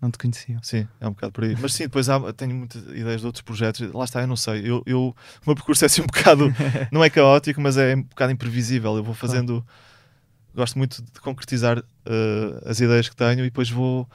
Não 0.00 0.08
te 0.08 0.18
conheciam. 0.18 0.62
Sim, 0.62 0.86
é 1.00 1.08
um 1.08 1.10
bocado 1.10 1.32
por 1.32 1.42
aí. 1.42 1.56
Mas 1.60 1.74
sim, 1.74 1.82
depois 1.84 2.08
há, 2.08 2.32
tenho 2.32 2.54
muitas 2.54 2.80
ideias 2.84 3.22
de 3.22 3.26
outros 3.26 3.42
projetos. 3.42 3.90
Lá 3.92 4.04
está, 4.04 4.20
eu 4.20 4.28
não 4.28 4.36
sei. 4.36 4.60
Eu, 4.60 4.84
eu, 4.86 5.00
o 5.08 5.14
meu 5.46 5.56
percurso 5.56 5.84
é 5.84 5.86
assim 5.86 6.00
um 6.00 6.06
bocado. 6.06 6.54
não 6.92 7.02
é 7.02 7.10
caótico, 7.10 7.60
mas 7.60 7.76
é 7.76 7.96
um 7.96 8.02
bocado 8.02 8.30
imprevisível. 8.30 8.96
Eu 8.96 9.02
vou 9.02 9.14
fazendo. 9.14 9.66
Gosto 10.54 10.78
muito 10.78 11.02
de 11.02 11.20
concretizar 11.20 11.80
uh, 11.80 11.82
as 12.64 12.78
ideias 12.78 13.08
que 13.08 13.16
tenho 13.16 13.40
e 13.40 13.44
depois 13.44 13.68
vou. 13.68 14.08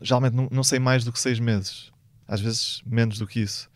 Geralmente 0.00 0.34
não, 0.34 0.48
não 0.48 0.62
sei 0.62 0.78
mais 0.78 1.02
do 1.02 1.10
que 1.10 1.18
seis 1.18 1.40
meses. 1.40 1.90
Às 2.28 2.40
vezes 2.40 2.82
menos 2.86 3.18
do 3.18 3.26
que 3.26 3.40
isso. 3.40 3.68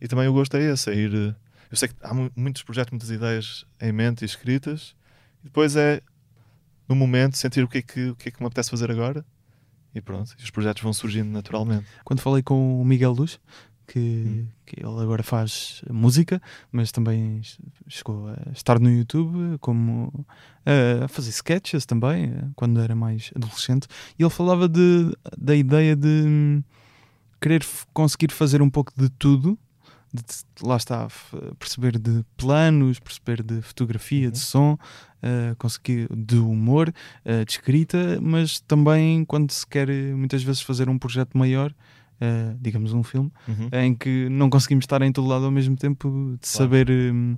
E 0.00 0.06
também 0.06 0.28
o 0.28 0.32
gosto 0.32 0.56
é 0.56 0.72
esse, 0.72 0.88
é 0.88 0.94
ir. 0.94 1.34
Eu 1.70 1.76
sei 1.76 1.88
que 1.88 1.94
há 2.02 2.12
muitos 2.34 2.62
projetos, 2.62 2.90
muitas 2.90 3.10
ideias 3.10 3.64
em 3.80 3.92
mente 3.92 4.22
e 4.22 4.24
escritas. 4.24 4.94
E 5.40 5.44
depois 5.44 5.76
é, 5.76 6.02
no 6.88 6.96
momento, 6.96 7.36
sentir 7.36 7.62
o 7.62 7.68
que 7.68 7.78
é 7.78 7.82
que, 7.82 8.08
o 8.08 8.16
que, 8.16 8.28
é 8.28 8.32
que 8.32 8.40
me 8.40 8.46
apetece 8.46 8.70
fazer 8.70 8.90
agora. 8.90 9.24
E 9.94 10.00
pronto, 10.00 10.34
os 10.38 10.50
projetos 10.50 10.82
vão 10.82 10.92
surgindo 10.92 11.30
naturalmente. 11.30 11.86
Quando 12.04 12.20
falei 12.20 12.42
com 12.42 12.80
o 12.80 12.84
Miguel 12.84 13.12
Luz, 13.12 13.40
que, 13.86 13.98
hum. 13.98 14.46
que, 14.64 14.80
ele 14.80 15.00
agora 15.00 15.22
faz 15.22 15.82
música, 15.90 16.40
mas 16.70 16.92
também 16.92 17.40
chegou 17.88 18.28
a 18.28 18.52
estar 18.52 18.78
no 18.78 18.88
YouTube 18.88 19.58
como 19.58 20.24
a 20.64 21.08
fazer 21.08 21.30
sketches 21.30 21.84
também, 21.84 22.52
quando 22.54 22.80
era 22.80 22.94
mais 22.94 23.32
adolescente, 23.34 23.88
e 24.18 24.22
ele 24.22 24.30
falava 24.30 24.68
de, 24.68 25.12
da 25.36 25.56
ideia 25.56 25.96
de 25.96 26.06
hum, 26.06 26.62
querer 27.40 27.64
conseguir 27.92 28.30
fazer 28.32 28.62
um 28.62 28.70
pouco 28.70 28.92
de 28.96 29.08
tudo 29.08 29.58
de, 30.12 30.22
lá 30.66 30.76
está, 30.76 31.08
perceber 31.58 31.98
de 31.98 32.24
planos, 32.36 32.98
perceber 32.98 33.42
de 33.42 33.62
fotografia, 33.62 34.26
uhum. 34.26 34.32
de 34.32 34.38
som, 34.38 34.72
uh, 34.74 35.56
conseguir 35.56 36.08
de 36.14 36.36
humor, 36.36 36.92
uh, 37.24 37.44
de 37.44 37.52
escrita, 37.52 38.18
mas 38.20 38.60
também 38.60 39.24
quando 39.24 39.50
se 39.50 39.66
quer 39.66 39.88
muitas 40.14 40.42
vezes 40.42 40.62
fazer 40.62 40.88
um 40.88 40.98
projeto 40.98 41.36
maior, 41.36 41.70
uh, 41.70 42.58
digamos 42.60 42.92
um 42.92 43.02
filme, 43.02 43.30
uhum. 43.46 43.68
em 43.72 43.94
que 43.94 44.28
não 44.28 44.50
conseguimos 44.50 44.84
estar 44.84 45.00
em 45.02 45.12
todo 45.12 45.28
lado 45.28 45.44
ao 45.44 45.50
mesmo 45.50 45.76
tempo, 45.76 46.08
de 46.08 46.48
claro. 46.48 46.70
saber. 46.70 46.90
Um, 46.90 47.36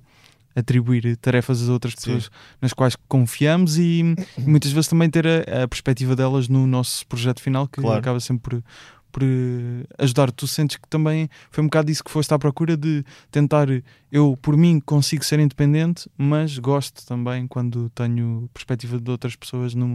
atribuir 0.54 1.16
tarefas 1.16 1.62
às 1.62 1.70
outras 1.70 1.94
pessoas 1.94 2.24
Sim. 2.24 2.30
nas 2.61 2.74
quais 2.74 2.94
confiamos 3.08 3.78
e 3.78 4.14
muitas 4.38 4.70
vezes 4.70 4.87
também 4.87 5.08
ter 5.08 5.26
a, 5.26 5.62
a 5.62 5.66
perspectiva 5.68 6.14
delas 6.14 6.46
no 6.46 6.66
nosso 6.66 7.06
projeto 7.06 7.40
final 7.40 7.66
que 7.66 7.80
claro. 7.80 7.98
acaba 7.98 8.20
sempre 8.20 8.61
por, 8.61 8.64
por 9.12 9.22
eh, 9.22 9.85
ajudar. 9.98 10.33
Tu 10.33 10.46
sentes 10.48 10.79
que 10.79 10.88
também 10.88 11.29
foi 11.51 11.62
um 11.62 11.66
bocado 11.66 11.90
isso 11.90 12.03
que 12.03 12.11
foste 12.11 12.33
à 12.33 12.38
procura 12.38 12.77
de 12.77 13.05
tentar. 13.31 13.68
Eu, 14.11 14.37
por 14.40 14.57
mim, 14.57 14.81
consigo 14.81 15.25
ser 15.25 15.38
independente, 15.38 16.11
mas 16.16 16.59
gosto 16.59 17.07
também 17.07 17.46
quando 17.46 17.90
tenho 17.90 18.48
perspectiva 18.53 18.98
de 18.98 19.11
outras 19.11 19.37
pessoas 19.37 19.75
no, 19.75 19.87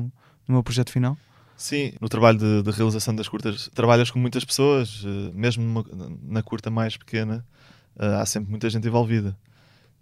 no 0.48 0.54
meu 0.54 0.64
projeto 0.64 0.92
final. 0.92 1.18
Sim, 1.58 1.94
no 2.00 2.08
trabalho 2.08 2.38
de, 2.38 2.62
de, 2.62 2.72
realização 2.72 3.16
das 3.16 3.28
curtas, 3.28 3.68
trabalhas 3.74 4.12
com 4.12 4.20
muitas 4.20 4.46
pessoas, 4.46 5.04
eh, 5.04 5.32
mesmo 5.34 5.64
numa, 5.64 5.84
na 6.22 6.44
curta 6.44 6.70
mais 6.70 6.96
pequena, 6.96 7.44
eh, 7.98 8.06
há 8.06 8.26
sempre 8.28 8.52
muita 8.52 8.70
gente 8.70 8.88
envolvida. 8.88 9.36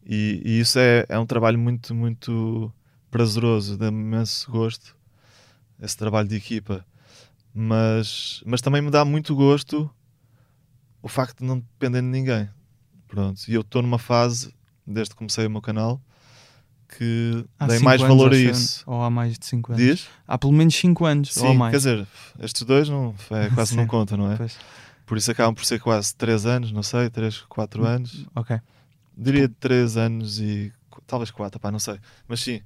E, 0.05 0.41
e 0.43 0.59
isso 0.59 0.77
é, 0.77 1.05
é 1.07 1.17
um 1.17 1.25
trabalho 1.25 1.57
muito, 1.57 1.95
muito 1.95 2.71
prazeroso, 3.09 3.77
dá-me 3.77 4.01
imenso 4.01 4.51
gosto, 4.51 4.97
esse 5.81 5.95
trabalho 5.95 6.27
de 6.27 6.35
equipa 6.35 6.85
mas, 7.57 8.43
mas 8.45 8.59
também 8.59 8.81
me 8.81 8.91
dá 8.91 9.05
muito 9.05 9.33
gosto 9.33 9.89
o 11.01 11.07
facto 11.07 11.39
de 11.39 11.45
não 11.45 11.59
depender 11.59 12.01
de 12.01 12.07
ninguém. 12.07 12.49
Pronto, 13.07 13.41
e 13.47 13.53
eu 13.53 13.61
estou 13.61 13.81
numa 13.81 13.97
fase, 13.97 14.53
desde 14.85 15.11
que 15.11 15.17
comecei 15.17 15.45
o 15.45 15.49
meu 15.49 15.61
canal, 15.61 16.01
que 16.97 17.45
há 17.57 17.67
dei 17.67 17.79
mais 17.79 18.01
valor 18.01 18.33
a 18.33 18.37
isso. 18.37 18.83
Ou 18.85 19.01
há 19.01 19.09
mais 19.09 19.39
de 19.39 19.45
5 19.45 19.71
anos. 19.71 19.83
Diz? 19.85 20.07
Há 20.27 20.37
pelo 20.37 20.51
menos 20.51 20.75
5 20.75 21.05
anos 21.05 21.33
Sim, 21.33 21.47
ou 21.47 21.53
mais. 21.55 21.71
Quer 21.71 21.77
dizer, 21.77 22.07
estes 22.39 22.61
dois 22.63 22.89
não, 22.89 23.15
é, 23.31 23.49
quase 23.55 23.73
não 23.73 23.87
contam, 23.87 24.17
não 24.17 24.31
é? 24.31 24.35
Pois. 24.35 24.57
Por 25.05 25.17
isso 25.17 25.31
acabam 25.31 25.55
por 25.55 25.63
ser 25.63 25.79
quase 25.79 26.13
3 26.15 26.45
anos, 26.45 26.71
não 26.73 26.83
sei, 26.83 27.09
3, 27.09 27.41
4 27.47 27.81
hum, 27.81 27.85
anos. 27.85 28.25
Ok. 28.35 28.59
Diria 29.17 29.47
3 29.47 29.95
anos 29.95 30.39
e 30.41 30.73
talvez 31.07 31.31
4, 31.31 31.57
pá, 31.57 31.71
não 31.71 31.79
sei. 31.79 31.99
Mas 32.27 32.41
sim, 32.41 32.61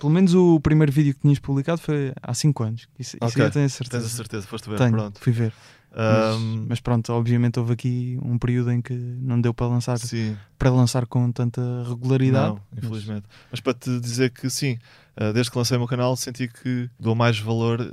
pelo 0.00 0.12
menos 0.12 0.34
o 0.34 0.58
primeiro 0.60 0.90
vídeo 0.90 1.14
que 1.14 1.20
tinhas 1.20 1.38
publicado 1.38 1.80
foi 1.80 2.12
há 2.22 2.32
5 2.32 2.62
anos. 2.62 2.88
Isso, 2.98 3.16
okay. 3.18 3.28
isso 3.28 3.40
eu 3.40 3.50
tenho 3.50 3.66
a 3.66 3.68
certeza. 3.68 4.02
Tens 4.02 4.12
a 4.12 4.16
certeza, 4.16 4.46
foste 4.46 4.68
ver, 4.68 4.78
tenho, 4.78 4.92
pronto. 4.92 5.20
Fui 5.20 5.32
ver. 5.32 5.52
Um... 5.92 6.56
Mas, 6.60 6.68
mas, 6.68 6.80
pronto, 6.80 7.12
obviamente 7.12 7.58
houve 7.58 7.72
aqui 7.74 8.18
um 8.22 8.38
período 8.38 8.70
em 8.70 8.80
que 8.80 8.94
não 8.94 9.40
deu 9.40 9.52
para 9.52 9.66
lançar 9.66 9.98
sim. 9.98 10.36
para 10.58 10.70
lançar 10.70 11.06
com 11.06 11.30
tanta 11.30 11.60
regularidade. 11.86 12.54
Não, 12.54 12.60
infelizmente. 12.78 13.24
Mas... 13.28 13.50
mas 13.52 13.60
para 13.60 13.74
te 13.74 14.00
dizer 14.00 14.30
que 14.30 14.48
sim, 14.48 14.78
ah, 15.16 15.32
desde 15.32 15.50
que 15.50 15.58
lancei 15.58 15.76
o 15.76 15.80
meu 15.80 15.88
canal 15.88 16.16
senti 16.16 16.48
que 16.48 16.88
dou 16.98 17.14
mais 17.14 17.38
valor 17.38 17.92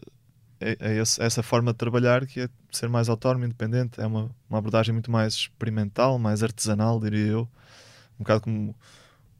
a, 0.61 0.85
a, 0.85 1.25
essa 1.25 1.43
forma 1.43 1.71
de 1.71 1.77
trabalhar 1.77 2.25
que 2.25 2.41
é 2.41 2.49
ser 2.71 2.87
mais 2.87 3.09
autónomo, 3.09 3.45
independente. 3.45 3.99
É 3.99 4.07
uma, 4.07 4.29
uma 4.49 4.59
abordagem 4.59 4.93
muito 4.93 5.11
mais 5.11 5.33
experimental, 5.33 6.17
mais 6.17 6.41
artesanal, 6.41 6.99
diria 6.99 7.27
eu. 7.27 7.49
Um 8.19 8.23
bocado 8.23 8.41
como 8.41 8.75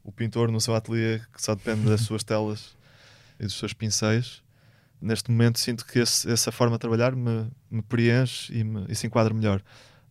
o 0.08 0.12
pintor 0.12 0.50
no 0.50 0.58
seu 0.58 0.74
ateliê 0.74 1.20
que 1.34 1.42
só 1.42 1.54
depende 1.54 1.82
das 1.82 2.00
suas 2.00 2.24
telas 2.24 2.74
e 3.38 3.42
dos 3.42 3.58
seus 3.58 3.74
pincéis. 3.74 4.42
Neste 5.00 5.30
momento 5.30 5.58
sinto 5.58 5.84
que 5.84 5.98
esse, 5.98 6.30
essa 6.30 6.50
forma 6.50 6.76
de 6.76 6.80
trabalhar 6.80 7.14
me, 7.14 7.46
me 7.70 7.82
preenche 7.82 8.50
e, 8.58 8.64
me, 8.64 8.86
e 8.88 8.94
se 8.94 9.06
enquadra 9.06 9.34
melhor. 9.34 9.62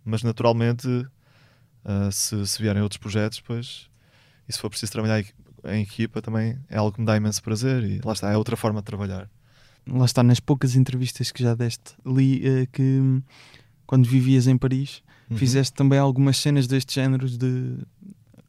Mas 0.06 0.22
naturalmente, 0.22 0.88
uh, 0.88 2.12
se, 2.12 2.46
se 2.46 2.62
vierem 2.62 2.82
outros 2.84 3.00
projetos, 3.00 3.42
pois, 3.42 3.90
e 4.48 4.54
se 4.54 4.60
for 4.60 4.70
preciso 4.70 4.92
trabalhar 4.92 5.26
em 5.66 5.82
equipa, 5.82 6.22
também 6.22 6.60
é 6.70 6.78
algo 6.78 6.92
que 6.92 7.00
me 7.00 7.06
dá 7.06 7.18
imenso 7.18 7.42
prazer 7.42 7.84
e 7.84 8.00
lá 8.06 8.14
está, 8.14 8.32
é 8.32 8.38
outra 8.38 8.56
forma 8.56 8.82
de 8.82 8.86
trabalhar. 8.86 9.28
Lá 9.88 10.06
está, 10.06 10.22
nas 10.22 10.40
poucas 10.40 10.76
entrevistas 10.76 11.32
que 11.32 11.42
já 11.42 11.56
deste, 11.56 11.96
li 12.06 12.44
uh, 12.48 12.68
que 12.72 13.24
quando 13.88 14.08
vivias 14.08 14.46
em 14.46 14.60
Paris, 14.60 15.02
uhum. 15.28 15.38
fizeste 15.38 15.74
também 15.74 15.98
algumas 15.98 16.38
cenas 16.38 16.68
deste 16.68 16.94
género 16.94 17.28
de 17.28 17.80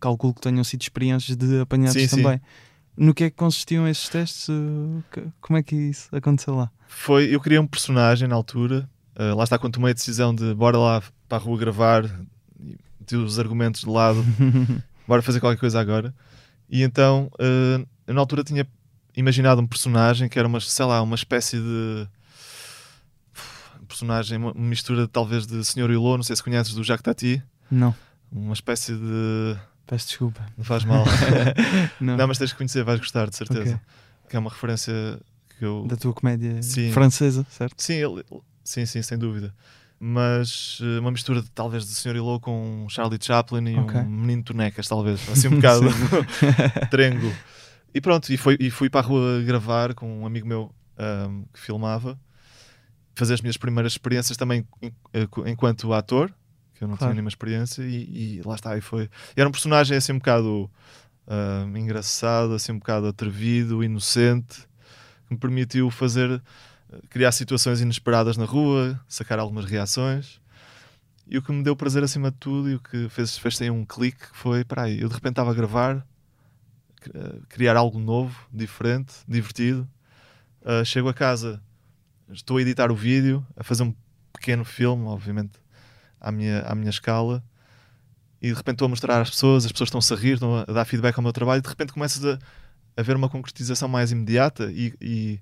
calculo 0.00 0.34
que 0.34 0.40
tenham 0.40 0.62
sido 0.64 0.82
experiências 0.82 1.36
de 1.36 1.60
apanhados 1.60 2.00
sim, 2.00 2.08
também. 2.08 2.38
Sim. 2.38 2.42
No 2.96 3.14
que 3.14 3.24
é 3.24 3.30
que 3.30 3.36
consistiam 3.36 3.86
esses 3.86 4.08
testes? 4.08 4.48
Como 5.40 5.56
é 5.56 5.62
que 5.62 5.76
isso 5.76 6.08
aconteceu 6.14 6.56
lá? 6.56 6.70
Foi, 6.88 7.32
eu 7.32 7.40
queria 7.40 7.60
um 7.60 7.66
personagem 7.66 8.26
na 8.26 8.34
altura. 8.34 8.88
Uh, 9.14 9.36
lá 9.36 9.44
está 9.44 9.58
quando 9.58 9.74
tomei 9.74 9.90
a 9.90 9.94
decisão 9.94 10.34
de 10.34 10.54
bora 10.54 10.78
lá 10.78 11.02
para 11.28 11.38
a 11.38 11.40
rua 11.40 11.58
gravar, 11.58 12.04
e 13.12 13.16
os 13.16 13.38
argumentos 13.38 13.82
de 13.82 13.88
lado, 13.88 14.24
bora 15.06 15.22
fazer 15.22 15.40
qualquer 15.40 15.58
coisa 15.58 15.80
agora. 15.80 16.14
E 16.68 16.82
então, 16.82 17.30
uh, 17.34 17.86
eu 18.06 18.14
na 18.14 18.20
altura 18.20 18.44
tinha 18.44 18.66
imaginado 19.16 19.60
um 19.60 19.66
personagem 19.66 20.28
que 20.28 20.38
era 20.38 20.46
uma, 20.46 20.60
sei 20.60 20.84
lá, 20.84 21.02
uma 21.02 21.14
espécie 21.14 21.56
de 21.56 22.08
um 23.80 23.86
personagem, 23.86 24.38
uma 24.38 24.52
mistura 24.54 25.08
talvez 25.08 25.46
de 25.46 25.64
Senhor 25.64 25.90
Ilô, 25.90 26.16
não 26.16 26.24
sei 26.24 26.36
se 26.36 26.42
conheces 26.42 26.74
do 26.74 26.84
Jacques 26.84 27.02
Tati. 27.02 27.42
Não. 27.70 27.94
Uma 28.30 28.52
espécie 28.52 28.92
de 28.94 29.56
Peço 29.88 30.08
desculpa. 30.08 30.44
Não 30.56 30.64
faz 30.64 30.84
mal. 30.84 31.04
não. 31.98 32.14
não. 32.14 32.28
mas 32.28 32.36
tens 32.36 32.52
que 32.52 32.58
conhecer, 32.58 32.84
vais 32.84 33.00
gostar, 33.00 33.30
de 33.30 33.36
certeza. 33.36 33.60
Okay. 33.62 33.80
Que 34.28 34.36
é 34.36 34.38
uma 34.38 34.50
referência 34.50 35.18
que 35.58 35.64
eu. 35.64 35.86
Da 35.88 35.96
tua 35.96 36.12
comédia 36.12 36.62
sim. 36.62 36.92
francesa, 36.92 37.46
certo? 37.50 37.74
Sim, 37.82 37.94
ele... 37.94 38.22
sim, 38.62 38.84
sim, 38.84 39.00
sem 39.00 39.16
dúvida. 39.16 39.52
Mas 39.98 40.78
uh, 40.80 41.00
uma 41.00 41.10
mistura 41.10 41.40
de, 41.40 41.50
talvez 41.50 41.86
de 41.86 41.94
Sr. 41.94 42.16
Ilô 42.16 42.38
com 42.38 42.86
Charlie 42.90 43.18
Chaplin 43.20 43.66
e 43.66 43.78
okay. 43.78 44.00
um 44.02 44.08
menino 44.08 44.42
tonecas, 44.42 44.86
talvez. 44.86 45.26
Assim 45.32 45.48
um 45.48 45.56
bocado 45.56 45.86
trengo. 46.90 47.32
E 47.94 48.00
pronto, 48.00 48.30
e, 48.30 48.36
foi, 48.36 48.58
e 48.60 48.70
fui 48.70 48.90
para 48.90 49.00
a 49.00 49.08
rua 49.08 49.42
gravar 49.42 49.94
com 49.94 50.20
um 50.20 50.26
amigo 50.26 50.46
meu 50.46 50.70
um, 50.98 51.44
que 51.52 51.58
filmava, 51.58 52.20
fazer 53.14 53.32
as 53.32 53.40
minhas 53.40 53.56
primeiras 53.56 53.92
experiências 53.92 54.36
também 54.36 54.66
eh, 55.14 55.26
enquanto 55.46 55.92
ator 55.94 56.30
que 56.78 56.84
eu 56.84 56.88
não 56.88 56.96
claro. 56.96 57.10
tinha 57.10 57.14
nenhuma 57.14 57.28
experiência 57.28 57.82
e, 57.82 58.38
e, 58.38 58.42
lá 58.44 58.54
está, 58.54 58.78
e 58.78 58.80
foi. 58.80 59.10
E 59.36 59.40
era 59.40 59.48
um 59.48 59.52
personagem 59.52 59.96
assim 59.96 60.12
um 60.12 60.18
bocado 60.18 60.70
uh, 61.26 61.76
engraçado, 61.76 62.54
assim 62.54 62.70
um 62.70 62.78
bocado 62.78 63.08
atrevido, 63.08 63.82
inocente, 63.82 64.60
que 65.26 65.34
me 65.34 65.38
permitiu 65.38 65.90
fazer, 65.90 66.40
criar 67.10 67.32
situações 67.32 67.80
inesperadas 67.80 68.36
na 68.36 68.44
rua, 68.44 68.98
sacar 69.08 69.40
algumas 69.40 69.64
reações. 69.64 70.40
E 71.26 71.36
o 71.36 71.42
que 71.42 71.52
me 71.52 71.62
deu 71.62 71.76
prazer 71.76 72.02
acima 72.02 72.30
de 72.30 72.36
tudo 72.38 72.70
e 72.70 72.76
o 72.76 72.80
que 72.80 73.08
fez, 73.08 73.36
fez 73.36 73.60
um 73.62 73.84
clique 73.84 74.24
foi, 74.32 74.64
para 74.64 74.82
aí, 74.82 75.00
eu 75.00 75.08
de 75.08 75.14
repente 75.14 75.32
estava 75.32 75.50
a 75.50 75.54
gravar, 75.54 76.06
criar 77.48 77.76
algo 77.76 77.98
novo, 77.98 78.48
diferente, 78.52 79.14
divertido. 79.26 79.86
Uh, 80.62 80.84
chego 80.84 81.08
a 81.08 81.14
casa, 81.14 81.60
estou 82.30 82.56
a 82.56 82.62
editar 82.62 82.90
o 82.90 82.94
vídeo, 82.94 83.44
a 83.56 83.64
fazer 83.64 83.82
um 83.82 83.94
pequeno 84.32 84.64
filme, 84.64 85.04
obviamente 85.06 85.58
à 86.20 86.32
minha, 86.32 86.60
à 86.62 86.74
minha 86.74 86.90
escala 86.90 87.42
e 88.40 88.48
de 88.48 88.54
repente 88.54 88.76
estou 88.76 88.86
a 88.86 88.88
mostrar 88.88 89.20
às 89.20 89.30
pessoas, 89.30 89.64
as 89.64 89.72
pessoas 89.72 89.88
estão-se 89.88 90.12
a 90.12 90.16
rir, 90.16 90.34
estão 90.34 90.56
a 90.56 90.64
dar 90.64 90.84
feedback 90.84 91.16
ao 91.16 91.22
meu 91.22 91.32
trabalho 91.32 91.58
e 91.58 91.62
de 91.62 91.68
repente 91.68 91.92
começas 91.92 92.24
a, 92.24 92.38
a 92.96 93.02
ver 93.02 93.16
uma 93.16 93.28
concretização 93.28 93.88
mais 93.88 94.12
imediata 94.12 94.70
e, 94.72 94.94
e, 95.00 95.40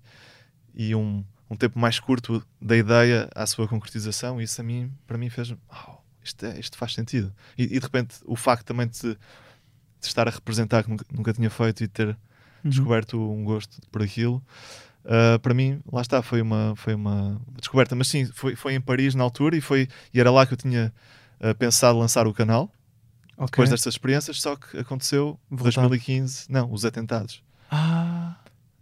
e 0.75 0.95
um, 0.95 1.25
um 1.51 1.57
tempo 1.57 1.79
mais 1.79 2.01
curto 2.01 2.45
da 2.61 2.77
ideia 2.77 3.29
à 3.35 3.47
sua 3.47 3.69
concretização 3.69 4.41
e 4.41 4.45
isso 4.45 4.61
a 4.61 4.65
mim, 4.65 4.91
para 5.07 5.19
mim 5.19 5.29
fez 5.29 5.51
oh, 5.53 5.97
isto, 6.25 6.47
é, 6.47 6.59
isto 6.59 6.79
faz 6.79 6.95
sentido 6.95 7.33
e, 7.57 7.65
e, 7.65 7.69
de 7.69 7.79
repente 7.79 8.17
o 8.25 8.35
facto 8.35 8.65
também 8.65 8.87
de, 8.87 9.01
de 9.01 9.19
estar 10.01 10.27
a 10.27 10.31
representar 10.31 10.83
que 10.83 10.91
nunca, 10.91 11.05
nunca 11.13 11.33
tinha 11.35 11.51
feito 11.51 11.85
e 11.85 11.89
ter 11.89 12.09
uhum. 12.09 12.17
descoberto 12.71 13.19
um 13.19 13.45
gosto 13.45 13.79
por 13.91 14.03
aquilo 14.03 14.43
Uh, 15.07 15.39
para 15.39 15.55
mim, 15.55 15.81
lá 15.93 16.01
está, 16.03 16.21
foi 16.21 16.43
uma, 16.43 16.75
foi 16.77 16.93
uma 16.95 17.41
descoberta. 17.59 17.95
Mas 17.95 18.09
sim, 18.09 18.27
foi, 18.27 18.57
foi 18.57 18.75
em 18.75 18.81
Paris 18.81 19.15
na 19.15 19.23
altura 19.23 19.57
e, 19.57 19.61
foi, 19.61 19.87
e 20.13 20.19
era 20.19 20.31
lá 20.33 20.45
que 20.45 20.53
eu 20.55 20.57
tinha 20.59 20.93
uh, 21.41 21.55
pensado 21.55 21.97
lançar 21.99 22.27
o 22.27 22.35
canal. 22.35 22.71
Ok. 23.39 23.51
Depois 23.53 23.71
destas 23.71 23.95
experiências, 23.95 24.41
só 24.41 24.57
que 24.57 24.77
aconteceu 24.79 25.39
em 25.51 25.57
Voltar. 25.57 25.83
2015, 25.83 26.47
não, 26.51 26.73
os 26.73 26.85
atentados. 26.85 27.43
Ah, 27.71 28.37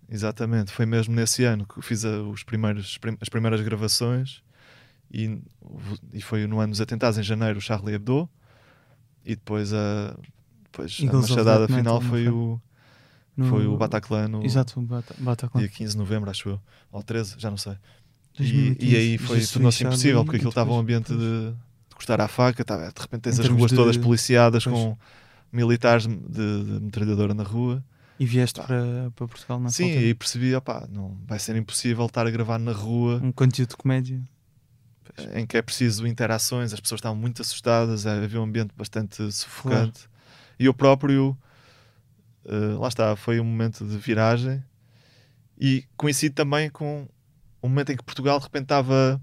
Exatamente, 0.08 0.70
foi 0.70 0.87
mesmo 0.87 1.14
nesse 1.14 1.44
ano 1.44 1.66
que 1.66 1.80
fiz 1.82 2.04
a- 2.04 2.22
os 2.22 2.42
primeiros, 2.42 2.98
prim- 2.98 3.16
as 3.20 3.28
primeiras 3.28 3.60
gravações 3.62 4.42
e, 5.10 5.40
e 6.12 6.20
foi 6.20 6.46
no 6.46 6.60
ano 6.60 6.70
dos 6.72 6.80
atentados, 6.80 7.18
em 7.18 7.22
janeiro, 7.22 7.58
o 7.58 7.60
Charlie 7.60 7.94
Hebdo 7.94 8.28
e 9.24 9.34
depois 9.34 9.72
a, 9.72 10.14
depois 10.64 11.00
a 11.08 11.12
machadada 11.12 11.66
final 11.68 12.00
foi, 12.00 12.24
foi? 12.24 12.28
o, 12.28 12.60
no- 13.36 13.46
foi 13.46 13.66
o 13.66 13.76
Bataclan 13.76 14.28
no 14.28 14.44
Exato, 14.44 14.80
Bata- 14.82 15.14
Bataclan. 15.18 15.60
dia 15.60 15.68
15 15.68 15.92
de 15.92 15.98
novembro, 15.98 16.30
acho 16.30 16.48
eu, 16.48 16.60
ou 16.92 17.02
13, 17.02 17.34
já 17.38 17.50
não 17.50 17.56
sei. 17.56 17.72
E, 18.34 18.38
2015. 18.38 18.92
e 18.92 18.96
aí 18.96 19.18
foi, 19.18 19.46
tornou-se 19.46 19.84
impossível 19.84 20.24
porque 20.24 20.36
aquilo 20.36 20.48
estava 20.50 20.72
um 20.72 20.78
ambiente 20.78 21.12
de, 21.12 21.50
de 21.52 21.94
cortar 21.94 22.20
à 22.20 22.26
faca, 22.28 22.62
estava, 22.62 22.90
de 22.92 23.00
repente 23.00 23.20
tens 23.22 23.38
Em 23.38 23.42
as 23.42 23.48
ruas 23.48 23.70
de- 23.70 23.76
todas 23.76 23.96
policiadas 23.96 24.64
pois. 24.64 24.74
com 24.76 24.96
militares 25.52 26.06
de, 26.06 26.16
de 26.64 26.80
metralhadora 26.84 27.32
na 27.34 27.44
rua. 27.44 27.82
E 28.18 28.26
vieste 28.26 28.60
para, 28.60 29.10
para 29.14 29.26
Portugal 29.28 29.58
nessa 29.60 29.76
Sim, 29.76 29.88
altura? 29.90 30.04
e 30.06 30.14
percebi, 30.14 30.54
opá, 30.54 30.86
não 30.90 31.16
vai 31.26 31.38
ser 31.38 31.56
impossível 31.56 32.06
estar 32.06 32.26
a 32.26 32.30
gravar 32.30 32.58
na 32.58 32.72
rua 32.72 33.20
Um 33.22 33.32
conteúdo 33.32 33.70
de 33.70 33.76
comédia. 33.76 34.20
em 35.34 35.46
que 35.46 35.56
é 35.56 35.62
preciso 35.62 36.06
interações, 36.06 36.72
as 36.72 36.80
pessoas 36.80 36.98
estavam 37.00 37.16
muito 37.18 37.40
assustadas, 37.42 38.06
havia 38.06 38.40
um 38.40 38.44
ambiente 38.44 38.70
bastante 38.76 39.30
sufocante. 39.32 40.08
E 40.58 40.64
eu 40.66 40.74
próprio, 40.74 41.36
eh, 42.46 42.76
lá 42.78 42.88
está, 42.88 43.16
foi 43.16 43.40
um 43.40 43.44
momento 43.44 43.87
de 43.87 43.96
viragem 43.96 44.62
e 45.59 45.85
coincide 45.96 46.35
também 46.35 46.68
com 46.68 47.09
um 47.62 47.68
momento 47.68 47.92
em 47.92 47.96
que 47.96 48.04
Portugal 48.04 48.38
de 48.38 48.44
repente 48.44 48.64
estava 48.64 49.20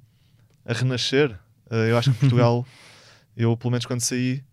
a 0.65 0.73
renascer. 0.73 1.37
Eh, 1.69 1.91
eu 1.91 1.97
acho 1.97 2.11
que 2.11 2.17
Portugal, 2.21 2.65
eu 3.35 3.55
pelo 3.55 3.71
menos 3.71 3.85
quando 3.85 4.01
saí, 4.01 4.43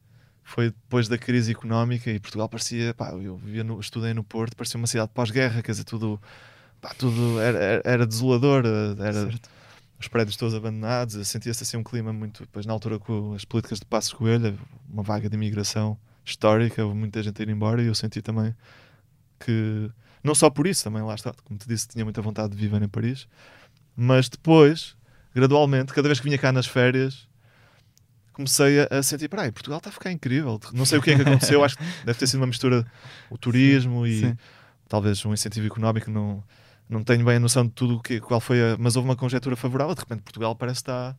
foi 0.42 0.66
depois 0.66 1.08
da 1.08 1.18
crise 1.18 1.52
económica 1.52 2.10
e 2.10 2.18
Portugal 2.18 2.48
parecia, 2.48 2.94
pá, 2.94 3.10
eu 3.12 3.36
vivia 3.36 3.64
no, 3.64 3.78
estudei 3.80 4.14
no 4.14 4.24
Porto, 4.24 4.56
parecia 4.56 4.78
uma 4.78 4.86
cidade 4.86 5.10
pós-guerra, 5.14 5.62
quer 5.62 5.72
dizer, 5.72 5.84
tudo, 5.84 6.20
pá, 6.80 6.94
tudo 6.96 7.40
era, 7.40 7.58
era, 7.58 7.82
era 7.84 8.06
desolador, 8.06 8.64
eh, 8.66 9.02
era, 9.02 9.30
Certo. 9.30 9.50
os 10.00 10.08
prédios 10.08 10.36
todos 10.36 10.54
abandonados, 10.54 11.26
sentia-se 11.28 11.62
assim 11.62 11.76
um 11.76 11.82
clima 11.82 12.12
muito, 12.12 12.42
depois 12.42 12.66
na 12.66 12.72
altura 12.72 12.98
com 12.98 13.34
as 13.34 13.44
políticas 13.44 13.78
de 13.78 13.84
Passos 13.84 14.12
Coelho, 14.12 14.58
uma 14.88 15.02
vaga 15.02 15.28
de 15.28 15.34
imigração 15.36 15.98
histórica, 16.30 16.84
houve 16.84 16.96
muita 16.96 17.22
gente 17.22 17.40
a 17.40 17.42
ir 17.42 17.48
embora 17.48 17.82
e 17.82 17.86
eu 17.86 17.94
senti 17.94 18.22
também 18.22 18.54
que, 19.38 19.90
não 20.22 20.34
só 20.34 20.50
por 20.50 20.66
isso, 20.66 20.84
também 20.84 21.02
lá 21.02 21.14
está, 21.14 21.32
como 21.44 21.58
te 21.58 21.68
disse, 21.68 21.88
tinha 21.88 22.04
muita 22.04 22.20
vontade 22.20 22.54
de 22.54 22.56
viver 22.56 22.82
em 22.82 22.88
Paris, 22.88 23.28
mas 23.96 24.28
depois, 24.28 24.96
gradualmente, 25.34 25.92
cada 25.92 26.08
vez 26.08 26.18
que 26.20 26.24
vinha 26.24 26.38
cá 26.38 26.52
nas 26.52 26.66
férias, 26.66 27.28
comecei 28.32 28.80
a, 28.80 28.88
a 28.90 29.02
sentir, 29.02 29.28
peraí, 29.28 29.50
Portugal 29.50 29.78
está 29.78 29.90
a 29.90 29.92
ficar 29.92 30.12
incrível, 30.12 30.60
não 30.72 30.84
sei 30.84 30.98
o 30.98 31.02
que 31.02 31.10
é 31.10 31.16
que 31.16 31.22
aconteceu, 31.22 31.64
acho 31.64 31.76
que 31.76 31.84
deve 32.04 32.18
ter 32.18 32.26
sido 32.26 32.40
uma 32.40 32.46
mistura, 32.46 32.86
o 33.28 33.36
turismo 33.36 34.06
e 34.06 34.20
Sim. 34.20 34.36
talvez 34.88 35.24
um 35.24 35.32
incentivo 35.32 35.66
económico, 35.66 36.10
não, 36.10 36.42
não 36.88 37.02
tenho 37.02 37.24
bem 37.24 37.36
a 37.36 37.40
noção 37.40 37.64
de 37.66 37.72
tudo 37.72 37.96
o 37.96 38.00
que, 38.00 38.20
qual 38.20 38.40
foi 38.40 38.60
a, 38.60 38.76
mas 38.78 38.94
houve 38.94 39.08
uma 39.08 39.16
conjetura 39.16 39.56
favorável, 39.56 39.94
de 39.94 40.00
repente 40.00 40.22
Portugal 40.22 40.54
parece 40.54 40.78
estar, 40.78 41.16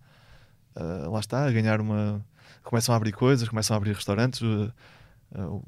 ah, 0.75 1.07
lá 1.09 1.19
está, 1.19 1.45
a 1.45 1.51
ganhar 1.51 1.81
uma, 1.81 2.25
começam 2.63 2.93
a 2.93 2.97
abrir 2.97 3.11
coisas, 3.11 3.49
começam 3.49 3.75
a 3.75 3.77
abrir 3.77 3.93
restaurantes, 3.93 4.41
ah, 4.41 4.71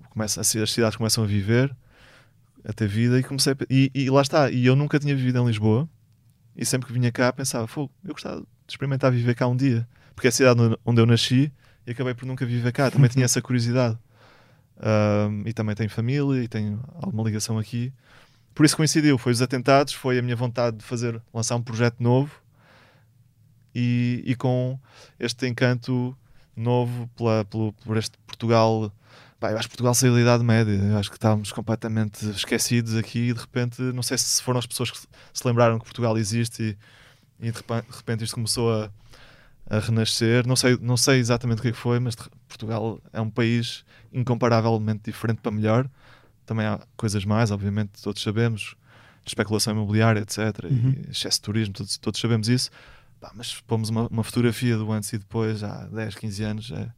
começa, 0.09 0.41
as 0.41 0.47
cidades 0.47 0.95
começam 0.95 1.23
a 1.23 1.27
viver, 1.27 1.75
a 2.63 2.73
ter 2.73 2.87
vida 2.87 3.19
e 3.19 3.23
comecei, 3.23 3.53
a 3.53 3.55
e, 3.69 3.91
e 3.93 4.09
lá 4.09 4.21
está, 4.21 4.49
e 4.51 4.65
eu 4.65 4.75
nunca 4.75 4.99
tinha 4.99 5.15
vivido 5.15 5.39
em 5.39 5.45
Lisboa, 5.45 5.87
e 6.55 6.65
sempre 6.65 6.87
que 6.87 6.93
vinha 6.93 7.11
cá 7.11 7.31
pensava, 7.31 7.67
fogo, 7.67 7.91
eu 8.03 8.13
gostava 8.13 8.41
de 8.41 8.47
experimentar 8.67 9.11
viver 9.11 9.35
cá 9.35 9.47
um 9.47 9.55
dia, 9.55 9.87
porque 10.15 10.27
é 10.27 10.29
a 10.29 10.31
cidade 10.31 10.59
onde- 10.85 11.01
eu 11.01 11.05
nasci 11.05 11.51
e 11.85 11.91
acabei 11.91 12.13
por 12.13 12.25
nunca 12.25 12.45
viver 12.45 12.71
cá, 12.71 12.91
também 12.91 13.09
tinha 13.09 13.25
essa 13.25 13.41
curiosidade. 13.41 13.97
Ahm, 14.83 15.43
e 15.45 15.53
também 15.53 15.75
tenho 15.75 15.89
família 15.89 16.43
e 16.43 16.47
tenho 16.47 16.83
alguma 16.95 17.23
ligação 17.23 17.59
aqui. 17.59 17.93
Por 18.55 18.65
isso 18.65 18.75
coincidiu, 18.75 19.17
foi 19.17 19.31
os 19.31 19.41
atentados, 19.41 19.93
foi 19.93 20.17
a 20.19 20.21
minha 20.21 20.35
vontade 20.35 20.77
de 20.77 20.83
fazer, 20.83 21.21
lançar 21.33 21.55
um 21.55 21.61
projeto 21.61 21.97
novo 22.01 22.31
e, 23.73 24.23
e 24.25 24.35
com 24.35 24.79
este 25.19 25.47
encanto 25.47 26.15
novo 26.55 27.07
pela, 27.15 27.45
pelo, 27.45 27.73
por 27.73 27.97
este 27.97 28.17
Portugal. 28.25 28.91
Pá, 29.41 29.49
eu 29.49 29.57
acho 29.57 29.67
que 29.67 29.71
Portugal 29.71 29.95
saiu 29.95 30.13
da 30.13 30.21
Idade 30.21 30.43
Média, 30.43 30.71
eu 30.71 30.97
acho 30.99 31.09
que 31.09 31.17
estávamos 31.17 31.51
completamente 31.51 32.29
esquecidos 32.29 32.95
aqui 32.95 33.29
e 33.29 33.33
de 33.33 33.39
repente, 33.39 33.81
não 33.81 34.03
sei 34.03 34.15
se 34.15 34.39
foram 34.39 34.59
as 34.59 34.67
pessoas 34.67 34.91
que 34.91 34.99
se 34.99 35.47
lembraram 35.47 35.79
que 35.79 35.83
Portugal 35.83 36.15
existe 36.15 36.77
e, 37.39 37.47
e 37.47 37.51
de 37.51 37.57
repente 37.89 38.23
isto 38.23 38.35
começou 38.35 38.71
a, 38.71 38.91
a 39.67 39.79
renascer. 39.79 40.45
Não 40.45 40.55
sei, 40.55 40.77
não 40.79 40.95
sei 40.95 41.17
exatamente 41.17 41.57
o 41.57 41.61
que 41.63 41.69
é 41.69 41.71
que 41.71 41.77
foi, 41.77 41.99
mas 41.99 42.15
Portugal 42.47 43.01
é 43.11 43.19
um 43.19 43.31
país 43.31 43.83
incomparavelmente 44.13 45.05
diferente 45.05 45.41
para 45.41 45.51
melhor. 45.51 45.89
Também 46.45 46.67
há 46.67 46.79
coisas 46.95 47.25
mais, 47.25 47.49
obviamente, 47.49 47.99
todos 47.99 48.21
sabemos, 48.21 48.75
especulação 49.25 49.73
imobiliária, 49.73 50.19
etc. 50.19 50.65
Uhum. 50.65 50.93
E 51.07 51.09
excesso 51.09 51.39
de 51.39 51.41
turismo, 51.41 51.73
todos, 51.73 51.97
todos 51.97 52.21
sabemos 52.21 52.47
isso. 52.47 52.69
Pá, 53.19 53.31
mas 53.33 53.59
pomos 53.61 53.89
uma, 53.89 54.05
uma 54.05 54.23
fotografia 54.23 54.77
do 54.77 54.91
antes 54.91 55.11
e 55.13 55.17
depois, 55.17 55.63
há 55.63 55.87
10, 55.87 56.13
15 56.13 56.43
anos. 56.43 56.71
É... 56.71 56.91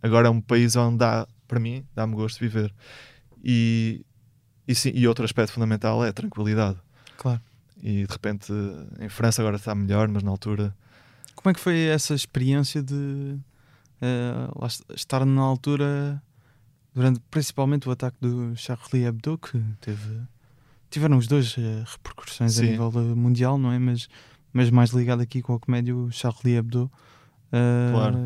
Agora 0.00 0.28
é 0.28 0.30
um 0.30 0.40
país 0.40 0.76
onde 0.76 0.98
dá, 0.98 1.26
para 1.48 1.58
mim, 1.58 1.84
dá-me 1.94 2.14
gosto 2.14 2.38
de 2.38 2.46
viver. 2.46 2.72
E, 3.42 4.04
e, 4.66 4.74
sim, 4.74 4.92
e 4.94 5.08
outro 5.08 5.24
aspecto 5.24 5.52
fundamental 5.52 6.04
é 6.04 6.10
a 6.10 6.12
tranquilidade. 6.12 6.78
Claro. 7.16 7.40
E 7.82 8.04
de 8.06 8.12
repente, 8.12 8.52
em 9.00 9.08
França 9.08 9.42
agora 9.42 9.56
está 9.56 9.74
melhor, 9.74 10.06
mas 10.08 10.22
na 10.22 10.30
altura 10.30 10.76
Como 11.34 11.50
é 11.50 11.54
que 11.54 11.60
foi 11.60 11.78
essa 11.86 12.14
experiência 12.14 12.82
de 12.82 13.38
est- 14.64 14.84
estar 14.94 15.24
na 15.24 15.42
altura, 15.42 16.22
durante 16.94 17.20
principalmente 17.30 17.88
o 17.88 17.92
ataque 17.92 18.16
do 18.20 18.54
Charlie 18.56 19.04
Hebdo, 19.04 19.38
que 19.38 19.62
teve, 19.80 20.20
tiveram 20.90 21.16
os 21.18 21.26
dois 21.26 21.54
eh, 21.58 21.84
repercussões 21.86 22.58
a 22.58 22.60
Sim. 22.62 22.70
nível 22.72 22.92
eh, 22.94 23.14
mundial, 23.14 23.56
não 23.58 23.70
é? 23.72 23.78
Mas, 23.78 24.08
mas 24.52 24.70
mais 24.70 24.90
ligado 24.90 25.20
aqui 25.22 25.40
com 25.42 25.54
a 25.54 25.58
comédia, 25.60 25.94
o 25.94 26.10
Charlie 26.10 26.56
Hebdo. 26.56 26.90
Eh, 27.52 27.90
Claro. 27.92 28.16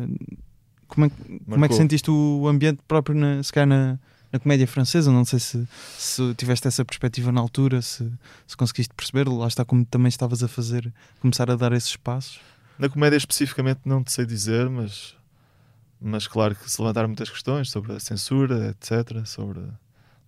Como 0.93 1.05
é, 1.07 1.09
que- 1.09 1.15
como 1.15 1.35
é 1.35 1.39
que 1.39 1.59
Marcou. 1.59 1.77
sentiste 1.77 2.09
o 2.11 2.47
ambiente 2.47 2.79
próprio, 2.87 3.15
na, 3.17 3.41
se 3.41 3.51
calhar, 3.51 3.67
na, 3.67 3.97
na 4.31 4.39
comédia 4.39 4.67
francesa? 4.67 5.11
Não 5.11 5.25
sei 5.25 5.39
se, 5.39 5.67
se 5.97 6.33
tiveste 6.35 6.67
essa 6.67 6.85
perspectiva 6.85 7.31
na 7.31 7.41
altura, 7.41 7.81
se, 7.81 8.11
se 8.47 8.55
conseguiste 8.57 8.93
perceber. 8.93 9.27
Lá 9.27 9.47
está, 9.47 9.65
como 9.65 9.83
também 9.85 10.09
estavas 10.09 10.43
a 10.43 10.47
fazer, 10.47 10.93
começar 11.19 11.49
a 11.49 11.55
dar 11.55 11.71
esses 11.73 11.95
passos. 11.95 12.39
Na 12.77 12.89
comédia 12.89 13.17
especificamente 13.17 13.81
não 13.85 14.03
te 14.03 14.11
sei 14.11 14.25
dizer, 14.25 14.69
mas, 14.69 15.15
mas 16.01 16.27
claro 16.27 16.55
que 16.55 16.69
se 16.69 16.81
levantaram 16.81 17.07
muitas 17.07 17.29
questões 17.29 17.69
sobre 17.71 17.93
a 17.93 17.99
censura, 17.99 18.69
etc. 18.69 19.25
Sobre 19.25 19.61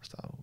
está, 0.02 0.18
o, 0.28 0.38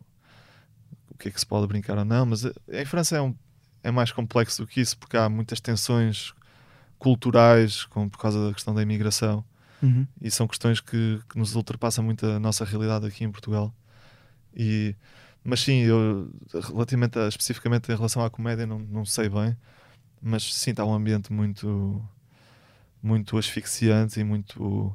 o 1.13 1.19
que 1.19 1.29
é 1.29 1.31
que 1.31 1.39
se 1.41 1.47
pode 1.47 1.67
brincar 1.67 1.97
ou 1.99 2.05
não. 2.05 2.27
Mas 2.27 2.45
eh, 2.45 2.53
em 2.69 2.85
França 2.85 3.17
é, 3.17 3.21
um, 3.23 3.35
é 3.83 3.91
mais 3.91 4.11
complexo 4.13 4.63
do 4.63 4.67
que 4.69 4.81
isso, 4.81 4.97
porque 4.99 5.17
há 5.17 5.29
muitas 5.29 5.61
tensões 5.61 6.33
culturais 6.99 7.85
com, 7.87 8.09
por 8.09 8.19
causa 8.19 8.47
da 8.49 8.53
questão 8.55 8.75
da 8.75 8.83
imigração. 8.83 9.45
Uhum. 9.83 10.07
E 10.21 10.31
são 10.31 10.47
questões 10.47 10.81
que, 10.81 11.21
que 11.29 11.39
nos 11.39 11.55
ultrapassam 11.55 12.05
muito 12.05 12.25
a 12.25 12.39
nossa 12.39 12.65
realidade 12.65 13.07
aqui 13.07 13.25
em 13.25 13.31
Portugal. 13.31 13.75
E, 14.55 14.95
mas 15.45 15.61
sim, 15.61 15.81
eu 15.81 16.31
relativamente 16.53 17.19
a, 17.19 17.29
especificamente 17.29 17.91
em 17.91 17.97
relação 17.97 18.25
à 18.25 18.31
comédia 18.31 18.67
não, 18.67 18.79
não 18.79 19.05
sei 19.05 19.29
bem, 19.29 19.57
mas 20.21 20.55
sim, 20.55 20.71
está 20.71 20.85
um 20.85 20.95
ambiente 20.95 21.33
muito 21.33 22.01
muito 23.03 23.37
asfixiante 23.37 24.21
e 24.21 24.25
muito 24.25 24.95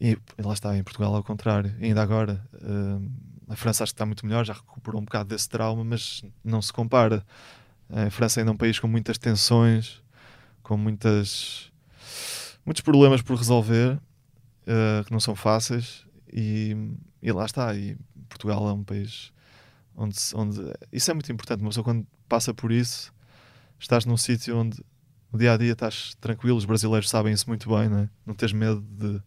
e, 0.00 0.16
lá 0.38 0.52
está, 0.52 0.76
em 0.76 0.82
Portugal 0.84 1.14
ao 1.14 1.24
contrário, 1.24 1.74
e 1.80 1.86
ainda 1.86 2.02
agora 2.02 2.44
hum, 2.62 3.08
a 3.48 3.56
França 3.56 3.82
acho 3.82 3.92
que 3.92 3.94
está 3.94 4.06
muito 4.06 4.26
melhor, 4.26 4.44
já 4.44 4.52
recuperou 4.52 5.00
um 5.00 5.04
bocado 5.04 5.30
desse 5.30 5.48
trauma, 5.48 5.82
mas 5.82 6.22
não 6.44 6.60
se 6.60 6.72
compara. 6.72 7.24
A 7.88 8.10
França 8.10 8.40
ainda 8.40 8.50
é 8.50 8.54
um 8.54 8.56
país 8.56 8.78
com 8.78 8.86
muitas 8.86 9.16
tensões, 9.16 10.02
com 10.62 10.76
muitas 10.76 11.67
muitos 12.68 12.82
problemas 12.82 13.22
por 13.22 13.36
resolver 13.36 13.98
eh, 14.66 15.02
que 15.04 15.12
não 15.12 15.20
são 15.20 15.34
fáceis 15.34 16.04
e, 16.32 16.76
e 17.22 17.32
lá 17.32 17.44
está 17.46 17.74
e 17.74 17.96
Portugal 18.28 18.68
é 18.68 18.72
um 18.72 18.84
país 18.84 19.32
onde, 19.96 20.16
onde 20.34 20.60
isso 20.92 21.10
é 21.10 21.14
muito 21.14 21.30
importante 21.32 21.60
uma 21.60 21.70
pessoa 21.70 21.84
quando 21.84 22.06
passa 22.28 22.52
por 22.52 22.70
isso 22.70 23.12
estás 23.80 24.04
num 24.04 24.16
sítio 24.16 24.56
onde 24.58 24.78
no 25.32 25.38
dia 25.38 25.52
a 25.54 25.56
dia 25.56 25.72
estás 25.72 26.14
tranquilo 26.20 26.56
os 26.56 26.64
brasileiros 26.64 27.08
sabem 27.08 27.32
isso 27.32 27.48
muito 27.48 27.68
bem 27.68 27.88
não, 27.88 27.98
é? 28.00 28.08
não 28.26 28.34
tens 28.34 28.52
medo 28.52 28.80
de 28.82 29.20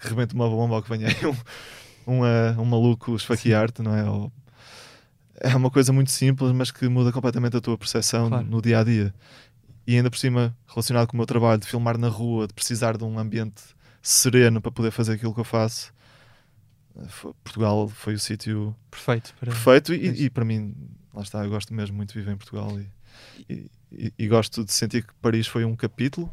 que 0.00 0.08
rebente 0.08 0.34
uma 0.34 0.48
bomba 0.48 0.74
ou 0.76 0.82
que 0.82 0.88
venha 0.90 1.08
aí 1.08 1.26
um, 2.06 2.14
um, 2.18 2.26
eh, 2.26 2.54
um 2.58 2.64
maluco 2.64 3.14
esfaquear-te 3.16 3.80
não 3.82 3.94
é 3.94 4.08
Ou- 4.10 4.32
é 5.40 5.54
uma 5.54 5.70
coisa 5.70 5.92
muito 5.92 6.10
simples 6.10 6.50
mas 6.52 6.70
que 6.72 6.88
muda 6.88 7.12
completamente 7.12 7.56
a 7.56 7.60
tua 7.60 7.78
percepção 7.78 8.28
Claro. 8.28 8.44
no 8.46 8.60
dia 8.60 8.80
a 8.80 8.84
dia 8.84 9.14
e 9.88 9.96
ainda 9.96 10.10
por 10.10 10.18
cima 10.18 10.54
relacionado 10.66 11.06
com 11.06 11.14
o 11.14 11.16
meu 11.16 11.24
trabalho 11.24 11.58
de 11.58 11.66
filmar 11.66 11.96
na 11.96 12.08
rua, 12.08 12.46
de 12.46 12.52
precisar 12.52 12.98
de 12.98 13.04
um 13.04 13.18
ambiente 13.18 13.62
sereno 14.02 14.60
para 14.60 14.70
poder 14.70 14.90
fazer 14.90 15.14
aquilo 15.14 15.32
que 15.32 15.40
eu 15.40 15.44
faço. 15.44 15.94
Portugal 17.42 17.88
foi 17.88 18.12
o 18.12 18.18
sítio 18.18 18.76
Perfeito. 18.90 19.32
Para... 19.40 19.50
perfeito 19.50 19.94
e, 19.94 20.24
e 20.24 20.30
para 20.30 20.44
mim 20.44 20.74
lá 21.14 21.22
está, 21.22 21.42
eu 21.42 21.48
gosto 21.48 21.72
mesmo 21.72 21.96
muito 21.96 22.12
de 22.12 22.18
viver 22.18 22.32
em 22.32 22.36
Portugal 22.36 22.78
e, 23.48 23.70
e, 23.90 24.12
e, 24.18 24.28
gosto 24.28 24.62
de 24.62 24.72
sentir 24.72 25.06
que 25.06 25.14
Paris 25.22 25.46
foi 25.46 25.64
um 25.64 25.74
capítulo 25.74 26.30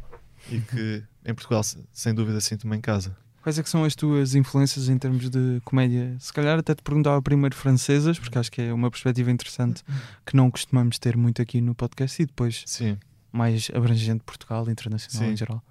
e 0.51 0.59
que 0.59 1.03
em 1.23 1.33
Portugal, 1.33 1.63
se- 1.63 1.81
sem 1.93 2.13
dúvida, 2.13 2.41
sinto-me 2.41 2.75
em 2.75 2.81
casa. 2.81 3.15
Quais 3.41 3.57
é 3.57 3.63
que 3.63 3.69
são 3.69 3.85
as 3.85 3.95
tuas 3.95 4.35
influências 4.35 4.89
em 4.89 4.97
termos 4.97 5.29
de 5.29 5.61
comédia? 5.63 6.15
Se 6.19 6.33
calhar 6.33 6.59
até 6.59 6.75
te 6.75 6.81
perguntava 6.83 7.21
primeiro 7.21 7.55
francesas, 7.55 8.19
porque 8.19 8.37
acho 8.37 8.51
que 8.51 8.61
é 8.61 8.73
uma 8.73 8.91
perspectiva 8.91 9.31
interessante 9.31 9.81
que 10.25 10.35
não 10.35 10.51
costumamos 10.51 10.99
ter 10.99 11.15
muito 11.15 11.41
aqui 11.41 11.61
no 11.61 11.73
podcast, 11.73 12.21
e 12.21 12.25
depois 12.25 12.63
Sim. 12.65 12.97
Mais 13.35 13.69
abrangente 13.73 14.23
Portugal, 14.25 14.69
internacional 14.69 15.27
Sim. 15.27 15.33
em 15.33 15.37
geral. 15.37 15.63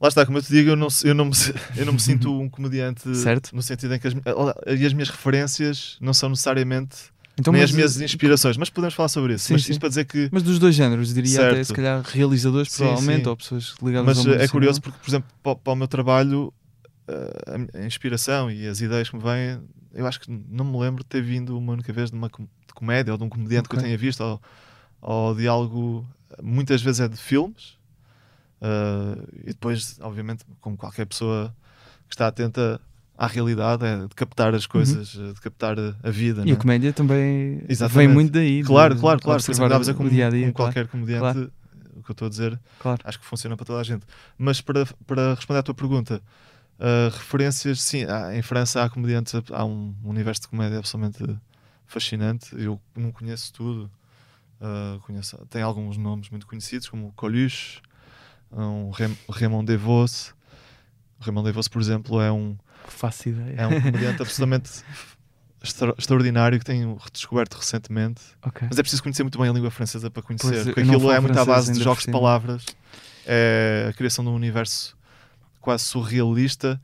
Lá 0.00 0.08
está, 0.08 0.24
como 0.24 0.38
eu 0.38 0.42
te 0.42 0.48
digo, 0.50 0.70
eu 0.70 0.76
não, 0.76 0.88
eu 1.04 1.14
não, 1.14 1.26
me, 1.26 1.32
eu 1.76 1.84
não 1.86 1.92
me 1.92 2.00
sinto 2.00 2.32
um 2.40 2.48
comediante 2.48 3.14
Certo. 3.16 3.54
no 3.54 3.62
sentido 3.62 3.94
em 3.94 3.98
que 3.98 4.08
as, 4.08 4.14
as 4.66 4.92
minhas 4.92 5.10
referências 5.10 5.96
não 6.00 6.14
são 6.14 6.30
necessariamente 6.30 6.96
Então, 7.38 7.52
nem 7.52 7.60
mas- 7.62 7.70
as 7.70 7.76
minhas 7.76 8.00
inspirações, 8.00 8.56
mas 8.56 8.70
podemos 8.70 8.94
falar 8.94 9.08
sobre 9.08 9.34
isso. 9.34 9.44
Sim, 9.44 9.52
mas 9.54 9.62
sim. 9.64 9.72
isto 9.72 9.80
para 9.80 9.88
dizer 9.90 10.04
que 10.06 10.28
Mas 10.32 10.42
dos 10.42 10.58
dois 10.58 10.74
géneros, 10.74 11.12
diria 11.12 11.38
até 11.40 11.54
Certo. 11.56 11.66
se 11.66 11.74
calhar 11.74 12.02
realizadores, 12.02 12.72
Sim, 12.72 12.78
provavelmente, 12.78 13.28
ou 13.28 13.36
pessoas 13.36 13.74
ligadas 13.82 14.06
Mas 14.06 14.18
ao 14.18 14.24
mundo 14.24 14.42
é 14.42 14.48
curioso 14.48 14.80
cinema. 14.80 14.82
porque, 14.82 14.98
por 15.04 15.10
exemplo, 15.10 15.30
para, 15.42 15.56
para 15.56 15.72
o 15.72 15.76
meu 15.76 15.86
trabalho, 15.88 16.52
eh, 17.06 17.80
a 17.82 17.86
inspiração 17.86 18.50
e 18.50 18.66
as 18.66 18.80
ideias 18.80 19.10
que 19.10 19.16
me 19.16 19.22
vêm, 19.22 19.60
eu 19.92 20.06
acho 20.06 20.18
que 20.20 20.30
não 20.48 20.64
me 20.64 20.78
lembro 20.78 21.02
de 21.04 21.08
ter 21.10 21.20
vindo 21.22 21.58
uma 21.58 21.72
única 21.74 21.92
vez 21.92 22.10
de 22.10 22.16
uma 22.16 22.28
de 22.28 22.74
comédia 22.74 23.12
ou 23.12 23.18
de 23.18 23.24
um 23.24 23.28
comediante 23.28 23.68
que 23.68 23.76
eu 23.76 23.80
tenha 23.80 23.98
visto 23.98 24.20
ou, 24.22 24.40
ou 25.02 25.34
de 25.34 25.46
algo, 25.46 26.06
muitas 26.42 26.82
vezes 26.82 27.00
é 27.00 27.08
de 27.08 27.16
filmes. 27.16 27.78
eh, 28.60 29.26
e 29.44 29.46
depois, 29.48 29.98
obviamente, 30.00 30.44
como 30.60 30.76
qualquer 30.76 31.06
pessoa 31.06 31.54
que 32.08 32.14
está 32.14 32.26
atenta 32.26 32.80
à 33.16 33.26
realidade, 33.26 33.84
é 33.84 34.06
de 34.06 34.14
captar 34.14 34.54
as 34.54 34.66
coisas, 34.66 35.14
eh, 35.18 35.32
de 35.32 35.40
captar 35.40 35.76
a, 36.02 36.10
vida. 36.10 36.42
Uhum. 36.42 36.46
E 36.48 36.50
a 36.50 36.54
é? 36.54 36.56
comédia 36.56 36.92
também 36.92 37.62
Exatamente. 37.68 38.06
vem 38.06 38.08
muito 38.14 38.32
daí. 38.32 38.60
de 38.62 38.64
Claro, 38.66 38.96
claro, 38.96 39.20
claro. 39.20 39.42
Por 39.42 39.50
observar 39.50 39.66
exemplo, 39.66 39.68
dava 39.70 39.90
a 39.90 39.94
o 39.94 39.96
como, 39.96 40.10
dia 40.10 40.26
a 40.26 40.30
dia. 40.30 40.40
como 40.42 40.54
claro, 40.54 40.72
qualquer 40.72 40.88
comediante, 40.88 41.20
claro. 41.20 41.52
o 41.96 42.02
que 42.02 42.10
eu 42.10 42.12
estou 42.12 42.26
a 42.26 42.28
dizer, 42.28 42.60
claro. 42.78 43.00
acho 43.04 43.18
que 43.20 43.26
funciona 43.26 43.56
para 43.56 43.66
toda 43.66 43.80
a 43.80 43.84
gente. 43.84 44.06
Mas 44.38 44.60
para, 44.60 44.86
para 45.06 45.34
responder 45.34 45.60
à 45.60 45.62
tua 45.62 45.74
pergunta, 45.74 46.22
uh, 46.78 47.10
referências, 47.16 47.80
sim, 47.82 48.04
há- 48.04 48.34
em 48.36 48.42
França 48.42 48.82
há 48.84 48.88
comediantes, 48.90 49.34
há 49.52 49.64
um 49.64 49.94
universo 50.04 50.42
de 50.42 50.48
comédia 50.48 50.78
absolutamente 50.78 51.38
fascinante. 51.86 52.54
Eu 52.58 52.80
não 52.96 53.10
conheço 53.12 53.52
tudo. 53.52 53.90
Uh, 54.60 55.00
conheço, 55.00 55.36
tem 55.48 55.62
alguns 55.62 55.96
nomes 55.96 56.28
muito 56.28 56.46
conhecidos, 56.46 56.88
como 56.88 57.12
Coluche, 57.14 57.80
um 58.52 58.90
Rem, 58.90 59.16
Raymond 59.28 59.64
DeVos. 59.66 60.34
Raymond 61.20 61.46
DeVos, 61.46 61.68
por 61.68 61.80
exemplo, 61.80 62.20
é 62.20 62.30
um, 62.30 62.56
Faço 62.86 63.28
ideia. 63.28 63.54
é 63.56 63.66
um 63.66 63.80
comediante 63.80 64.20
absolutamente 64.22 64.70
extra- 65.62 65.94
extraordinário 65.96 66.58
que 66.58 66.64
tenho 66.64 66.96
redescoberto 66.96 67.56
recentemente. 67.56 68.22
Ok. 68.42 68.66
Mas 68.68 68.78
é 68.78 68.82
preciso 68.82 69.02
conhecer 69.02 69.22
muito 69.22 69.38
bem 69.38 69.48
a 69.48 69.52
língua 69.52 69.70
francesa 69.70 70.10
para 70.10 70.22
conhecer, 70.22 70.48
Pois, 70.48 70.64
porque 70.64 70.80
aquilo 70.80 71.10
é 71.10 71.20
muito 71.20 71.38
à 71.38 71.44
base 71.44 71.72
de 71.72 71.82
jogos 71.82 72.04
de 72.04 72.12
palavras, 72.12 72.64
é 73.26 73.86
a 73.88 73.92
criação 73.94 74.24
de 74.24 74.30
um 74.30 74.34
universo 74.34 74.96
quase 75.60 75.84
surrealista, 75.84 76.80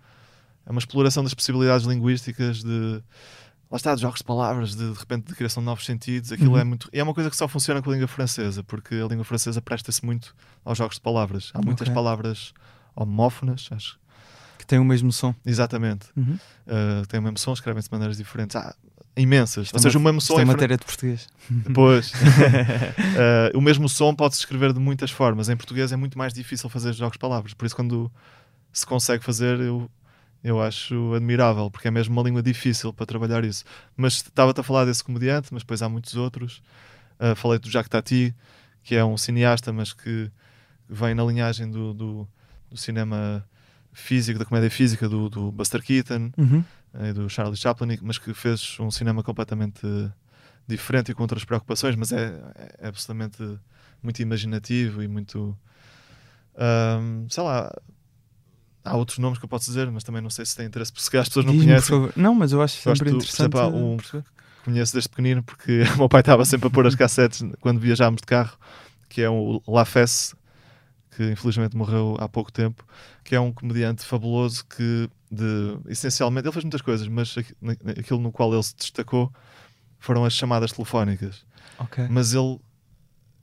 é 0.65 0.71
uma 0.71 0.79
exploração 0.79 1.23
das 1.23 1.33
possibilidades 1.35 1.87
linguísticas 1.87 2.63
de 2.63 3.03
lá 3.71 3.77
está, 3.77 3.95
de 3.95 4.01
jogos 4.03 4.19
de 4.21 4.25
palavras, 4.25 4.75
de, 4.77 4.93
de 4.93 4.99
repente 4.99 5.27
de 5.29 5.35
criação 5.35 5.63
de 5.63 5.67
novos 5.67 5.85
sentidos, 5.85 6.31
aquilo 6.33 6.53
Uhum. 6.53 6.59
é 6.59 6.65
muito. 6.65 6.89
E 6.93 6.99
é 7.01 7.03
uma 7.03 7.13
coisa 7.15 7.29
que 7.31 7.37
só 7.37 7.47
funciona 7.49 7.83
com 7.83 7.91
a 7.91 7.93
língua 7.95 8.09
francesa, 8.09 8.63
porque 8.63 8.95
a 8.95 9.07
língua 9.07 9.25
francesa 9.25 9.61
presta-se 9.61 10.05
muito 10.05 10.35
aos 10.65 10.79
jogos 10.79 10.97
de 10.97 11.01
palavras. 11.03 11.51
Há 11.55 11.61
muitas 11.63 11.89
Ok. 11.89 11.95
palavras 11.95 12.53
homófonas, 12.95 13.69
acho. 13.73 13.99
Que 14.59 14.67
tem 14.67 14.79
o 14.79 14.85
mesmo 14.85 15.13
som. 15.13 15.35
Exatamente. 15.45 16.07
Uhum. 16.17 16.39
Uh, 16.67 17.07
têm 17.09 17.21
o 17.21 17.23
mesmo 17.23 17.39
som, 17.39 17.53
escrevem-se 17.53 17.89
de 17.89 17.93
maneiras 17.93 18.17
diferentes. 18.17 18.57
Há 18.57 18.75
imensas. 19.17 19.67
Isto 19.67 19.75
Ou 19.75 19.79
é 19.79 19.83
seja, 19.83 19.99
uma- 19.99 20.11
o 20.11 20.13
mesmo 20.13 20.21
som 20.21 20.35
é 20.35 20.43
em 20.43 20.47
fran- 20.47 20.53
matéria 20.53 20.77
de 20.77 20.85
português. 20.85 21.29
Pois. 21.75 22.13
Eh, 23.19 23.53
o 23.55 23.61
mesmo 23.61 23.89
som 23.89 24.15
pode-se 24.15 24.41
escrever 24.41 24.73
de 24.73 24.81
muitas 24.81 25.11
formas. 25.11 25.49
Em 25.49 25.57
português 25.57 25.93
é 25.93 25.97
muito 25.97 26.19
mais 26.19 26.33
difícil 26.33 26.69
fazer 26.69 26.93
jogos 26.93 27.15
de 27.15 27.19
palavras. 27.19 27.55
Por 27.55 27.65
isso, 27.67 27.75
quando 27.77 28.11
se 28.73 28.87
consegue 28.87 29.25
fazer, 29.25 29.59
eu, 29.61 29.91
eu 30.45 30.61
acho 30.63 31.15
admirável, 31.15 31.71
porque 31.71 31.89
é 31.89 31.91
mesmo 31.91 32.13
uma 32.15 32.23
língua 32.23 32.43
difícil 32.43 32.93
para 32.93 33.07
trabalhar 33.07 33.45
isso. 33.45 33.65
Mas 33.97 34.15
estava-te 34.15 34.61
a 34.61 34.63
falar 34.63 34.85
desse 34.85 35.03
comediante, 35.03 35.49
mas 35.53 35.63
depois 35.63 35.83
há 35.83 35.89
muitos 35.89 36.15
outros. 36.15 36.63
Eh, 37.19 37.35
falei 37.35 37.59
do 37.59 37.71
Jacques 37.71 37.89
Tati, 37.91 38.35
que 38.83 38.95
é 38.95 39.05
um 39.05 39.17
cineasta, 39.17 39.73
mas 39.73 39.93
que 39.93 40.31
vem 40.89 41.15
na 41.15 41.25
linhagem 41.25 41.69
do, 41.71 41.93
do, 41.93 42.29
do 42.71 42.77
cinema 42.77 43.45
físico, 43.93 44.39
da 44.39 44.45
comédia 44.45 44.71
física, 44.71 45.09
do, 45.09 45.29
do 45.29 45.51
Buster 45.51 45.83
Keaton 45.83 46.31
Uhum. 46.37 46.63
eh, 46.95 47.13
do 47.13 47.29
Charlie 47.29 47.57
Chaplin, 47.57 47.99
mas 48.03 48.19
que 48.19 48.33
fez 48.35 48.77
um 48.79 48.91
cinema 48.91 49.23
completamente 49.23 49.81
diferente 50.69 51.11
e 51.11 51.15
com 51.15 51.23
outras 51.23 51.45
preocupações, 51.45 51.97
mas 51.97 52.13
é, 52.13 52.39
é 52.79 52.89
absolutamente 52.89 53.39
muito 54.03 54.21
imaginativo 54.21 55.03
e 55.03 55.09
muito. 55.09 55.57
ahm, 56.57 57.27
sei 57.29 57.43
lá. 57.43 57.73
Há 58.87 58.97
outros 58.97 59.19
nomes 59.19 59.39
que 59.39 59.45
eu 59.45 59.49
posso 59.49 59.67
dizer, 59.67 59.91
mas 59.91 60.05
também 60.05 60.23
não 60.23 60.31
sei 60.31 60.45
se 60.47 60.57
tem 60.57 60.67
interesse, 60.67 60.93
porque 60.93 61.05
se 61.05 61.11
calhar 61.11 61.23
as 61.23 61.29
pessoas 61.29 61.47
não 61.47 61.57
conhecem. 61.59 62.11
Não, 62.17 62.35
mas 62.35 62.53
eu 62.53 62.63
acho 62.63 62.77
Gosto 62.77 62.97
sempre 62.99 63.11
do- 63.11 63.17
por 63.19 63.23
interessante. 63.25 63.57
exemplo, 63.57 63.77
um-. 63.77 63.97
Conheço 64.65 64.93
desde 64.95 65.09
pequenino 65.09 65.43
porque 65.43 65.83
o 65.95 65.99
meu 65.99 66.09
pai 66.09 66.21
estava 66.21 66.45
sempre 66.45 66.69
a 66.69 66.71
pôr 66.71 66.87
as 66.87 66.95
cassetes 66.95 67.43
quando 67.61 67.79
viajámos 67.81 68.21
de 68.21 68.27
carro, 68.27 68.57
que 69.09 69.23
é 69.23 69.29
o 69.31 69.63
La 69.69 69.85
Fesse, 69.85 70.35
que 71.17 71.31
infelizmente 71.33 71.77
morreu 71.77 72.17
há 72.21 72.29
pouco 72.29 72.53
tempo, 72.53 72.85
que 73.25 73.35
é 73.35 73.41
um 73.41 73.53
comediante 73.53 74.05
fabuloso 74.05 74.65
que, 74.67 75.09
de, 75.31 75.79
essencialmente, 75.89 76.47
ele 76.47 76.53
fez 76.53 76.65
muitas 76.65 76.83
coisas, 76.83 77.07
mas 77.09 77.35
aquilo 77.99 78.21
no 78.21 78.31
qual 78.33 78.53
ele 78.53 78.63
se 78.63 78.75
destacou 78.77 79.33
foram 79.99 80.25
as 80.25 80.33
chamadas 80.35 80.73
telefónicas. 80.73 81.45
Ok. 81.79 82.07
Mas 82.11 82.33
ele, 82.35 82.59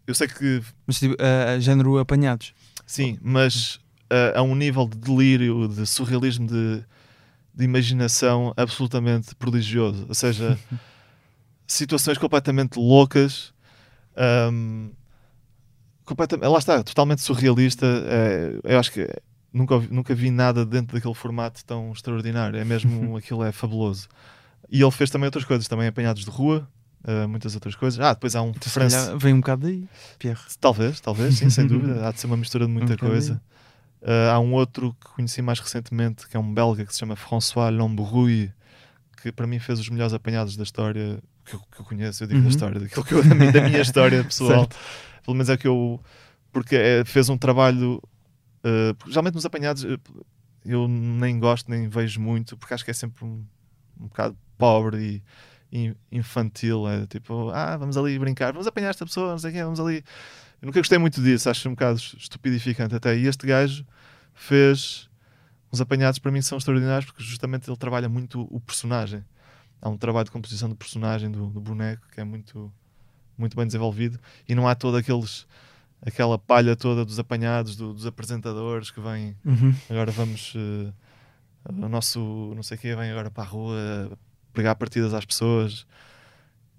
eu 0.05 0.13
sei 0.13 0.27
que 0.27 0.61
Mas 0.85 0.99
tipo, 0.99 1.15
uh, 1.15 1.59
género 1.59 1.97
apanhados. 1.97 2.53
Sim, 2.85 3.17
mas 3.21 3.79
uh, 4.13 4.37
a 4.37 4.41
um 4.43 4.55
nível 4.55 4.87
de 4.87 4.97
delírio, 4.97 5.67
de 5.67 5.85
surrealismo, 5.85 6.47
de, 6.47 6.83
de 7.53 7.63
imaginação 7.63 8.53
absolutamente 8.55 9.33
prodigioso. 9.35 10.05
Ou 10.07 10.13
seja, 10.13 10.57
situações 11.65 12.17
completamente 12.17 12.77
loucas. 12.77 13.53
Um, 14.51 14.91
completamente, 16.05 16.47
lá 16.47 16.59
está, 16.59 16.83
totalmente 16.83 17.21
surrealista. 17.21 17.85
É, 17.85 18.59
eu 18.63 18.79
acho 18.79 18.91
que 18.91 19.07
nunca, 19.51 19.79
nunca 19.89 20.13
vi 20.13 20.29
nada 20.29 20.65
dentro 20.65 20.95
daquele 20.95 21.15
formato 21.15 21.65
tão 21.65 21.91
extraordinário. 21.91 22.59
É 22.59 22.63
mesmo, 22.63 23.15
aquilo 23.17 23.43
é 23.43 23.51
fabuloso. 23.51 24.07
E 24.69 24.81
ele 24.81 24.91
fez 24.91 25.09
também 25.09 25.25
outras 25.25 25.45
coisas, 25.45 25.67
também 25.67 25.87
apanhados 25.87 26.23
de 26.23 26.31
rua, 26.31 26.67
uh, 27.03 27.27
muitas 27.27 27.53
outras 27.53 27.75
coisas. 27.75 27.99
Ah, 27.99 28.13
depois 28.13 28.35
há 28.35 28.41
um 28.41 28.49
Então, 28.49 28.71
calhar 28.73 29.17
vem 29.17 29.33
um 29.33 29.39
bocado 29.39 29.63
daí, 29.63 29.87
Pierre. 30.17 30.39
Talvez, 30.59 30.99
talvez, 30.99 31.35
sim, 31.35 31.49
sem 31.49 31.65
dúvida. 31.67 32.07
Há 32.07 32.11
de 32.11 32.19
ser 32.19 32.27
uma 32.27 32.37
mistura 32.37 32.65
de 32.65 32.71
muita 32.71 32.93
Um 32.93 32.97
coisa. 32.97 33.41
Uh, 34.03 34.31
há 34.31 34.39
um 34.39 34.53
outro 34.53 34.93
que 34.99 35.07
conheci 35.13 35.41
mais 35.41 35.59
recentemente, 35.59 36.27
que 36.27 36.35
é 36.35 36.39
um 36.39 36.53
belga 36.53 36.85
que 36.85 36.91
se 36.93 36.99
chama 36.99 37.15
François 37.15 37.71
Lambrouille, 37.73 38.51
que 39.21 39.31
para 39.31 39.47
mim 39.47 39.59
fez 39.59 39.79
os 39.79 39.87
melhores 39.89 40.13
apanhados 40.13 40.57
da 40.57 40.63
história 40.63 41.19
que 41.45 41.53
eu, 41.55 41.59
que 41.71 41.79
eu 41.79 41.85
conheço. 41.85 42.23
Eu 42.23 42.27
digo 42.27 42.39
Uhum. 42.39 42.43
da 42.45 42.49
história, 42.49 42.79
daquilo 42.81 43.05
que 43.05 43.13
eu, 43.13 43.23
da, 43.27 43.33
minha, 43.33 43.51
da 43.51 43.61
minha 43.61 43.81
história 43.81 44.21
pessoal. 44.25 44.67
Pelo 45.23 45.35
menos 45.35 45.49
é 45.49 45.55
que 45.55 45.67
eu. 45.67 46.01
Porque 46.51 46.75
é, 46.75 47.05
fez 47.05 47.29
um 47.29 47.37
trabalho. 47.37 48.01
uh, 48.65 49.09
geralmente 49.09 49.35
nos 49.35 49.45
apanhados 49.45 49.83
uh, 49.85 49.97
eu 50.65 50.87
nem 50.87 51.39
gosto, 51.39 51.69
nem 51.69 51.87
vejo 51.87 52.19
muito, 52.21 52.57
porque 52.57 52.73
acho 52.73 52.83
que 52.85 52.91
é 52.91 52.93
sempre 52.93 53.23
um, 53.25 53.45
um 53.99 54.07
bocado 54.07 54.37
pobre 54.57 55.21
e, 55.71 55.87
e 55.89 55.95
infantil. 56.11 56.87
É 56.89 57.05
tipo, 57.07 57.49
ah, 57.51 57.77
vamos 57.77 57.95
ali 57.97 58.17
brincar, 58.19 58.51
vamos 58.51 58.67
apanhar 58.67 58.89
esta 58.89 59.05
pessoa, 59.05 59.31
não 59.31 59.39
sei 59.39 59.49
o 59.51 59.53
quê, 59.53 59.63
vamos 59.63 59.79
ali. 59.79 60.03
Eu 60.63 60.67
nunca 60.67 60.79
gostei 60.79 60.97
muito 60.97 61.21
disso, 61.21 61.49
acho 61.49 61.67
um 61.67 61.73
bocado 61.73 61.97
estupidificante 61.99 62.95
até. 62.95 63.17
E 63.17 63.27
este 63.27 63.45
gajo 63.45 63.85
fez 64.33 65.09
uns 65.73 65.81
apanhados 65.81 66.19
para 66.19 66.31
mim 66.31 66.41
são 66.41 66.57
extraordinários 66.57 67.03
porque 67.11 67.21
justamente 67.21 67.69
ele 67.69 67.75
trabalha 67.75 68.07
muito 68.07 68.47
o 68.49 68.61
personagem. 68.61 69.25
Há 69.81 69.89
um 69.89 69.97
trabalho 69.97 70.23
de 70.23 70.31
composição 70.31 70.69
do 70.69 70.75
personagem, 70.77 71.29
do, 71.29 71.47
do 71.47 71.59
boneco, 71.59 72.07
que 72.13 72.21
é 72.21 72.23
muito, 72.23 72.71
muito 73.37 73.57
bem 73.57 73.65
desenvolvido 73.65 74.17
e 74.47 74.55
não 74.55 74.65
há 74.65 74.71
aqueles 74.71 75.45
aquela 76.01 76.39
palha 76.39 76.77
toda 76.77 77.03
dos 77.03 77.19
apanhados, 77.19 77.75
do- 77.75 77.93
dos 77.93 78.05
apresentadores 78.05 78.89
que 78.89 79.01
vêm 79.01 79.35
Uhum. 79.43 79.73
agora 79.89 80.11
vamos 80.11 80.53
eh, 80.55 80.93
o 81.69 81.89
nosso 81.89 82.53
não 82.55 82.63
sei 82.63 82.77
o 82.77 82.79
que 82.79 82.95
vem 82.95 83.11
agora 83.11 83.29
para 83.29 83.43
a 83.43 83.47
rua 83.47 84.17
pregar 84.53 84.75
partidas 84.75 85.13
às 85.13 85.25
pessoas 85.25 85.85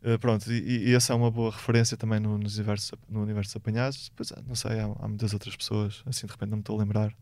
Eh, 0.06 0.18
pronto, 0.18 0.52
e, 0.52 0.90
e 0.90 0.94
essa 0.94 1.14
é 1.14 1.16
uma 1.16 1.30
boa 1.30 1.50
referência 1.50 1.96
também 1.96 2.20
no, 2.20 2.36
nos 2.36 2.56
universo, 2.58 2.94
no 3.08 3.22
universo 3.22 3.48
dos 3.50 3.56
apanhados 3.56 4.12
pois 4.14 4.30
é, 4.32 4.36
não 4.46 4.54
sei, 4.54 4.78
há, 4.78 4.84
há 4.84 5.08
muitas 5.08 5.32
outras 5.32 5.56
pessoas 5.56 6.02
assim 6.04 6.26
de 6.26 6.32
repente 6.32 6.50
não 6.50 6.58
me 6.58 6.60
estou 6.62 6.76
a 6.76 6.78
lembrar 6.80 7.14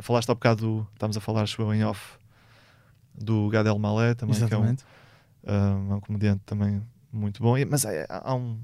falaste 0.00 0.30
há 0.30 0.34
bocado 0.34 0.62
do- 0.64 0.88
estávamos 0.94 1.18
a 1.18 1.20
falar 1.20 1.42
acho 1.42 1.60
eu, 1.60 1.74
em 1.74 1.84
off 1.84 2.16
do 3.14 3.48
Gad 3.50 3.66
Elmaleh 3.66 4.14
também 4.14 4.36
que 4.36 4.42
é 4.54 4.56
um, 4.56 4.64
Exatamente. 4.64 4.84
um, 5.46 5.92
é 5.92 5.94
um 5.96 6.00
comediante 6.00 6.42
também 6.46 6.82
muito 7.12 7.42
bom, 7.42 7.56
E- 7.58 7.64
mas 7.64 7.84
é, 7.84 8.06
há 8.08 8.34
um, 8.34 8.58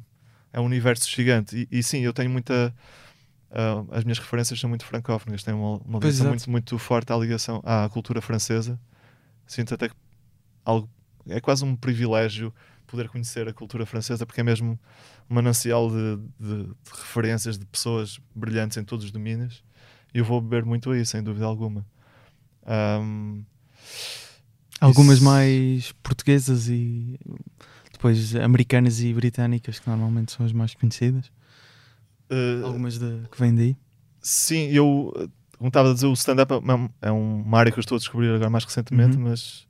é 0.53 0.59
um 0.61 0.65
universo 0.65 1.09
gigante. 1.09 1.69
E, 1.71 1.79
e 1.79 1.83
sim, 1.83 2.01
eu 2.01 2.13
tenho 2.13 2.29
muita. 2.31 2.75
ah, 3.51 3.85
as 3.93 4.03
minhas 4.05 4.19
referências 4.19 4.59
são 4.59 4.69
muito 4.69 4.85
francófonas, 4.85 5.45
tenho 5.45 5.57
uma, 5.59 5.77
uma 5.85 5.99
ligação 6.01 6.29
muito, 6.29 6.51
muito 6.51 6.79
forte 6.79 7.13
à 7.13 7.17
ligação 7.17 7.61
à 7.65 7.89
cultura 7.89 8.21
francesa. 8.21 8.81
Sinto 9.47 9.75
até 9.75 9.89
que 9.89 9.95
algo, 10.65 10.89
é 11.29 11.41
quase 11.41 11.65
um 11.65 11.77
privilégio 11.77 12.53
poder 12.91 13.09
conhecer 13.09 13.49
a 13.49 13.53
cultura 13.53 13.87
francesa, 13.87 14.27
porque 14.27 14.41
é 14.41 14.45
mesmo 14.45 14.79
um 15.29 15.35
manancial 15.35 15.89
de, 15.91 16.17
de- 16.39 16.65
de 16.65 16.75
referências 16.91 17.59
de 17.59 17.65
pessoas 17.67 18.19
brilhantes 18.35 18.77
em 18.77 18.85
todos 18.85 19.05
os 19.05 19.11
domínios. 19.11 19.63
E 20.15 20.19
eu 20.19 20.25
vou 20.25 20.41
beber 20.41 20.65
muito 20.65 20.91
a 20.91 20.99
isso, 20.99 21.13
sem 21.13 21.23
dúvida 21.23 21.45
alguma. 21.47 21.87
Ahm, 22.67 23.43
Algumas 24.81 25.17
Isso- 25.17 25.25
mais 25.25 25.93
portuguesas 26.03 26.69
e 26.69 27.19
depois 27.93 28.35
americanas 28.37 29.01
e 29.03 29.13
britânicas, 29.13 29.79
que 29.79 29.87
normalmente 29.89 30.33
são 30.33 30.45
as 30.47 30.53
mais 30.53 30.75
conhecidas. 30.75 31.31
eh, 32.31 32.63
Algumas 32.65 32.99
de, 32.99 33.23
que 33.31 33.39
vêm 33.39 33.55
daí. 33.55 33.77
Sim, 34.23 34.69
eu, 34.71 35.13
como 35.59 35.69
estava 35.69 35.91
a 35.91 35.95
dizer, 35.95 36.07
o 36.07 36.13
stand-up 36.15 36.53
é 36.55 37.09
é 37.09 37.11
uma 37.11 37.59
área 37.59 37.71
que 37.71 37.79
eu 37.79 37.83
estou 37.83 37.97
a 37.97 37.99
descobrir 37.99 38.31
agora 38.35 38.49
mais 38.49 38.65
recentemente, 38.65 39.17
Uhum. 39.19 39.25
mas. 39.25 39.67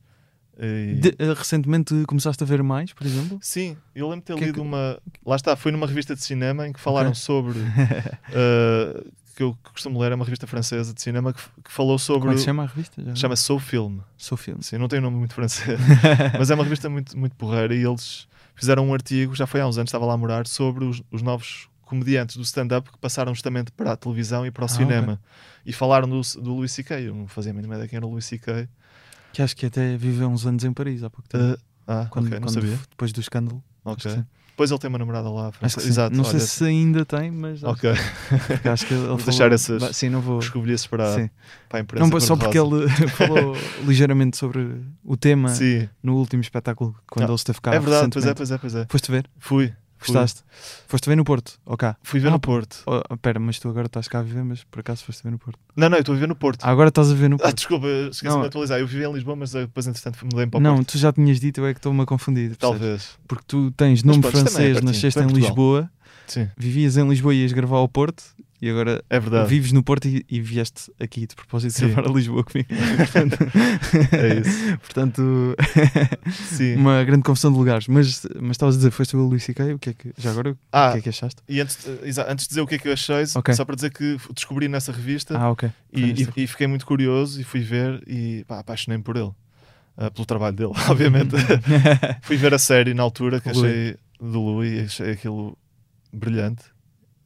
Eh, 0.61 0.95
De- 0.95 1.17
eh, 1.19 1.33
recentemente 1.35 1.95
começaste 2.07 2.43
a 2.45 2.47
ver 2.47 2.63
mais, 2.63 2.93
por 2.93 3.07
exemplo? 3.07 3.39
Sim, 3.43 3.77
eu 3.95 4.07
lembro 4.09 4.21
de 4.21 4.27
ter 4.27 4.35
Que 4.37 4.43
é 4.45 4.47
lido 4.49 4.57
que- 4.57 4.61
uma. 4.61 5.01
Lá 5.25 5.35
está, 5.37 5.57
foi 5.57 5.73
numa 5.73 5.87
revista 5.87 6.15
de 6.15 6.23
cinema 6.23 6.69
em 6.69 6.73
que 6.73 6.79
falaram 6.81 7.11
Ok. 7.11 7.21
sobre. 7.21 7.59
eh, 8.33 9.05
que 9.37 9.43
eu 9.43 9.57
costumo 9.73 9.99
ler, 10.01 10.13
é 10.13 10.15
uma 10.15 10.25
revista 10.25 10.47
francesa 10.47 10.93
de 10.93 11.01
cinema 11.01 11.33
que, 11.33 11.41
que 11.65 11.73
falou 11.73 11.99
sobre. 11.99 12.21
Como 12.21 12.33
é 12.33 12.35
que 12.35 12.41
se 12.41 12.45
chama 12.47 12.65
a 12.65 12.67
revista? 12.67 13.03
Já? 13.03 13.15
Chama-se 13.15 13.43
Soul 13.45 13.59
Film. 13.59 13.99
Sou 14.17 14.37
filme. 14.37 14.63
Sim, 14.63 14.77
não 14.79 14.87
tem 14.89 14.99
um 14.99 15.03
nome 15.03 15.17
muito 15.17 15.33
francês, 15.35 15.81
mas 16.39 16.51
é 16.51 16.55
uma 16.55 16.65
revista 16.65 16.89
muito, 16.91 17.17
muito 17.19 17.35
porreira 17.37 17.75
e 17.75 17.83
eles 17.83 18.29
fizeram 18.55 18.87
um 18.87 18.93
artigo, 18.93 19.35
já 19.35 19.47
foi 19.47 19.61
há 19.63 19.67
uns 19.67 19.79
anos, 19.79 19.89
estava 19.89 20.05
lá 20.05 20.13
a 20.13 20.17
morar, 20.19 20.47
sobre 20.47 20.85
os, 20.85 21.03
os 21.11 21.23
novos 21.23 21.69
comediantes 21.83 22.37
do 22.37 22.43
stand-up 22.43 22.91
que 22.93 22.99
passaram 22.99 23.35
justamente 23.35 23.73
para 23.73 23.93
a 23.93 23.97
televisão 23.97 24.45
e 24.47 24.51
para 24.51 24.63
o 24.63 24.67
Ah, 24.67 24.69
cinema. 24.69 25.21
E 25.65 25.73
falaram 25.73 26.09
do, 26.09 26.21
do 26.41 26.55
Louis 26.55 26.71
C.K. 26.71 27.01
Eu 27.01 27.15
não 27.15 27.27
fazia 27.27 27.51
a 27.51 27.55
mínima 27.55 27.75
ideia 27.75 27.89
quem 27.89 27.97
era 27.97 28.07
o 28.07 28.11
Louis 28.11 28.25
C.K. 28.25 28.69
Que 29.33 29.43
acho 29.43 29.57
que 29.57 29.67
até 29.67 29.97
viveu 29.97 30.29
uns 30.29 30.47
anos 30.47 30.65
em 30.65 30.73
Paris 30.73 31.03
há 31.03 31.11
pouco 31.11 31.29
tempo. 31.29 31.45
Uh, 31.55 31.59
ah, 31.87 32.07
quando, 32.11 32.27
ok, 32.27 32.39
não 32.41 32.47
quando- 32.49 32.55
sabia. 32.55 32.79
Depois 32.91 33.13
do 33.13 33.21
escândalo. 33.21 33.63
Ok. 33.85 34.13
Que. 34.13 34.25
Depois 34.51 34.71
ele 34.71 34.79
tem 34.81 34.89
uma 34.91 34.99
namorada 34.99 35.31
lá. 35.31 35.51
Que. 35.53 35.65
Exato. 35.65 36.15
não 36.15 36.23
sei 36.25 36.35
olha, 36.35 36.41
se 36.47 36.65
ainda 36.65 37.05
tem, 37.07 37.31
mas 37.31 37.65
acho, 37.65 37.73
Ok, 37.73 37.91
porque 38.47 38.69
acho 38.69 38.87
que 38.87 38.93
ele 38.93 39.01
Vamos 39.07 39.23
falou- 39.23 39.39
deixar 39.39 39.53
essas- 39.53 39.97
Sim, 39.97 40.11
não 40.11 40.21
vou. 40.21 40.39
escovilhas 40.39 40.87
para, 40.87 41.15
Sim. 41.15 41.31
para 41.67 41.79
a 41.79 41.83
imprensa. 41.83 42.11
Não, 42.11 42.21
só 42.21 42.37
porque 42.37 42.59
ele 42.59 42.87
falou 43.17 43.57
ligeiramente 43.87 44.37
sobre 44.37 44.83
o 45.03 45.17
tema 45.17 45.49
Sim, 45.49 45.89
no 46.03 46.17
último 46.17 46.43
espetáculo 46.43 46.95
quando 47.11 47.25
Ah, 47.25 47.29
ele 47.29 47.35
esteve 47.37 47.59
cá. 47.61 47.75
é 47.75 47.79
verdade, 47.81 48.11
pois 48.13 48.27
é, 48.27 48.35
pois 48.35 48.51
é, 48.51 48.59
pois 48.59 48.75
é. 48.75 48.87
Foste 48.91 49.11
ver? 49.11 49.31
Fui. 49.39 49.73
Fui. 50.01 50.15
Gostaste? 50.15 50.43
Foste 50.89 51.09
ver 51.09 51.17
no 51.17 51.25
Porto? 51.25 51.59
Ou 51.65 51.77
cá? 51.77 51.97
Fui 52.03 52.19
ver 52.21 52.29
Ah, 52.29 52.33
no 52.33 52.41
Porto. 52.41 52.83
Oh, 52.87 53.15
Espera, 53.15 53.39
mas 53.39 53.59
tu 53.59 53.69
agora 53.69 53.87
estás 53.87 54.09
cá 54.09 54.21
a 54.21 54.23
viver, 54.23 54.43
mas 54.45 54.65
por 54.65 54.81
acaso 54.81 55.05
foste 55.05 55.23
ver 55.23 55.31
no 55.31 55.39
Porto? 55.39 55.59
Não, 55.77 55.89
não, 55.89 55.97
eu 55.97 56.01
estou 56.01 56.13
a 56.13 56.17
viver 56.17 56.27
no 56.27 56.35
Porto. 56.35 56.65
Ah, 56.65 56.71
agora 56.71 56.89
estás 56.89 57.11
a 57.11 57.15
ver 57.15 57.29
no 57.29 57.37
Ah, 57.37 57.39
Porto? 57.41 57.55
desculpa, 57.57 57.87
esqueci-me 58.11 58.41
de 58.41 58.47
atualizar. 58.49 58.79
Eu 58.81 58.87
vivi 58.87 59.05
em 59.05 59.13
Lisboa, 59.13 59.37
mas 59.37 59.53
depois, 59.53 59.87
entretanto, 59.87 60.19
mudei 60.25 60.47
para 60.47 60.59
o 60.59 60.61
não, 60.61 60.77
Porto. 60.77 60.93
tu 60.93 60.99
já 60.99 61.13
tinhas 61.13 61.39
dito, 61.39 61.61
eu 61.61 61.67
é 61.67 61.73
que 61.75 61.79
estou-me 61.79 62.01
a 62.03 62.07
confundir. 62.07 62.57
Talvez. 62.57 63.11
Porque 63.29 63.45
tu 63.47 63.71
tens 63.73 64.03
Mas 64.03 64.17
nome 64.17 64.27
é 64.27 64.31
francês, 64.31 64.55
pertinho, 64.73 64.85
nasceste 64.85 65.21
em. 65.21 65.27
Lisboa, 65.27 65.91
Sim, 66.27 66.49
vivias 66.57 66.97
em 66.97 67.09
Lisboa 67.09 67.35
e 67.35 67.43
ias 67.43 67.53
gravar 67.53 67.77
ao 67.79 67.89
Porto 67.89 68.23
e 68.63 68.69
agora 68.69 69.03
é 69.09 69.19
verdade. 69.19 69.49
vives 69.49 69.73
no 69.73 69.83
Porto 69.83 70.07
e, 70.07 70.25
e 70.29 70.41
vieste 70.41 70.93
aqui 71.01 71.27
de 71.27 71.35
propósito 71.35 71.73
Sim. 71.73 71.89
gravar 71.89 72.09
a 72.11 72.13
Lisboa 72.13 72.45
comigo. 72.45 72.69
Portanto, 72.97 73.39
É 74.13 74.39
isso. 74.41 74.79
Portanto, 74.79 75.57
Sim. 76.31 76.77
uma 76.77 77.03
grande 77.05 77.23
confusão 77.23 77.51
de 77.53 77.59
lugares. 77.59 77.89
Mas, 77.89 78.27
mas 78.41 78.53
estavas 78.53 78.75
a 78.75 78.79
dizer, 78.79 78.91
foste 78.91 79.17
o 79.17 79.21
Luís 79.27 79.43
C.K., 79.45 79.75
o 79.75 79.79
que 79.79 79.91
é 79.91 79.93
que, 79.95 80.13
já 80.19 80.31
agora, 80.31 80.53
o 80.53 80.59
Ah, 80.73 80.93
que 80.93 80.99
é 80.99 81.01
que 81.03 81.09
achaste? 81.09 81.43
e 81.49 81.61
antes, 81.61 81.79
eh, 81.87 82.27
antes 82.29 82.45
de 82.45 82.49
dizer 82.51 82.61
o 82.61 82.67
que 82.67 82.75
é 82.75 82.79
que 82.79 82.89
eu 82.89 82.93
achei, 82.93 83.25
Ok. 83.35 83.55
só 83.55 83.65
para 83.65 83.75
dizer 83.77 83.91
que 83.93 84.17
descobri 84.35 84.69
nessa 84.69 84.93
revista 84.93 85.37
Ah, 85.39 85.51
ok. 85.51 85.71
e, 85.93 86.01
e- 86.23 86.29
e 86.43 86.47
fiquei 86.47 86.67
muito 86.67 86.85
curioso 86.87 87.41
e 87.41 87.45
fui 87.45 87.61
ver 87.61 88.03
e 88.07 88.45
pá, 88.47 88.59
apaixonei-me 88.61 89.03
por 89.03 89.17
ele. 89.17 89.31
Ah, 89.97 90.11
pelo 90.11 90.25
trabalho 90.27 90.57
dele, 90.57 90.73
obviamente. 90.89 91.35
fui 92.23 92.37
ver 92.37 92.55
a 92.55 92.59
série 92.59 92.95
na 92.95 93.03
altura 93.03 93.41
que 93.41 93.49
O 93.49 93.53
Louis. 93.55 93.71
achei 93.73 93.97
do 94.21 94.41
Louis, 94.41 94.85
achei 94.85 95.13
aquilo 95.13 95.57
brilhante, 96.13 96.65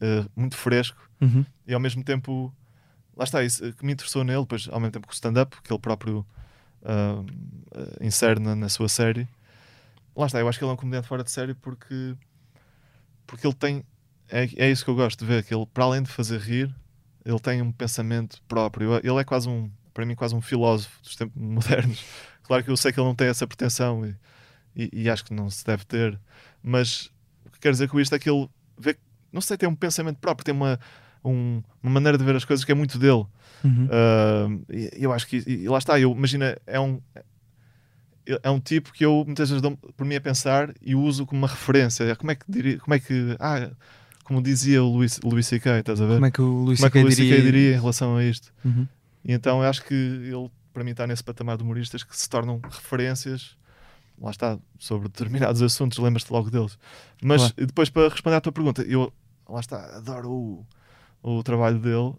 eh, 0.00 0.24
muito 0.36 0.56
fresco 0.56 1.03
Uhum. 1.20 1.44
e 1.66 1.72
ao 1.72 1.80
mesmo 1.80 2.02
tempo, 2.02 2.52
lá 3.16 3.24
está, 3.24 3.42
isso 3.42 3.72
que 3.74 3.84
me 3.86 3.92
interessou 3.92 4.24
nele, 4.24 4.40
depois 4.40 4.68
ao 4.70 4.80
mesmo 4.80 4.92
tempo 4.92 5.06
que 5.06 5.12
o 5.12 5.14
stand-up, 5.14 5.56
que 5.62 5.72
ele 5.72 5.80
próprio 5.80 6.26
ah, 6.84 7.24
insere 8.00 8.38
na, 8.38 8.54
na 8.54 8.68
sua 8.68 8.88
série. 8.88 9.26
Lá 10.14 10.26
está, 10.26 10.38
eu 10.38 10.48
acho 10.48 10.58
que 10.58 10.64
ele 10.64 10.70
é 10.70 10.74
um 10.74 10.76
comediante 10.76 11.08
fora 11.08 11.24
de 11.24 11.30
série 11.30 11.54
porque, 11.54 12.14
porque 13.26 13.46
ele 13.46 13.54
tem. 13.54 13.84
É, 14.28 14.48
é 14.56 14.70
isso 14.70 14.84
que 14.84 14.90
eu 14.90 14.94
gosto 14.94 15.18
de 15.18 15.26
ver, 15.26 15.42
que 15.44 15.54
ele, 15.54 15.66
para 15.66 15.84
além 15.84 16.02
de 16.02 16.10
fazer 16.10 16.38
rir, 16.38 16.74
ele 17.24 17.38
tem 17.40 17.62
um 17.62 17.72
pensamento 17.72 18.40
próprio. 18.46 18.94
Ele 19.02 19.18
é 19.18 19.24
quase 19.24 19.48
um, 19.48 19.70
para 19.92 20.04
mim, 20.04 20.14
quase 20.14 20.34
um 20.34 20.40
filósofo 20.40 21.02
dos 21.02 21.16
tempos 21.16 21.34
modernos. 21.40 22.04
Claro 22.42 22.62
que 22.62 22.70
eu 22.70 22.76
sei 22.76 22.92
que 22.92 23.00
ele 23.00 23.06
não 23.06 23.14
tem 23.14 23.28
essa 23.28 23.46
pretensão 23.46 24.04
e, 24.04 24.14
e, 24.76 25.02
e 25.04 25.10
acho 25.10 25.24
que 25.24 25.32
não 25.32 25.48
se 25.48 25.64
deve 25.64 25.84
ter, 25.84 26.18
mas 26.62 27.10
o 27.46 27.50
que 27.50 27.58
quero 27.58 27.72
dizer 27.72 27.88
com 27.88 27.98
isto 27.98 28.14
é 28.14 28.18
que 28.18 28.28
ele 28.28 28.48
vê, 28.78 28.98
não 29.32 29.40
sei, 29.40 29.56
tem 29.56 29.68
um 29.68 29.74
pensamento 29.74 30.18
próprio, 30.18 30.44
tem 30.44 30.54
uma, 30.54 30.78
um- 31.24 31.62
uma 31.82 31.92
maneira 31.92 32.18
de 32.18 32.24
ver 32.24 32.36
as 32.36 32.44
coisas 32.44 32.64
que 32.64 32.72
é 32.72 32.74
muito 32.74 32.98
dele. 32.98 33.24
Uhum. 33.64 33.86
Uh, 33.86 34.64
e 34.72 34.90
eu 34.94 35.12
acho 35.12 35.26
que 35.26 35.42
e 35.46 35.68
lá 35.68 35.78
está, 35.78 35.98
eu 35.98 36.12
imagina, 36.12 36.56
é 36.66 36.78
um 36.78 37.00
é 38.42 38.48
um 38.50 38.58
tipo 38.58 38.90
que 38.92 39.04
eu 39.04 39.22
muitas 39.26 39.50
vezes 39.50 39.60
dou 39.60 39.76
por 39.76 40.06
mim 40.06 40.14
a 40.14 40.20
pensar 40.20 40.72
e 40.80 40.94
uso 40.94 41.26
como 41.26 41.42
uma 41.42 41.48
referência. 41.48 42.16
Como 42.16 42.30
é 42.30 42.34
que 42.34 42.44
diria, 42.48 42.78
como 42.78 42.94
é 42.94 42.98
que 42.98 43.36
ah, 43.38 43.70
como 44.24 44.42
dizia 44.42 44.82
o 44.82 44.88
Luís, 44.88 45.20
Luís 45.22 45.46
C.K., 45.46 45.80
estás 45.80 46.00
a 46.00 46.06
ver? 46.06 46.14
Como 46.14 46.26
é 46.26 46.30
que 46.30 46.40
o 46.40 46.62
Luís 46.64 46.80
é 46.80 46.84
C.K. 46.84 47.02
Luís 47.02 47.16
diria? 47.16 47.42
Diria 47.42 47.70
em 47.76 47.80
relação 47.80 48.16
a 48.16 48.24
isto? 48.24 48.52
Uhum. 48.64 48.88
E 49.24 49.32
então 49.32 49.62
eu 49.62 49.68
acho 49.68 49.84
que 49.84 49.92
ele, 49.94 50.50
para 50.72 50.82
mim, 50.82 50.92
está 50.92 51.06
nesse 51.06 51.22
patamar 51.22 51.58
de 51.58 51.62
humoristas 51.62 52.02
que 52.02 52.16
se 52.16 52.28
tornam 52.28 52.60
referências, 52.70 53.56
lá 54.18 54.30
está, 54.30 54.58
sobre 54.78 55.08
determinados 55.08 55.60
assuntos, 55.60 55.98
lembras-te 55.98 56.30
logo 56.32 56.50
deles. 56.50 56.78
Mas 57.22 57.40
Claro. 57.52 57.66
depois, 57.66 57.90
para 57.90 58.08
responder 58.08 58.36
à 58.36 58.40
tua 58.40 58.52
pergunta, 58.52 58.82
eu, 58.82 59.12
lá 59.46 59.60
está, 59.60 59.96
adoro 59.96 60.30
o, 60.30 60.66
o 61.24 61.42
trabalho 61.42 61.78
dele. 61.78 62.12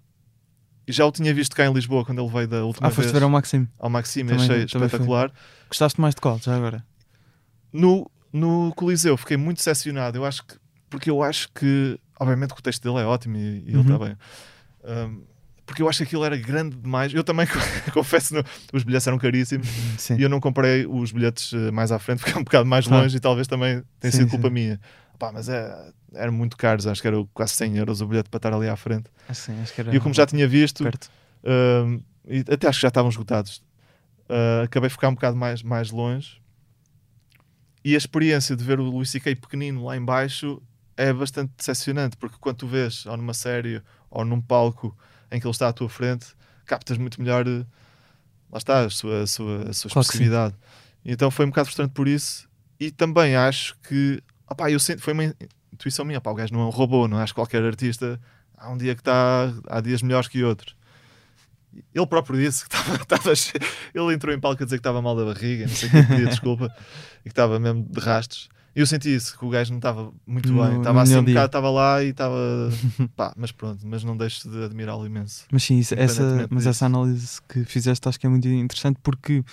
E 0.88 0.92
já 0.92 1.06
o 1.06 1.12
tinha 1.12 1.34
visto 1.34 1.56
cá 1.56 1.66
em 1.66 1.74
Lisboa 1.74 2.04
quando 2.06 2.22
ele 2.22 2.30
veio 2.32 2.48
da 2.48 2.64
última 2.66 2.88
Ah, 2.88 2.92
foste 2.92 3.08
vez 3.08 3.12
ver 3.14 3.24
ao 3.24 3.30
Maxime. 3.30 3.68
ao 3.80 3.90
Maxime, 3.90 4.30
Também- 4.30 4.44
achei 4.44 4.66
também 4.66 4.90
foi. 4.90 4.98
espetacular. 5.00 5.32
Gostaste 5.70 6.00
mais 6.02 6.14
de 6.14 6.22
qual, 6.22 6.38
já 6.40 6.56
agora? 6.56 6.86
No, 7.72 8.10
no 8.32 8.74
Coliseu 8.76 9.16
fiquei 9.18 9.38
muito 9.38 9.58
decepcionado. 9.58 10.18
Eu 10.18 10.26
acho 10.26 10.44
que, 10.46 10.56
porque 10.90 11.10
eu 11.10 11.24
acho 11.24 11.50
que, 11.54 12.00
obviamente, 12.20 12.54
que 12.54 12.60
o 12.60 12.64
texto 12.64 12.84
dele 12.84 13.04
é 13.04 13.06
ótimo 13.06 13.36
e, 13.38 13.40
e 13.40 13.44
ele 13.70 13.76
Uhum. 13.78 13.82
está 13.82 13.98
bem. 14.00 14.16
Um, 14.84 15.24
porque 15.66 15.82
eu 15.82 15.90
acho 15.90 15.98
que 15.98 16.04
aquilo 16.04 16.24
era 16.24 16.38
grande 16.38 16.76
demais. 16.78 17.12
Eu 17.14 17.24
também 17.24 17.48
confesso, 17.92 18.36
os 18.72 18.84
bilhetes 18.84 19.08
eram 19.08 19.18
caríssimos 19.18 19.68
Sim. 19.98 20.18
e 20.18 20.22
eu 20.22 20.30
não 20.30 20.40
comprei 20.40 20.86
os 20.86 21.12
bilhetes 21.12 21.52
eh, 21.54 21.72
mais 21.72 21.92
à 21.92 21.98
frente, 21.98 22.20
porque 22.20 22.38
é 22.38 22.40
um 22.40 22.44
bocado 22.44 22.66
mais 22.68 22.86
longe 22.86 23.18
e 23.18 23.20
talvez 23.20 23.48
também 23.48 23.82
tenha 24.00 24.12
Sim, 24.12 24.18
sido 24.20 24.26
sim. 24.26 24.32
culpa 24.32 24.50
minha. 24.52 24.80
Pá, 25.18 25.32
mas 25.32 25.50
é, 25.50 25.92
eram 26.14 26.34
muito 26.34 26.58
caros, 26.58 26.88
acho 26.88 27.02
que 27.02 27.08
era 27.08 27.18
quase 27.34 27.54
100 27.54 27.78
euros 27.78 28.02
o 28.02 28.08
bilhete 28.08 28.30
para 28.30 28.38
estar 28.38 28.54
ali 28.54 28.68
à 28.68 28.76
frente. 28.76 29.10
Ah, 29.28 29.32
acho 29.32 29.74
que 29.74 29.82
era 29.82 29.92
E 29.92 29.96
eu, 29.96 30.02
como 30.02 30.14
já 30.14 30.26
tinha 30.26 30.48
visto, 30.48 30.84
perto. 30.84 31.10
Um, 31.44 32.02
e 32.28 32.40
até 32.40 32.68
acho 32.68 32.80
que 32.80 32.84
já 32.84 32.88
estavam 32.88 33.10
esgotados. 33.10 33.64
Uh, 34.30 34.64
acabei 34.64 34.90
de 34.90 34.96
ficar 34.96 35.10
um 35.10 35.14
bocado 35.14 35.38
mais, 35.38 35.62
mais 35.62 35.92
longe. 35.92 36.42
E 37.84 37.94
a 37.94 37.98
experiência 37.98 38.56
de 38.56 38.64
ver 38.64 38.80
o 38.80 38.84
Luís 38.84 39.12
C.K. 39.12 39.36
pequenino 39.36 39.86
lá 39.86 39.96
em 39.96 40.04
baixo 40.04 40.62
é 40.98 41.14
bastante 41.14 41.52
decepcionante, 41.58 42.18
porque 42.18 42.38
quando 42.40 42.58
tu 42.58 42.68
vês 42.68 43.06
ou 43.06 43.16
numa 43.16 43.34
série 43.34 43.82
ou 44.10 44.26
num 44.26 44.42
palco 44.42 44.98
em 45.32 45.40
que 45.40 45.46
ele 45.46 45.52
está 45.52 45.68
à 45.68 45.74
tua 45.74 45.90
frente, 45.90 46.28
captas 46.66 46.98
muito 46.98 47.22
melhor 47.22 47.48
uh, 47.48 47.66
lá 48.52 48.58
está, 48.58 48.80
a 48.86 48.90
sua, 48.90 49.24
a 49.24 49.28
sua, 49.28 49.70
a 49.70 49.74
sua 49.74 49.92
Claro 49.92 50.06
expressividade. 50.06 50.56
Então 51.04 51.30
foi 51.30 51.46
um 51.46 51.50
bocado 51.50 51.66
frustrante 51.66 51.94
por 51.94 52.08
isso. 52.08 52.50
E 52.80 52.90
também 52.90 53.36
acho 53.36 53.78
que 53.88 54.22
opá, 54.50 54.70
eu 54.72 54.80
sinto, 54.80 55.02
foi 55.02 55.14
uma 55.14 55.34
intuição 55.74 56.06
minha, 56.06 56.18
opá, 56.20 56.32
o 56.32 56.36
gajo 56.36 56.54
não 56.54 56.62
é 56.62 56.66
um 56.66 56.70
robô, 56.70 57.08
não 57.08 57.20
é? 57.20 57.24
acho 57.24 57.34
que 57.34 57.40
qualquer 57.40 57.64
artista 57.64 58.20
há 58.58 58.70
um 58.70 58.78
dia 58.78 58.96
que 58.96 59.02
está, 59.02 59.54
há 59.68 59.82
dias 59.82 60.02
melhores 60.02 60.28
que 60.28 60.44
outros. 60.44 60.76
Ele 61.94 62.08
próprio 62.08 62.40
disse 62.40 62.68
que 62.68 62.74
estava, 63.04 63.34
ele 63.94 64.14
entrou 64.14 64.34
em 64.34 64.40
palco 64.40 64.64
a 64.64 64.66
dizer 64.66 64.78
que 64.78 64.80
estava 64.80 65.02
mal 65.02 65.16
da 65.16 65.26
barriga, 65.26 65.68
não 65.68 65.76
sei 65.76 65.90
o 65.90 65.92
que, 65.92 66.04
pedia 66.04 66.28
desculpa, 66.28 66.74
e 67.20 67.24
que 67.24 67.30
estava 67.30 67.60
mesmo 67.60 67.84
de 67.90 68.00
rastos. 68.00 68.48
E 68.74 68.80
eu 68.82 68.86
senti 68.88 69.14
isso, 69.14 69.38
que 69.40 69.46
o 69.46 69.50
gajo 69.50 69.72
não 69.72 69.78
estava 69.80 70.12
muito 70.28 70.52
No- 70.52 70.62
bem, 70.62 70.78
estava 70.78 71.02
assim 71.02 71.16
um 71.16 71.24
bocado, 71.24 71.46
estava 71.46 71.70
lá 71.70 72.04
e 72.04 72.10
estava 72.10 72.36
pá, 73.16 73.34
mas 73.38 73.52
pronto, 73.52 73.86
mas 73.88 74.04
não 74.04 74.16
deixo 74.18 74.50
de 74.50 74.64
admirá-lo 74.66 75.06
imenso. 75.06 75.46
Mas 75.52 75.64
sim, 75.64 75.80
isso- 75.80 75.96
essa, 75.98 76.48
mas 76.50 76.60
disso. 76.64 76.70
essa 76.70 76.86
análise 76.86 77.42
que 77.48 77.64
fizeste 77.66 78.08
acho 78.08 78.20
que 78.20 78.26
é 78.26 78.30
muito 78.30 78.48
interessante 78.48 79.00
porque 79.02 79.44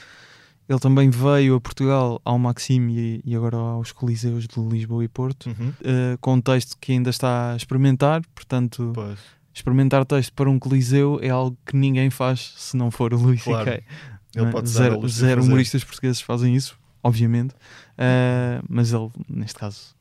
ele 0.73 0.81
também 0.81 1.11
veio 1.11 1.55
a 1.57 1.61
Portugal 1.61 2.20
ao 2.25 2.39
Maxime 2.39 3.20
e, 3.25 3.35
agora 3.37 3.57
aos 3.57 3.93
Coliseus 3.93 4.47
de 4.47 4.61
Lisboa 4.61 5.05
e 5.05 5.09
Porto, 5.09 5.49
Uhum. 5.51 5.73
eh, 5.85 6.16
com 6.20 6.35
um 6.35 6.41
texto 6.41 6.77
que 6.81 6.93
ainda 6.93 7.11
está 7.11 7.53
a 7.53 7.57
experimentar, 7.57 8.23
portanto, 8.35 8.91
Pois, 8.95 9.18
experimentar 9.55 10.05
texto 10.07 10.33
para 10.33 10.49
um 10.49 10.59
Coliseu 10.59 11.18
é 11.23 11.29
algo 11.31 11.57
que 11.66 11.77
ninguém 11.77 12.09
faz 12.11 12.55
se 12.57 12.77
não 12.77 12.91
for 12.91 13.12
o 13.12 13.18
Luís 13.18 13.43
Claro. 13.43 13.68
É? 13.70 13.83
se 14.66 14.79
dar 14.79 14.93
ao 14.93 15.07
zero, 15.07 15.09
zero 15.09 15.43
humoristas 15.45 15.85
portugueses 15.85 16.20
fazem 16.23 16.55
isso, 16.57 16.79
obviamente, 17.03 17.55
Eh, 17.99 18.61
mas 18.68 18.93
ele, 18.95 19.11
neste 19.29 19.59
caso, 19.59 19.95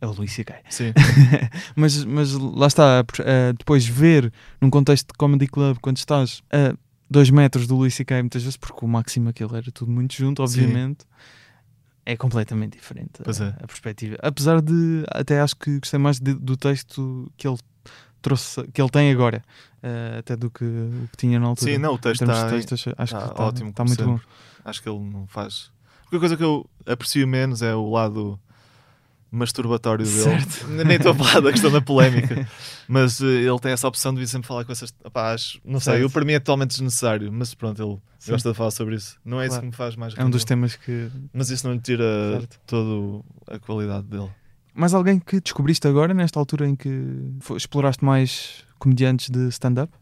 é 0.00 0.06
o 0.06 0.10
Luís 0.12 0.32
C.K. 0.32 0.56
Sim, 0.68 0.92
mas, 1.76 2.04
mas 2.04 2.32
lá 2.34 2.66
está, 2.66 3.04
eh, 3.20 3.52
depois 3.56 3.86
ver 3.86 4.32
num 4.60 4.68
contexto 4.70 5.06
de 5.08 5.14
comedy 5.16 5.46
club, 5.46 5.78
quando 5.80 5.96
estás 5.98 6.42
a 6.52 6.74
dois 7.10 7.30
metros 7.30 7.66
do 7.66 7.76
Luís 7.76 7.94
C.K. 7.94 8.22
muitas 8.22 8.42
vezes, 8.42 8.56
porque 8.56 8.84
o 8.84 8.88
máximo 8.88 9.28
aquilo 9.28 9.56
era 9.56 9.70
tudo 9.72 9.90
muito 9.90 10.14
junto, 10.14 10.46
Sim. 10.46 10.60
obviamente, 10.62 11.04
é 12.04 12.16
completamente 12.16 12.72
diferente 12.78 13.20
a, 13.24 13.44
é. 13.44 13.48
a 13.62 13.66
perspectiva. 13.66 14.16
Apesar 14.22 14.60
de, 14.62 15.04
até 15.10 15.40
acho 15.40 15.56
que 15.56 15.78
gostei 15.78 15.98
mais 15.98 16.18
de- 16.18 16.34
do 16.34 16.56
texto 16.56 17.30
que 17.36 17.46
ele 17.46 17.58
trouxe, 18.22 18.66
que 18.68 18.80
ele 18.80 18.90
tem 18.90 19.10
agora, 19.10 19.44
eh, 19.82 20.16
até 20.18 20.36
do 20.36 20.50
que 20.50 20.64
o 20.64 21.08
que 21.10 21.16
tinha 21.16 21.38
na 21.38 21.46
altura. 21.48 21.70
Sim, 21.70 21.78
não, 21.78 21.94
o 21.94 21.98
texto 21.98 22.22
está 22.22 22.48
texto, 22.48 22.74
acho, 22.74 22.90
acho 22.96 23.12
tá 23.12 23.20
que 23.22 23.30
está 23.30 23.44
ótimo, 23.44 23.70
está 23.70 23.84
como 23.84 23.88
muito 23.88 24.04
bom. 24.04 24.20
Acho 24.64 24.82
que 24.82 24.88
ele 24.88 24.98
não 24.98 25.26
faz. 25.26 25.70
A 25.98 26.00
única 26.10 26.20
coisa 26.20 26.36
que 26.36 26.44
eu 26.44 26.68
aprecio 26.86 27.28
menos 27.28 27.62
é 27.62 27.74
o 27.74 27.90
lado 27.90 28.40
masturbatório 29.30 30.04
dele. 30.04 30.18
Certo. 30.22 30.66
Nem 30.68 30.96
estou 30.96 31.12
a 31.12 31.14
falar 31.14 31.40
da 31.40 31.50
questão 31.52 31.70
da 31.70 31.80
polémica, 31.80 32.48
mas 32.88 33.20
eh, 33.20 33.26
ele 33.26 33.58
tem 33.58 33.72
essa 33.72 33.86
opção 33.86 34.12
de 34.14 34.20
vir 34.20 34.26
sempre 34.26 34.46
falar 34.48 34.64
com 34.64 34.72
essas. 34.72 34.92
Opá, 35.04 35.32
acho- 35.34 35.60
não 35.64 35.78
sei, 35.80 35.92
Certo. 35.94 36.02
eu, 36.04 36.10
para 36.10 36.24
mim 36.24 36.32
é 36.32 36.38
totalmente 36.38 36.70
desnecessário, 36.70 37.30
mas 37.32 37.52
pronto, 37.54 37.82
ele 37.82 37.98
Sim. 38.18 38.30
gosta 38.32 38.50
de 38.50 38.56
falar 38.56 38.70
sobre 38.70 38.94
isso. 38.96 39.16
Não 39.24 39.40
é 39.40 39.44
isso 39.44 39.50
Claro. 39.50 39.62
que 39.62 39.66
me 39.66 39.72
faz 39.76 39.96
mais 39.96 40.14
É 40.16 40.24
um 40.24 40.30
dos 40.30 40.44
temas 40.44 40.76
que. 40.76 41.10
Mas 41.32 41.50
isso 41.50 41.66
não 41.66 41.74
lhe 41.74 41.80
tira 41.80 42.04
Certo. 42.40 42.60
toda 42.66 43.24
a 43.48 43.58
qualidade 43.58 44.06
dele. 44.06 44.30
Mais 44.74 44.94
alguém 44.94 45.18
que 45.18 45.40
descobriste 45.40 45.86
agora, 45.88 46.14
nesta 46.14 46.38
altura 46.38 46.68
em 46.68 46.76
que 46.76 46.88
exploraste 47.56 48.04
mais 48.04 48.64
comediantes 48.78 49.28
de 49.28 49.48
stand-up? 49.48 49.92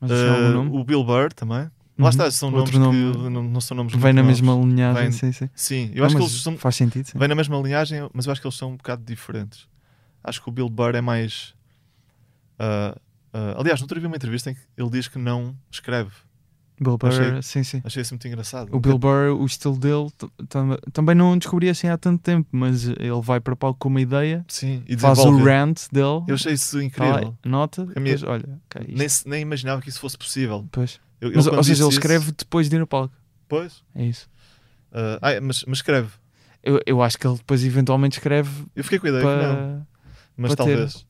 Nome? 0.00 0.70
o 0.76 0.84
Bill 0.84 1.04
Burr 1.04 1.32
também. 1.32 1.68
Uhum. 1.98 2.04
Lá 2.04 2.10
está, 2.10 2.30
são 2.30 2.50
nomes 2.50 2.74
Outro 2.74 2.80
nome 2.80 3.12
que 3.12 3.28
não, 3.30 3.42
não 3.42 3.60
são 3.60 3.76
nomes 3.76 3.92
Vem 3.92 4.12
na 4.14 4.22
novos. 4.22 4.40
mesma 4.40 4.54
linhagem, 4.64 5.02
Vem- 5.02 5.12
sim, 5.12 5.30
sim. 5.32 5.50
Sim, 5.54 5.90
eu 5.94 5.98
Não, 5.98 6.06
acho 6.06 6.16
que 6.16 6.22
mas 6.22 6.30
eles 6.32 6.42
são, 6.42 6.56
Faz 6.56 6.76
sentido, 6.76 7.06
sim. 7.06 7.18
Vem 7.18 7.28
na 7.28 7.34
mesma 7.34 7.56
linhagem, 7.60 8.08
mas 8.14 8.26
eu 8.26 8.32
acho 8.32 8.40
que 8.40 8.46
eles 8.46 8.56
são 8.56 8.70
um 8.72 8.76
bocado 8.76 9.04
diferentes. 9.04 9.68
Acho 10.24 10.42
que 10.42 10.48
o 10.48 10.52
Bill 10.52 10.68
Burr 10.70 10.94
é 10.94 11.00
mais. 11.00 11.54
ah, 12.58 12.96
ah, 13.32 13.54
aliás, 13.58 13.80
no 13.80 13.84
outro 13.84 13.96
dia 13.96 14.00
vi 14.02 14.06
uma 14.06 14.16
entrevista 14.16 14.50
em 14.50 14.54
que 14.54 14.60
ele 14.76 14.90
diz 14.90 15.08
que 15.08 15.18
não 15.18 15.54
escreve. 15.70 16.10
Bill 16.80 16.96
Burr, 16.98 17.10
achei- 17.10 17.42
sim, 17.42 17.62
sim. 17.62 17.80
Achei 17.84 18.02
isso 18.02 18.14
muito 18.14 18.26
engraçado. 18.26 18.74
O 18.74 18.80
Bill 18.80 18.98
Burr, 18.98 19.36
o 19.38 19.44
estilo 19.46 19.76
dele, 19.78 20.10
t- 20.18 20.28
tam- 20.48 20.76
também 20.92 21.14
não 21.14 21.36
descobri 21.38 21.68
assim 21.68 21.86
há 21.88 21.96
tanto 21.96 22.20
tempo, 22.22 22.48
mas 22.50 22.86
ele 22.88 23.20
vai 23.22 23.38
para 23.38 23.54
palco 23.54 23.78
com 23.78 23.88
uma 23.88 24.00
ideia, 24.00 24.44
Sim, 24.48 24.82
e 24.88 24.96
faz 24.96 25.18
o 25.18 25.22
desenvolve. 25.24 25.44
rant 25.50 25.80
dele, 25.92 26.24
Eu 26.26 26.34
achei 26.34 26.54
isso 26.54 26.80
incrível. 26.82 27.36
nota, 27.44 27.82
A 27.94 28.00
minha- 28.00 28.16
depois, 28.16 28.22
olha, 28.24 28.60
ok, 28.68 28.82
isto- 28.88 28.98
nem, 28.98 29.08
se- 29.08 29.28
nem 29.28 29.42
imaginava 29.42 29.80
que 29.80 29.88
isso 29.90 30.00
fosse 30.00 30.16
possível. 30.18 30.62
depois. 30.62 30.98
Eu, 31.22 31.30
Mas, 31.36 31.46
ou 31.46 31.62
seja, 31.62 31.82
ele 31.84 31.88
isso- 31.90 31.98
escreve 32.00 32.32
depois 32.32 32.68
de 32.68 32.74
ir 32.76 32.78
no 32.80 32.86
palco, 32.86 33.14
Pois. 33.48 33.82
é 33.94 34.04
isso. 34.04 34.28
Ah, 34.90 35.18
ah, 35.22 35.40
mas, 35.40 35.64
mas 35.66 35.78
escreve. 35.78 36.08
Eu, 36.64 36.80
eu 36.84 37.00
acho 37.02 37.16
que 37.16 37.26
ele 37.26 37.36
depois 37.36 37.64
eventualmente 37.64 38.18
escreve 38.18 38.50
Eu 38.74 38.82
fiquei 38.84 38.98
com 38.98 39.06
a 39.06 39.10
ideia 39.10 39.22
que 39.24 39.28
não, 39.30 39.54
para. 39.54 39.86
mas 40.36 40.54
para 40.54 40.64
ter. 40.64 40.76
talvez. 40.76 41.06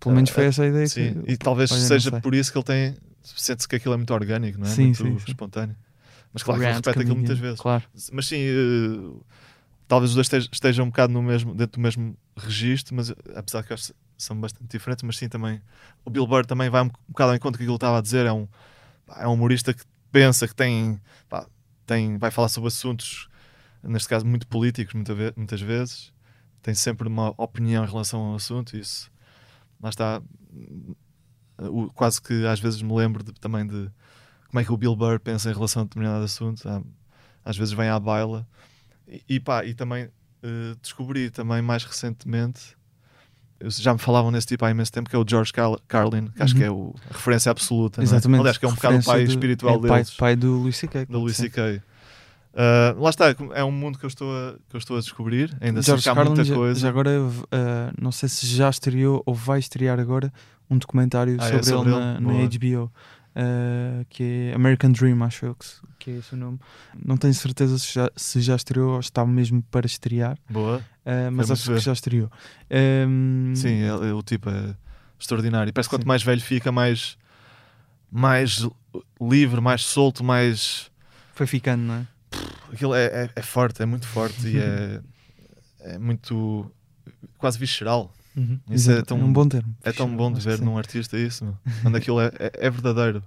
Pelo 0.00 0.14
menos 0.16 0.30
Ah, 0.30 0.34
foi 0.34 0.44
essa 0.46 0.62
a 0.64 0.66
ideia 0.66 0.86
Sim, 0.88 1.22
que. 1.22 1.32
e 1.32 1.36
talvez 1.36 1.70
olha, 1.70 1.80
seja 1.80 2.20
por 2.20 2.34
isso 2.34 2.50
que 2.50 2.58
ele 2.58 2.64
tem. 2.64 2.96
Sente-se 3.22 3.68
que 3.68 3.76
aquilo 3.76 3.94
é 3.94 3.96
muito 3.96 4.12
orgânico, 4.12 4.58
não 4.58 4.66
é? 4.66 4.70
Sim, 4.70 4.86
muito 4.86 4.96
sim, 4.98 5.18
sim. 5.20 5.24
espontâneo. 5.28 5.76
Mas 6.32 6.42
claro 6.42 6.60
que 6.60 6.66
ele 6.66 6.74
repete 6.74 6.98
aquilo 6.98 7.16
muitas 7.16 7.38
vezes. 7.38 7.60
Claro. 7.60 7.84
Mas 8.12 8.26
sim, 8.26 8.38
eh, 8.40 9.20
talvez 9.86 10.10
os 10.10 10.28
dois 10.28 10.48
estejam, 10.52 10.86
um 10.86 10.88
bocado 10.88 11.12
no 11.12 11.22
mesmo, 11.22 11.54
dentro 11.54 11.78
do 11.80 11.82
mesmo 11.82 12.16
registro, 12.36 12.96
mas 12.96 13.10
apesar 13.36 13.62
que 13.62 13.72
acho 13.72 13.88
que 13.92 13.94
são 14.18 14.36
bastante 14.40 14.66
diferentes, 14.68 15.04
mas 15.04 15.16
sim 15.16 15.28
também 15.28 15.60
o 16.04 16.10
Bill 16.10 16.26
Burr 16.26 16.44
também 16.46 16.68
vai 16.68 16.82
um, 16.82 16.90
bocado 17.08 17.30
ao 17.30 17.36
encontro 17.36 17.58
do 17.58 17.64
que 17.64 17.68
ele 17.70 17.74
estava 17.74 17.98
a 17.98 18.00
dizer, 18.00 18.26
é 18.26 18.32
um, 18.32 18.48
é 19.18 19.26
um 19.28 19.32
humorista 19.34 19.72
que 19.74 19.82
pensa 20.10 20.46
que 20.48 20.54
tem, 20.54 21.00
pá, 21.28 21.46
tem 21.86 22.18
vai 22.18 22.30
falar 22.30 22.48
sobre 22.48 22.68
assuntos, 22.68 23.28
neste 23.82 24.08
caso 24.08 24.24
muito 24.26 24.46
políticos 24.46 24.94
muita 24.94 25.14
ve- 25.14 25.32
muitas 25.36 25.60
vezes, 25.60 26.12
tem 26.62 26.74
sempre 26.74 27.08
uma 27.08 27.34
opinião 27.36 27.84
em 27.84 27.88
relação 27.88 28.20
ao 28.20 28.34
assunto, 28.36 28.76
isso 28.76 29.10
lá 29.80 29.90
está 29.90 30.22
o- 31.58 31.90
quase 31.92 32.20
que 32.20 32.46
às 32.46 32.60
vezes 32.60 32.82
me 32.82 32.94
lembro 32.94 33.22
de- 33.22 33.32
também 33.32 33.66
de 33.66 33.90
como 34.48 34.60
é 34.60 34.64
que 34.64 34.72
o 34.72 34.76
Bill 34.76 34.94
Burr 34.94 35.18
pensa 35.20 35.50
em 35.50 35.54
relação 35.54 35.82
a 35.82 35.84
determinado 35.84 36.24
assunto. 36.24 36.62
Às 37.44 37.56
vezes 37.56 37.72
vem 37.72 37.88
à 37.88 37.98
baila. 37.98 38.46
E, 39.08 39.24
e 39.28 39.40
pá, 39.40 39.64
e 39.64 39.74
também 39.74 40.10
eh, 40.42 40.74
descobri 40.82 41.30
também 41.30 41.62
mais 41.62 41.84
recentemente, 41.84 42.76
já 43.68 43.92
me 43.92 43.98
falavam 43.98 44.30
nesse 44.30 44.46
tipo 44.46 44.64
há 44.64 44.70
imenso 44.70 44.92
tempo, 44.92 45.08
que 45.10 45.16
é 45.16 45.18
o 45.18 45.24
George 45.28 45.52
Carl- 45.52 45.78
Carlin, 45.88 46.26
que 46.28 46.42
acho 46.42 46.54
Uhum. 46.54 46.60
que 46.60 46.64
é 46.66 46.70
o, 46.70 46.94
a 47.10 47.14
referência 47.14 47.50
absoluta. 47.50 48.00
é? 48.00 48.04
Exatamente. 48.04 48.40
Aliás, 48.40 48.58
que 48.58 48.64
é 48.64 48.68
um 48.68 48.74
bocado 48.74 48.96
o 48.98 49.04
pai 49.04 49.24
do- 49.24 49.30
espiritual 49.30 49.74
é 49.76 49.78
pai, 49.88 49.90
deles, 49.90 50.10
pai 50.10 50.36
do 50.36 50.52
Luís 50.58 50.76
C.K. 50.76 51.06
sim. 51.28 51.42
C.K. 51.42 51.82
Ah, 52.54 52.94
lá 52.98 53.08
está, 53.10 53.34
é 53.54 53.64
um 53.64 53.70
mundo 53.72 53.98
que 53.98 54.04
eu 54.04 54.08
estou 54.08 54.30
a, 54.30 54.54
que 54.68 54.76
eu 54.76 54.78
estou 54.78 54.96
a 54.96 55.00
descobrir. 55.00 55.56
Ainda 55.60 55.82
sei 55.82 55.92
George 55.92 56.04
Carlin 56.04 56.24
muita 56.30 56.44
já, 56.44 56.54
coisa. 56.54 56.80
já 56.80 56.88
agora, 56.88 57.10
uh, 57.20 57.34
não 58.00 58.12
sei 58.12 58.28
se 58.28 58.46
já 58.46 58.68
estreou 58.68 59.22
ou 59.24 59.34
vai 59.34 59.58
estrear 59.58 59.98
agora 59.98 60.30
um 60.68 60.76
documentário 60.76 61.36
Ah, 61.40 61.46
é 61.46 61.50
sobre, 61.50 61.64
sobre 61.64 61.90
ele, 61.90 61.98
ele? 61.98 62.04
na, 62.04 62.20
na. 62.20 62.48
HBO, 62.48 62.92
uh, 63.36 64.04
que 64.08 64.50
é 64.50 64.54
American 64.54 64.92
Dream, 64.92 65.22
acho 65.22 65.46
eu 65.46 65.54
que, 65.54 65.66
que 65.98 66.10
é 66.10 66.14
esse 66.18 66.34
o 66.34 66.36
nome. 66.36 66.58
Não 67.04 67.16
tenho 67.16 67.34
certeza 67.34 67.78
se 67.78 67.92
já, 67.94 68.10
se 68.16 68.40
já 68.40 68.56
estreou 68.56 68.94
ou 68.94 69.00
está 69.00 69.24
mesmo 69.26 69.62
para 69.70 69.86
estrear, 69.86 70.36
Boa. 70.50 70.78
uh, 70.78 70.82
mas 71.32 71.48
muito 71.48 71.52
acho 71.52 71.70
ver. 71.70 71.78
que 71.78 71.84
já 71.84 71.92
estreou. 71.92 72.30
Um, 73.08 73.52
Sim, 73.54 73.68
ele- 73.74 74.04
ele- 74.04 74.12
o 74.12 74.22
tipo 74.22 74.48
é 74.50 74.74
extraordinário. 75.18 75.72
Parece 75.72 75.88
que 75.88 75.94
quanto 75.94 76.02
Sim. 76.02 76.08
mais 76.08 76.22
velho 76.22 76.40
fica, 76.40 76.70
mais, 76.72 77.16
mais 78.10 78.66
livre, 79.20 79.60
mais 79.60 79.82
solto, 79.84 80.22
mais. 80.24 80.90
Foi 81.34 81.46
ficando, 81.46 81.82
não 81.82 81.94
é? 81.94 82.06
Aquilo 82.72 82.94
é, 82.94 83.04
é, 83.04 83.30
é 83.36 83.42
forte, 83.42 83.82
é 83.82 83.86
muito 83.86 84.06
forte 84.06 84.48
e 84.48 84.58
é, 84.58 85.00
é 85.80 85.98
muito. 85.98 86.70
quase 87.38 87.58
visceral. 87.58 88.12
Uhum. 88.36 88.58
Isso 88.70 88.90
é 88.90 89.02
tão- 89.02 89.18
um 89.20 89.32
bom 89.32 89.46
termo. 89.46 89.74
É 89.82 89.92
tão 89.92 90.14
bom 90.16 90.32
de 90.32 90.40
ver 90.40 90.60
num 90.60 90.78
artista 90.78 91.18
isso, 91.18 91.44
meu. 91.44 91.56
quando 91.82 91.96
aquilo 91.96 92.20
é, 92.20 92.26
é, 92.38 92.52
é 92.66 92.70
verdadeiro. 92.70 93.22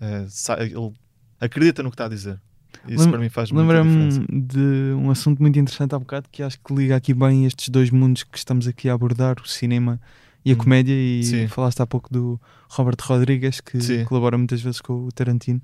É, 0.00 0.26
ele 0.60 0.92
acredita 1.40 1.82
no 1.82 1.90
que 1.90 1.94
está 1.94 2.06
a 2.06 2.08
dizer. 2.08 2.40
Isso 2.88 3.02
Lem- 3.04 3.10
para 3.10 3.20
mim 3.20 3.28
faz 3.28 3.50
muita. 3.52 3.62
Lembra-me 3.72 4.26
de 4.28 4.94
um 4.96 5.10
assunto 5.10 5.40
muito 5.40 5.58
interessante 5.58 5.94
há 5.94 5.98
bocado 5.98 6.28
que 6.32 6.42
acho 6.42 6.58
que 6.64 6.74
liga 6.74 6.96
aqui 6.96 7.12
bem 7.14 7.44
estes 7.44 7.68
dois 7.68 7.90
mundos 7.90 8.22
que 8.24 8.36
estamos 8.38 8.66
aqui 8.66 8.88
a 8.88 8.94
abordar, 8.94 9.36
o 9.40 9.46
cinema 9.46 10.00
e 10.44 10.50
a 10.50 10.54
Hum. 10.54 10.58
comédia. 10.58 10.94
E 10.94 11.22
Sim. 11.22 11.48
falaste 11.48 11.80
há 11.80 11.86
pouco 11.86 12.12
do 12.12 12.40
Robert 12.70 12.96
Rodrigues, 13.02 13.60
que 13.60 13.80
Sim. 13.80 14.04
colabora 14.06 14.36
muitas 14.38 14.60
vezes 14.62 14.80
com 14.80 15.04
o 15.06 15.12
Tarantino. 15.12 15.60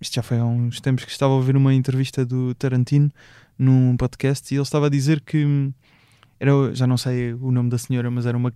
Isto 0.00 0.14
já 0.14 0.22
foi 0.22 0.38
há 0.38 0.44
uns 0.44 0.80
tempos 0.80 1.04
que 1.04 1.10
estava 1.10 1.32
a 1.32 1.36
ouvir 1.36 1.56
uma 1.56 1.72
entrevista 1.74 2.24
do 2.24 2.54
Tarantino 2.54 3.10
num 3.58 3.96
podcast 3.96 4.52
e 4.52 4.56
ele 4.56 4.62
estava 4.62 4.86
a 4.86 4.90
dizer 4.90 5.20
que 5.20 5.44
hum, 5.44 5.72
era, 6.40 6.74
já 6.74 6.86
não 6.86 6.96
sei 6.96 7.32
o 7.34 7.50
nome 7.50 7.70
da 7.70 7.78
senhora, 7.78 8.10
mas 8.10 8.26
era 8.26 8.36
uma, 8.36 8.52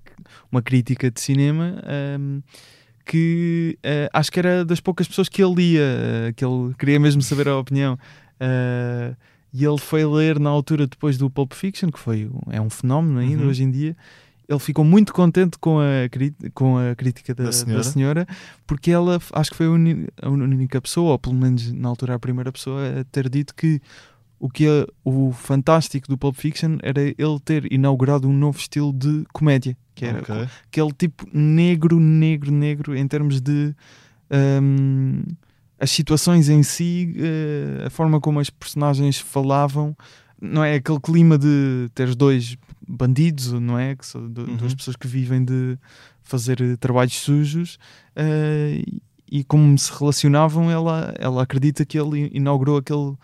uma 0.51 0.61
crítica 0.63 1.11
de 1.11 1.21
cinema. 1.21 1.75
hum, 2.19 2.43
que 3.05 3.77
eh, 3.83 4.09
acho 4.13 4.31
que 4.31 4.39
era 4.39 4.65
das 4.65 4.79
poucas 4.81 5.09
pessoas 5.09 5.29
que 5.29 5.43
ele 5.43 5.55
lia, 5.55 5.81
eh, 5.83 6.33
que 6.37 6.45
ele 6.45 6.73
queria 6.79 7.01
mesmo 7.01 7.21
saber 7.23 7.49
a 7.49 7.57
opinião. 7.59 7.99
Eh, 8.39 9.15
e 9.53 9.65
ele 9.65 9.79
foi 9.79 10.05
ler 10.05 10.39
na 10.39 10.49
altura 10.51 10.87
depois 10.87 11.19
do 11.19 11.29
Pulp 11.29 11.53
Fiction, 11.55 11.91
que 11.91 11.99
foi 11.99 12.27
um- 12.27 12.53
é 12.53 12.61
um 12.61 12.71
fenómeno 12.71 13.19
ainda 13.19 13.43
Uhum. 13.43 13.49
hoje 13.49 13.65
em 13.65 13.71
dia. 13.71 13.97
Ele 14.49 14.59
ficou 14.61 14.85
muito 14.85 15.13
contente 15.13 15.59
com 15.59 15.79
a, 15.81 15.85
com 16.55 16.77
a 16.79 16.95
crítica 16.95 17.35
da, 17.35 17.45
Da 17.45 17.51
da 17.51 17.53
senhora. 17.57 17.83
senhora. 17.85 18.27
porque 18.67 18.91
ela 18.93 19.19
acho 19.33 19.51
que 19.51 19.57
foi 19.57 19.67
a, 19.67 20.27
a 20.27 20.29
única 20.31 20.81
pessoa, 20.81 21.13
ou 21.13 21.19
pelo 21.19 21.35
menos 21.35 21.73
na 21.73 21.89
altura 21.89 22.15
a 22.15 22.19
primeira 22.19 22.53
pessoa, 22.53 23.01
a 23.01 23.05
ter 23.05 23.29
dito 23.29 23.53
que 23.57 23.81
o 24.41 24.49
que 24.49 24.67
é 24.67 24.87
o 25.05 25.31
fantástico 25.33 26.09
do 26.09 26.17
Pulp 26.19 26.35
Fiction 26.35 26.79
era 26.83 27.01
ele 27.03 27.39
ter 27.45 27.71
inaugurado 27.73 28.27
um 28.27 28.33
novo 28.33 28.59
estilo 28.59 28.93
de 28.93 29.25
comédia, 29.33 29.77
que 29.95 30.05
era 30.07 30.21
Ok. 30.21 30.35
aquele 30.67 30.93
tipo 30.93 31.29
negro, 31.33 32.01
negro, 32.01 32.51
negro 32.51 32.97
em 32.97 33.07
termos 33.07 33.41
de 33.41 33.75
hum, 34.63 35.23
as 35.79 35.91
situações 35.91 36.49
em 36.49 36.63
si, 36.63 37.15
eh, 37.19 37.85
a 37.87 37.91
forma 37.91 38.21
como 38.21 38.41
as 38.41 38.51
personagens 38.51 39.19
falavam, 39.19 39.97
não 40.41 40.65
é 40.65 40.75
aquele 40.75 41.01
clima 41.01 41.37
de 41.39 41.89
teres 41.95 42.17
dois 42.17 42.57
bandidos, 42.87 43.53
não 43.53 43.79
é? 43.79 43.95
Que 43.95 44.05
são 44.07 44.23
Uhum. 44.23 44.57
duas 44.57 44.75
pessoas 44.75 44.97
que 44.97 45.07
vivem 45.07 45.45
de 45.45 45.79
fazer 46.23 46.61
eh, 46.63 46.77
trabalhos 46.77 47.15
sujos 47.15 47.79
e- 48.17 49.03
e 49.33 49.45
como 49.45 49.77
se 49.79 49.93
relacionavam, 49.97 50.71
ela, 50.71 51.15
ela 51.19 51.43
acredita 51.43 51.85
que 51.85 51.99
ele 51.99 52.31
inaugurou 52.33 52.79
aquele 52.79 53.15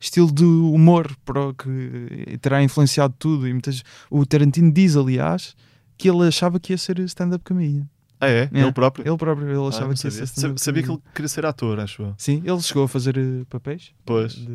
estilo 0.00 0.30
de 0.32 0.44
humor 0.44 1.14
para 1.24 1.48
o 1.48 1.54
que 1.54 2.38
terá 2.40 2.62
influenciado 2.62 3.14
tudo. 3.18 3.46
E 3.48 3.52
muitas, 3.52 3.82
o 4.10 4.24
Tarantino 4.26 4.70
diz, 4.72 4.96
aliás, 4.96 5.54
que 5.98 6.08
ele 6.08 6.26
achava 6.28 6.60
que 6.60 6.72
ia 6.72 6.78
ser 6.78 6.98
stand-up 7.00 7.42
comedian. 7.44 7.86
Ah, 8.18 8.28
é? 8.28 8.48
É. 8.52 8.60
Ele 8.62 8.72
próprio? 8.72 9.06
Ele 9.06 9.16
próprio, 9.18 9.46
ele 9.48 9.58
Ah, 9.58 9.68
achava 9.68 9.88
não 9.88 9.94
que 9.94 10.06
ia 10.06 10.10
ser 10.10 10.24
stand-up 10.24 10.58
Sab- 10.58 10.64
sabia 10.64 10.82
que 10.82 10.90
ele 10.90 10.98
queria 11.14 11.28
ser 11.28 11.44
ator, 11.44 11.78
acho 11.80 12.02
eu. 12.02 12.14
Sim, 12.16 12.42
ele 12.46 12.60
chegou 12.62 12.84
a 12.84 12.88
fazer 12.88 13.16
eh, 13.18 13.44
papéis 13.50 13.92
Pois. 14.06 14.32
de, 14.34 14.46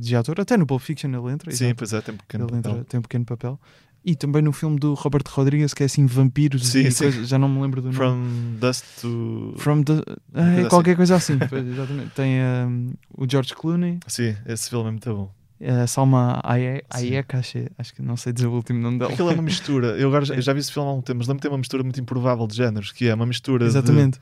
de 0.00 0.16
ator, 0.16 0.40
até 0.40 0.56
no 0.56 0.66
Pulp 0.66 0.82
Fiction 0.82 1.08
ele 1.10 1.32
entra. 1.32 1.52
Sim, 1.52 1.66
exato. 1.66 1.76
pois 1.76 1.92
é, 1.92 2.00
tem 2.00 2.14
um 2.14 2.18
pequeno 2.18 2.46
ele 2.48 2.56
entra, 2.58 2.70
papel. 2.72 2.84
tem 2.84 2.98
um 2.98 3.02
pequeno 3.02 3.24
papel. 3.24 3.60
E 4.08 4.14
também 4.14 4.40
no 4.40 4.52
filme 4.52 4.78
do 4.78 4.94
Robert 4.94 5.24
Rodrigues, 5.28 5.74
que 5.74 5.82
é 5.82 5.86
assim 5.86 6.06
vampiros 6.06 6.68
Sim, 6.68 6.82
e 6.86 6.92
sim. 6.92 7.04
coisa- 7.04 7.24
já 7.24 7.36
não 7.38 7.48
me 7.48 7.60
lembro 7.60 7.82
do 7.82 7.86
nome. 7.90 7.96
From 7.96 8.56
Dust 8.60 8.84
to. 9.00 9.54
From 9.58 9.82
the, 9.82 9.94
ah, 10.32 10.60
é 10.60 10.64
qualquer 10.68 10.94
coisa 10.94 11.16
assim, 11.16 11.36
pois, 11.38 11.66
exatamente. 11.66 12.10
Tem 12.10 12.40
um, 12.40 12.92
o 13.18 13.26
George 13.28 13.52
Clooney, 13.54 13.98
Sim, 14.06 14.36
esse 14.46 14.70
filme 14.70 14.86
é 14.86 14.90
muito 14.92 15.12
bom. 15.12 15.34
a 15.82 15.86
Salma 15.88 16.40
Hayek, 16.44 17.34
acho, 17.34 17.58
acho 17.76 17.92
que 17.94 18.00
não 18.00 18.16
sei 18.16 18.32
dizer 18.32 18.46
o 18.46 18.52
último 18.52 18.78
nome 18.78 19.00
dela. 19.00 19.12
Aquilo 19.12 19.28
é 19.28 19.34
uma 19.34 19.42
mistura. 19.42 19.88
Eu 19.98 20.06
agora 20.06 20.24
já, 20.24 20.36
É. 20.36 20.40
já 20.40 20.52
vi 20.52 20.60
esse 20.60 20.70
filme 20.72 20.88
há 20.88 20.92
um 20.92 21.02
tempo, 21.02 21.18
mas 21.18 21.26
lembro-me 21.26 21.38
de 21.40 21.42
ter 21.42 21.48
uma 21.48 21.58
mistura 21.58 21.82
muito 21.82 22.00
improvável 22.00 22.46
de 22.46 22.54
géneros, 22.54 22.92
que 22.92 23.08
é 23.08 23.14
uma 23.14 23.26
mistura 23.26 23.64
de, 23.64 23.70
Exatamente. 23.70 24.20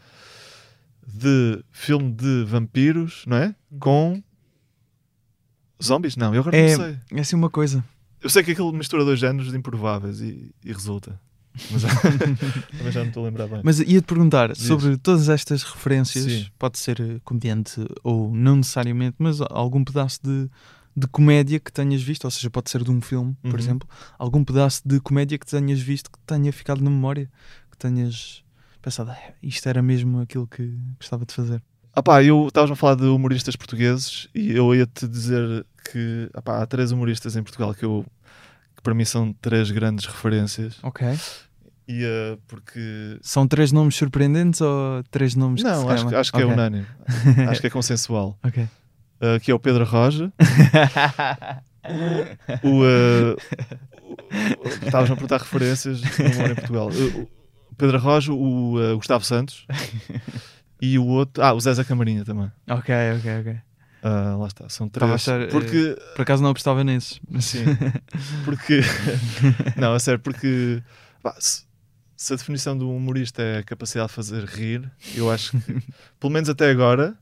de 1.06 1.62
filme 1.70 2.10
de 2.10 2.44
vampiros, 2.44 3.24
não 3.26 3.36
é? 3.36 3.54
Com 3.78 4.22
Zombies? 5.82 6.16
Não, 6.16 6.34
eu 6.34 6.40
agora 6.40 6.56
É- 6.56 6.74
não 6.76 6.84
sei. 6.84 6.96
É 7.12 7.20
assim 7.20 7.36
uma 7.36 7.50
coisa. 7.50 7.84
Eu 8.24 8.30
sei 8.30 8.42
que 8.42 8.52
aquilo 8.52 8.72
mistura 8.72 9.04
dois 9.04 9.18
géneros 9.20 9.50
de 9.52 9.56
improváveis 9.58 10.20
e, 10.20 10.50
e 10.64 10.72
resulta. 10.72 11.20
Mas 11.70 11.82
já, 11.82 11.88
também 12.76 12.90
já 12.90 13.00
não 13.00 13.08
estou 13.08 13.22
a 13.22 13.26
lembrar 13.28 13.46
bem. 13.46 13.60
Mas 13.62 13.78
ia-te 13.78 14.06
perguntar 14.06 14.52
Diz. 14.52 14.66
sobre 14.66 14.96
todas 14.96 15.28
estas 15.28 15.62
referências, 15.62 16.24
Sim. 16.24 16.46
pode 16.58 16.78
ser 16.78 17.00
eh, 17.00 17.20
comediante 17.22 17.86
ou 18.02 18.34
não 18.34 18.56
necessariamente, 18.56 19.16
mas 19.18 19.40
algum 19.42 19.84
pedaço 19.84 20.18
de, 20.24 20.48
de 20.96 21.06
comédia 21.06 21.60
que 21.60 21.70
tenhas 21.70 22.02
visto, 22.02 22.24
ou 22.24 22.30
seja, 22.30 22.50
pode 22.50 22.70
ser 22.70 22.82
de 22.82 22.90
um 22.90 23.00
filme, 23.00 23.36
por 23.42 23.52
Uhum. 23.52 23.58
exemplo, 23.60 23.88
algum 24.18 24.42
pedaço 24.42 24.80
de 24.84 24.98
comédia 25.00 25.38
que 25.38 25.46
tenhas 25.46 25.78
visto 25.80 26.10
que 26.10 26.18
tenha 26.26 26.52
ficado 26.52 26.82
na 26.82 26.90
memória, 26.90 27.30
que 27.70 27.76
tenhas 27.78 28.42
pensado, 28.82 29.10
"Ah, 29.12 29.32
isto 29.42 29.68
era 29.68 29.80
mesmo 29.82 30.20
aquilo 30.20 30.46
que 30.48 30.76
gostava 30.98 31.24
de 31.24 31.32
fazer. 31.34 31.62
Ah 31.96 32.02
pá, 32.02 32.20
eu 32.24 32.48
estavas 32.48 32.70
a 32.72 32.74
falar 32.74 32.96
de 32.96 33.04
humoristas 33.04 33.54
portugueses 33.54 34.28
e 34.34 34.50
eu 34.50 34.74
ia-te 34.74 35.06
dizer 35.06 35.64
que 35.92 36.28
ah 36.34 36.42
pá, 36.42 36.60
há 36.60 36.66
três 36.66 36.90
humoristas 36.90 37.36
em 37.36 37.42
Portugal 37.44 37.72
que 37.72 37.84
eu 37.84 38.04
para 38.84 38.94
mim 38.94 39.04
são 39.04 39.32
três 39.32 39.72
grandes 39.72 40.06
referências 40.06 40.78
Ok. 40.84 41.04
e 41.88 42.04
ah, 42.04 42.38
porque 42.46 43.18
São 43.20 43.48
três 43.48 43.72
nomes 43.72 43.96
surpreendentes 43.96 44.60
ou 44.60 45.02
três 45.10 45.34
nomes 45.34 45.60
que 45.62 45.68
não, 45.68 45.88
acho, 45.88 46.04
calhar- 46.04 46.08
que- 46.10 46.14
acho 46.14 46.32
que 46.32 46.40
é 46.40 46.44
Ok. 46.44 46.54
unânime 46.54 46.86
acho 47.50 47.60
que 47.60 47.66
é 47.66 47.70
consensual 47.70 48.38
Ok. 48.44 48.68
Ah, 49.20 49.40
que 49.40 49.50
é 49.50 49.54
o 49.54 49.58
Pedro 49.58 49.84
Roja 49.84 50.32
o 52.62 52.68
o- 52.68 53.36
o- 54.64 54.68
estavas 54.86 55.10
a 55.10 55.14
perguntar 55.14 55.38
referências 55.38 56.00
humor 56.18 56.50
em 56.50 56.54
Portugal 56.54 56.88
O- 56.90 57.22
o 57.22 57.28
Pedro 57.76 57.98
Roja, 57.98 58.32
o 58.32 58.76
Gustavo 58.96 59.24
Santos 59.24 59.66
e 60.80 60.98
o 60.98 61.06
outro, 61.06 61.42
ah, 61.42 61.52
o 61.52 61.60
Zé 61.60 61.82
Camarinha 61.84 62.24
também 62.24 62.50
ok, 62.68 62.94
ok, 63.18 63.40
ok. 63.40 63.56
Ah, 64.06 64.36
lá 64.38 64.46
está, 64.48 64.68
são 64.68 64.86
Estava 64.86 65.14
a 65.14 65.16
três 65.18 65.28
achar, 65.28 65.40
eh, 65.40 65.46
porque 65.46 65.96
Por 66.14 66.22
acaso 66.22 66.42
não 66.42 66.50
apostava 66.50 66.84
nesses. 66.84 67.18
mas- 67.28 67.46
Sim. 67.46 67.64
Porque. 68.44 68.80
não, 69.78 69.94
a 69.94 69.98
sério, 69.98 70.20
porque. 70.20 70.82
pá, 71.22 71.34
se, 71.38 71.64
se 72.16 72.32
a 72.34 72.36
definição 72.36 72.76
do 72.76 72.90
humorista 72.90 73.40
é 73.42 73.58
a 73.58 73.62
capacidade 73.64 74.08
de 74.08 74.14
fazer 74.14 74.44
rir, 74.44 74.90
eu 75.16 75.30
acho 75.30 75.52
que, 75.58 75.82
pelo 76.20 76.32
menos 76.32 76.48
até 76.50 76.70
agora, 76.70 77.16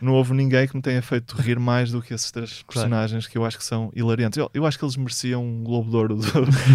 não 0.00 0.12
houve 0.12 0.34
ninguém 0.34 0.68
que 0.68 0.76
me 0.76 0.80
tenha 0.82 1.02
feito 1.02 1.34
rir 1.36 1.58
mais 1.58 1.90
do 1.90 2.00
que 2.00 2.14
esses 2.14 2.30
três 2.30 2.62
personagens 2.62 3.26
que 3.26 3.36
eu 3.36 3.44
acho 3.44 3.58
que 3.58 3.64
são 3.64 3.90
hilariantes. 3.94 4.36
Eu, 4.38 4.48
eu 4.54 4.64
acho 4.66 4.78
que 4.78 4.84
eles 4.84 4.96
mereciam 4.96 5.44
um 5.44 5.64
Globo 5.64 5.90
de 5.90 5.96
Ouro, 5.96 6.14
do, 6.16 6.22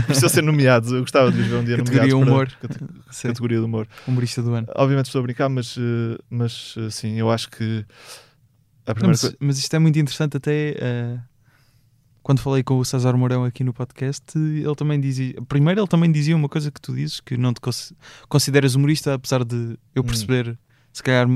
mereciam 0.07 0.27
ser 0.29 0.41
nomeados. 0.43 0.91
Eu 0.91 0.99
gostava 0.99 1.31
de 1.31 1.41
ver 1.41 1.55
um 1.55 1.63
dia 1.63 1.77
Categoria 1.77 2.11
nomeados 2.13 2.27
humor. 2.27 2.51
para 2.59 3.13
Sim, 3.13 3.27
categoria 3.29 3.59
de 3.59 3.63
humor. 3.63 3.87
humorista 4.05 4.41
do 4.41 4.53
ano. 4.53 4.67
Obviamente 4.75 5.05
estou 5.05 5.19
a 5.19 5.23
brincar, 5.23 5.47
mas, 5.47 5.77
eh, 5.77 6.17
mas 6.29 6.75
eh, 6.77 6.89
sim, 6.89 7.15
eu 7.17 7.31
acho 7.31 7.49
que 7.49 7.85
Não, 8.87 9.07
mas, 9.09 9.21
coisa. 9.21 9.37
mas 9.39 9.57
isto 9.57 9.73
é 9.75 9.79
muito 9.79 9.97
interessante 9.99 10.37
até 10.37 10.75
eh, 10.77 11.19
quando 12.21 12.39
falei 12.39 12.63
com 12.63 12.77
o 12.77 12.85
César 12.85 13.15
Mourão 13.17 13.43
aqui 13.43 13.63
no 13.63 13.73
podcast, 13.73 14.37
ele 14.37 14.75
também 14.75 14.99
dizia, 14.99 15.35
primeiro 15.47 15.81
ele 15.81 15.87
também 15.87 16.11
dizia 16.11 16.35
uma 16.35 16.47
coisa 16.49 16.71
que 16.71 16.79
tu 16.81 16.93
dizes, 16.95 17.19
que 17.19 17.35
não 17.37 17.53
te 17.53 17.59
cons- 17.61 17.93
consideras 18.29 18.75
humorista, 18.75 19.13
apesar 19.13 19.43
de 19.43 19.77
eu 19.95 20.01
Hum. 20.03 20.05
perceber 20.05 20.57
se 20.91 21.01
calhar 21.03 21.27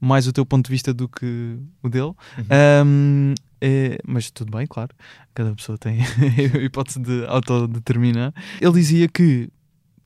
mais 0.00 0.26
o 0.26 0.32
teu 0.32 0.44
ponto 0.46 0.66
de 0.66 0.70
vista 0.70 0.92
do 0.94 1.08
que 1.08 1.58
o 1.82 1.88
dele. 1.88 2.04
Uhum. 2.38 2.44
Ahm, 2.50 3.34
é, 3.60 3.98
mas 4.06 4.30
tudo 4.30 4.50
bem, 4.56 4.66
claro, 4.66 4.94
cada 5.34 5.54
pessoa 5.54 5.76
tem 5.78 5.98
a 6.54 6.58
hipótese 6.62 7.00
de 7.00 7.24
autodeterminar. 7.26 8.32
Ele 8.60 8.72
dizia 8.72 9.08
que 9.08 9.48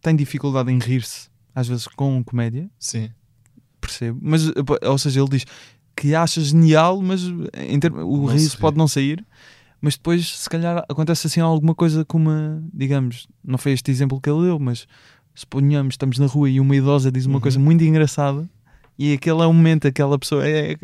tem 0.01 0.15
dificuldade 0.17 0.71
em 0.73 0.79
rir-se, 0.79 1.29
às 1.55 1.67
vezes 1.69 1.87
com 1.89 2.23
comédia, 2.25 2.71
Sim, 2.79 3.11
percebo. 3.81 4.19
Mas, 4.23 4.49
eh, 4.49 4.89
ou 4.89 4.99
seja, 4.99 5.21
ele 5.21 5.29
diz 5.31 5.45
que 6.01 6.15
acha 6.15 6.41
genial, 6.41 7.01
mas 7.03 7.21
em 7.55 7.79
termos, 7.79 8.03
o 8.05 8.17
Não 8.17 8.27
riso 8.27 8.55
ri. 8.55 8.61
pode 8.61 8.77
não 8.79 8.89
sair. 8.89 9.25
Mas 9.83 9.95
depois, 9.97 10.39
se 10.39 10.49
calhar, 10.49 10.85
acontece 10.89 11.27
assim 11.27 11.41
alguma 11.41 11.75
coisa 11.75 12.05
com 12.05 12.19
uma, 12.19 12.63
digamos, 12.73 13.27
não 13.45 13.57
foi 13.59 13.73
este 13.73 13.91
exemplo 13.91 14.21
que 14.21 14.29
ele 14.31 14.43
deu, 14.43 14.59
mas 14.59 14.87
suponhamos, 15.35 15.95
estamos 15.95 16.19
na 16.19 16.27
rua 16.27 16.49
e 16.51 16.61
uma 16.61 16.75
idosa 16.77 17.11
diz 17.11 17.25
uma 17.27 17.37
Uhum. 17.37 17.41
coisa 17.41 17.59
muito 17.59 17.83
engraçada 17.85 18.49
e 18.99 19.13
aquele 19.15 19.41
é 19.41 19.47
o 19.47 19.53
momento, 19.53 19.87
aquela 19.89 20.19
pessoa 20.19 20.47
é. 20.47 20.77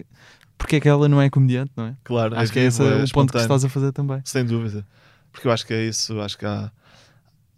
Porque 0.59 0.77
é 0.77 0.81
que 0.81 0.89
ela 0.89 1.07
não 1.09 1.21
é 1.21 1.29
comediante, 1.29 1.71
não 1.77 1.87
é? 1.87 1.95
claro. 2.03 2.35
Acho 2.39 2.51
que 2.53 2.59
é 2.59 2.65
esse 2.65 2.81
o 2.83 3.13
ponto 3.13 3.31
que 3.33 3.39
estás 3.39 3.63
a 3.65 3.69
fazer 3.69 3.93
também. 3.93 4.21
Sem 4.25 4.45
dúvida. 4.45 4.87
Porque 5.31 5.47
eu 5.47 5.53
acho 5.53 5.67
que 5.67 5.75
é 5.75 5.85
isso. 5.87 6.19
Acho 6.21 6.39
que 6.39 6.47
há, 6.47 6.71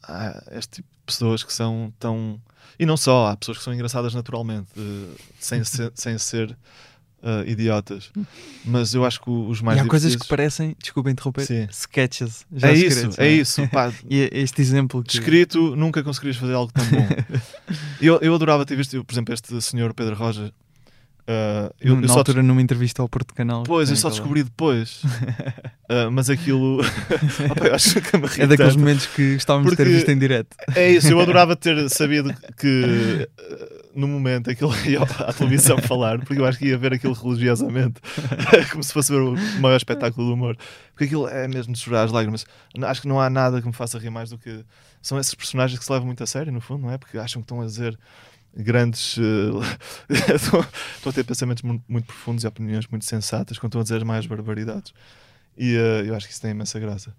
há 0.03 0.43
este 0.53 0.77
tipo 0.83 0.89
de 0.89 1.05
pessoas 1.07 1.45
que 1.45 1.53
são 1.53 1.93
tão. 2.01 2.41
E 2.77 2.85
não 2.85 2.97
só, 2.97 3.29
há 3.29 3.37
pessoas 3.37 3.59
que 3.59 3.65
são 3.65 3.73
engraçadas 3.73 4.13
naturalmente, 4.15 4.67
eh, 4.77 5.15
sem 5.39 5.63
ser, 5.63 5.93
sem 5.95 6.19
ser 6.19 6.57
eh, 7.23 7.45
idiotas. 7.51 8.11
Mas 8.65 8.95
eu 8.95 9.05
acho 9.05 9.21
que 9.21 9.29
os 9.29 9.61
mais 9.61 9.79
e 9.79 9.81
há 9.81 9.87
coisas 9.87 10.15
que 10.15 10.29
parecem, 10.29 10.77
desculpa 10.81 11.11
interromper, 11.11 11.45
Sim. 11.45 11.67
sketches. 11.71 12.47
já 12.55 12.69
É 12.69 12.75
isso, 12.75 13.07
não 13.07 13.15
é 13.19 13.29
isso. 13.29 13.69
Pá, 13.69 13.93
E 14.09 14.21
é 14.21 14.29
este 14.33 14.63
exemplo 14.63 15.03
que. 15.03 15.15
escrito, 15.15 15.75
nunca 15.75 16.03
conseguirias 16.03 16.37
fazer 16.37 16.55
algo 16.55 16.73
tão 16.73 16.85
bom. 16.87 17.09
eu, 18.01 18.19
eu 18.21 18.35
adorava 18.35 18.65
ter 18.65 18.77
visto, 18.77 19.05
por 19.05 19.13
exemplo, 19.13 19.35
este 19.35 19.61
senhor 19.61 19.93
Pedro 19.95 20.15
Roja. 20.15 20.53
Eh, 21.29 21.71
eu, 21.79 21.95
na 21.97 22.03
eu 22.03 22.09
só 22.09 22.19
altura, 22.21 22.43
numa 22.43 22.63
entrevista 22.63 23.03
ao 23.03 23.09
Porto 23.09 23.35
Canal. 23.35 23.63
Pois, 23.65 23.91
eu 23.91 23.97
só 23.97 24.09
descobri 24.09 24.43
depois. 24.43 25.03
Ah, 25.91 26.11
mas 26.11 26.29
aquilo. 26.29 26.81
Opa, 27.51 27.75
acho 27.75 27.99
que 28.03 28.15
me 28.19 28.27
É 28.27 28.47
daqueles 28.47 28.59
tanto. 28.75 28.79
momentos 28.79 29.07
que 29.07 29.33
gostávamos 29.37 29.71
de 29.71 29.77
ter 29.79 29.87
visto 29.87 30.11
em 30.11 30.19
direto. 30.19 30.55
É 30.77 30.91
isso, 30.91 31.09
eu 31.11 31.19
adorava 31.19 31.57
ter 31.57 31.89
sabido 31.89 32.31
que 32.59 33.27
eh, 33.39 33.85
no 33.95 34.07
momento 34.07 34.51
aquilo 34.51 34.71
ia 34.87 35.01
à 35.03 35.33
televisão 35.33 35.79
falar, 35.79 36.19
porque 36.19 36.39
eu 36.43 36.45
acho 36.45 36.59
que 36.59 36.67
ia 36.67 36.77
ver 36.77 36.93
aquilo 36.93 37.15
religiosamente, 37.15 38.03
como 38.71 38.83
se 38.85 38.93
fosse 38.93 39.11
ver 39.11 39.23
o 39.23 39.35
maior 39.63 39.79
espetáculo 39.79 40.27
do 40.27 40.35
humor. 40.35 40.59
Porque 40.93 41.05
aquilo 41.05 41.27
é 41.27 41.49
mesmo 41.49 41.73
de 41.73 41.79
chorar 41.79 42.03
as 42.03 42.13
lágrimas. 42.13 42.45
Acho 42.83 43.01
que 43.01 43.09
não 43.09 43.19
há 43.19 43.31
nada 43.31 43.63
que 43.63 43.67
me 43.67 43.73
faça 43.73 43.99
rir 43.99 44.11
mais 44.11 44.29
do 44.29 44.37
que. 44.37 44.63
São 45.01 45.19
esses 45.19 45.35
personagens 45.35 45.79
que 45.79 45.87
se 45.87 45.91
levam 45.91 46.05
muito 46.05 46.23
a 46.23 46.27
sério, 46.27 46.53
no 46.53 46.61
fundo, 46.61 46.83
não 46.83 46.93
é? 46.93 46.99
Porque 46.99 47.17
acham 47.17 47.41
que 47.41 47.47
estão 47.47 47.63
a 47.63 47.65
dizer 47.65 47.99
grandes. 48.59 49.17
eh, 49.19 50.11
estão, 50.35 50.61
estão 50.97 51.11
a 51.11 51.13
ter 51.13 51.25
pensamentos 51.25 51.63
mu- 51.63 51.83
muito 51.89 52.07
profundos 52.07 52.45
e 52.45 52.47
opiniões 52.47 52.87
muito 52.89 53.05
sensatas 53.05 53.59
quando 53.59 53.71
estão 53.71 53.81
a 53.81 53.85
dizer 53.85 54.05
mais 54.05 54.27
barbaridades. 54.27 54.93
E 55.57 55.75
eh, 55.77 56.05
eu 56.07 56.15
acho 56.15 56.27
que 56.27 56.33
isso 56.33 56.43
tem 56.43 56.51
imensa 56.53 56.79
graça. 56.79 57.15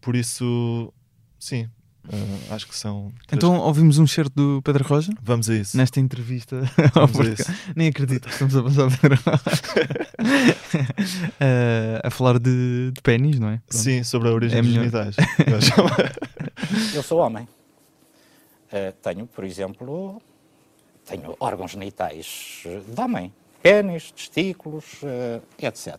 Por 0.00 0.14
isso, 0.16 0.92
sim, 1.38 1.68
eh, 2.12 2.54
acho 2.54 2.66
que 2.68 2.76
são. 2.76 3.12
três- 3.26 3.32
Então 3.32 3.56
ouvimos 3.58 3.98
um 3.98 4.06
certo 4.06 4.32
do 4.34 4.62
Pedro 4.62 4.84
Roja 4.84 5.12
Vamos 5.22 5.48
a 5.50 5.54
isso. 5.54 5.76
nesta 5.76 6.00
entrevista. 6.00 6.56
ao 6.94 7.06
Vamos 7.06 7.14
a 7.20 7.24
Porto 7.24 7.40
isso. 7.40 7.52
Nem 7.74 7.88
acredito 7.88 8.26
que 8.26 8.32
estamos 8.32 8.54
a 8.56 8.62
passar 8.62 8.86
o 8.86 8.98
Pedro 8.98 9.18
Roja. 9.24 10.54
Eh, 11.40 12.00
a 12.02 12.10
falar 12.10 12.38
de, 12.38 12.90
de 12.92 13.00
pênis, 13.02 13.38
não 13.38 13.48
é? 13.48 13.60
Pronto. 13.66 13.82
Sim, 13.82 14.02
sobre 14.02 14.28
a 14.28 14.32
origem 14.32 14.58
É 14.58 14.62
dos 14.62 14.72
genitais. 14.72 15.16
Eu 15.46 15.56
acho- 15.56 16.96
Eu 16.96 17.02
sou 17.02 17.18
homem. 17.20 17.46
Eh, 18.72 18.92
tenho, 19.02 19.26
por 19.26 19.44
exemplo, 19.44 20.20
tenho 21.04 21.36
órgãos 21.38 21.72
genitais 21.72 22.62
eh, 22.66 22.80
de 22.86 23.00
homem. 23.00 23.32
Pênis, 23.62 24.10
testículos, 24.10 25.00
eh, 25.02 25.40
etc. 25.58 25.96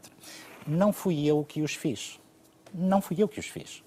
Não 0.68 0.92
fui 0.92 1.26
eu 1.26 1.44
que 1.44 1.62
os 1.62 1.74
fiz. 1.74 2.20
Não 2.74 3.02
fui 3.02 3.22
eu 3.22 3.28
que 3.28 3.40
os 3.40 3.48
fiz. 3.48 3.84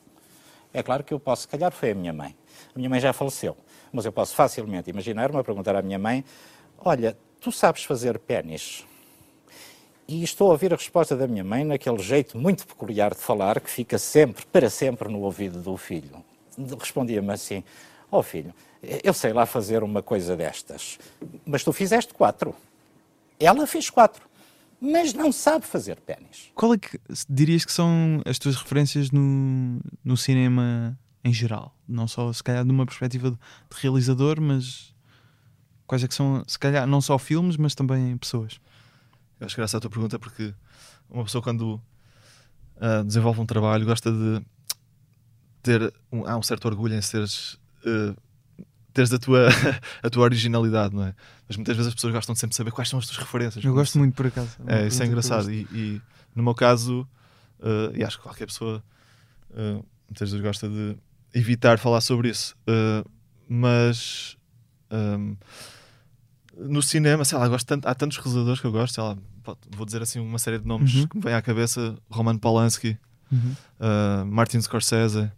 É 0.73 0.83
claro 0.83 1.03
que 1.03 1.13
eu 1.13 1.21
posso, 1.21 1.43
se 1.43 1.49
calhar 1.49 1.73
foi 1.73 1.91
a 1.91 1.95
minha 1.95 2.13
mãe. 2.13 2.37
A 2.75 2.79
minha 2.79 2.89
mãe 2.89 3.01
já 3.01 3.13
faleceu. 3.13 3.57
Mas 3.93 4.05
eu 4.05 4.13
posso 4.13 4.35
facilmente 4.35 4.91
imaginar-me 4.91 5.39
a 5.39 5.45
perguntar 5.45 5.75
à 5.77 5.83
minha 5.83 5.99
mãe: 5.99 6.25
Olha, 6.79 7.17
tu 7.41 7.51
sabes 7.51 7.85
fazer 7.85 8.19
pênis? 8.19 8.85
E 10.07 10.23
estou 10.23 10.49
a 10.49 10.53
ouvir 10.53 10.73
a 10.73 10.77
resposta 10.77 11.15
da 11.17 11.27
minha 11.27 11.45
mãe 11.45 11.65
naquele 11.65 11.99
jeito 11.99 12.39
muito 12.39 12.67
peculiar 12.67 13.15
de 13.15 13.21
falar 13.21 13.61
que 13.61 13.69
fica 13.69 13.99
sempre, 13.99 14.47
para 14.47 14.71
sempre, 14.71 15.09
no 15.09 15.21
ouvido 15.21 15.61
do 15.61 15.77
filho. 15.77 16.25
Respondia-me 16.79 17.33
assim: 17.33 17.63
Ó 18.11 18.23
filho, 18.23 18.55
eu 19.03 19.13
sei 19.13 19.33
lá 19.33 19.45
fazer 19.45 19.83
uma 19.83 20.03
coisa 20.03 20.37
destas, 20.37 20.99
mas 21.45 21.63
tu 21.63 21.73
fizeste 21.73 22.15
quatro. 22.15 22.55
Ela 23.39 23.67
fez 23.67 23.91
quatro, 23.91 24.27
mas 24.81 25.13
não 25.13 25.31
sabe 25.31 25.67
fazer 25.67 26.01
pênis. 26.01 26.51
Qual 26.55 26.75
é 26.75 26.79
que 26.79 26.99
dirias 27.29 27.65
que 27.65 27.73
são 27.73 28.23
as 28.25 28.39
tuas 28.39 28.57
referências 28.57 29.11
no, 29.11 29.81
no 30.05 30.17
cinema 30.17 30.99
em 31.23 31.33
geral? 31.33 31.77
Não 31.87 32.09
só, 32.09 32.33
se 32.33 32.43
calhar, 32.43 32.65
de 32.65 32.71
uma 32.71 32.87
perspectiva 32.87 33.31
de, 33.31 33.37
de 33.37 33.83
realizador, 33.83 34.41
mas 34.41 34.95
quais 35.87 36.03
é 36.03 36.09
que 36.09 36.15
são, 36.15 36.43
se 36.47 36.59
calhar, 36.59 36.87
não 36.87 37.01
só 37.01 37.19
filmes, 37.19 37.57
mas 37.57 37.75
também 37.75 38.17
pessoas? 38.17 38.61
Eu 39.39 39.47
acho 39.47 39.57
graça 39.57 39.77
a 39.77 39.81
tua 39.81 39.91
pergunta 39.91 40.19
porque 40.19 40.55
uma 41.11 41.25
pessoa 41.25 41.43
quando 41.43 41.81
ah, 42.81 43.03
desenvolve 43.03 43.41
um 43.41 43.47
trabalho 43.47 43.85
gosta 43.85 44.11
de 44.11 44.43
ter 45.63 45.93
um, 46.11 46.27
há 46.27 46.37
um 46.37 46.43
certo 46.43 46.67
orgulho 46.67 46.95
em 46.95 47.03
seres 47.03 47.59
ah, 47.87 48.15
teres 48.93 49.13
a 49.13 49.19
tua, 49.19 49.49
a 50.03 50.11
tua 50.11 50.25
originalidade, 50.25 50.95
não 50.95 51.05
é? 51.05 51.15
Mas 51.49 51.57
muitas 51.57 51.77
vezes 51.77 51.89
as 51.89 51.95
pessoas 51.95 52.13
gostam 52.13 52.33
de 52.35 52.41
sempre 52.41 52.57
saber 52.57 52.71
quais 52.73 52.89
são 52.89 52.99
as 52.99 53.07
tuas 53.07 53.19
referências. 53.19 53.65
Eu 53.65 53.73
gosto 53.75 53.99
muito, 53.99 54.15
por 54.15 54.27
acaso. 54.27 54.51
É, 54.67 54.87
isso 54.87 55.03
é 55.03 55.07
engraçado. 55.07 55.51
E, 55.51 55.67
e 55.73 56.03
no 56.35 56.43
meu 56.43 56.55
caso, 56.55 57.07
eh, 57.63 57.93
e 57.99 58.05
acho 58.05 58.17
que 58.19 58.23
qualquer 58.25 58.47
pessoa 58.47 58.83
eh, 59.55 59.81
muitas 60.09 60.31
vezes 60.31 60.41
gosta 60.45 60.69
de 60.69 60.97
evitar 61.35 61.79
falar 61.79 62.01
sobre 62.01 62.29
isso, 62.31 62.55
eh, 62.67 63.05
mas 63.49 64.37
ehm, 64.91 65.35
no 66.57 66.83
cinema, 66.83 67.25
sei 67.25 67.39
lá, 67.39 67.49
gosto 67.49 67.67
tanto, 67.67 67.87
há 67.87 67.95
tantos 67.95 68.17
realizadores 68.19 68.61
que 68.61 68.67
eu 68.67 68.73
gosto, 68.73 68.95
sei 68.95 69.03
lá, 69.05 69.17
vou 69.71 69.87
dizer 69.87 70.03
assim 70.03 70.19
uma 70.21 70.39
série 70.39 70.59
de 70.59 70.67
nomes 70.67 70.95
Uhum. 70.95 71.07
que 71.07 71.17
me 71.17 71.23
vêm 71.23 71.35
à 71.35 71.41
cabeça: 71.43 71.97
Roman 72.11 72.37
Polanski, 72.37 72.99
Uhum. 73.31 73.55
uh, 73.81 74.27
Martin 74.27 74.61
Scorsese, 74.61 75.31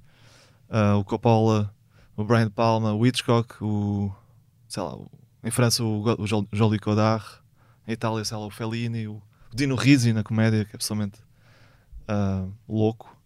uh, 0.70 0.96
o 0.98 1.04
Coppola, 1.04 1.72
o 2.20 2.24
Brian 2.24 2.50
Palma, 2.50 2.92
o 2.92 3.06
Hitchcock, 3.06 3.54
o 3.62 4.12
sei 4.68 4.82
lá, 4.82 4.94
o- 4.94 5.10
em 5.42 5.50
França 5.50 5.82
o, 5.82 6.02
o 6.20 6.26
Jo- 6.26 6.46
Jolie 6.52 6.78
Godard, 6.78 7.24
em 7.86 7.92
Itália, 7.92 8.24
sei 8.24 8.36
lá, 8.36 8.46
o 8.46 8.50
Fellini, 8.50 9.08
o, 9.08 9.14
o 9.52 9.56
Dino 9.56 9.74
Risi 9.74 10.12
na 10.12 10.22
comédia, 10.22 10.64
que 10.64 10.72
é 10.72 10.76
absolutamente 10.76 11.18
uh, 12.08 12.52
louco. 12.68 13.16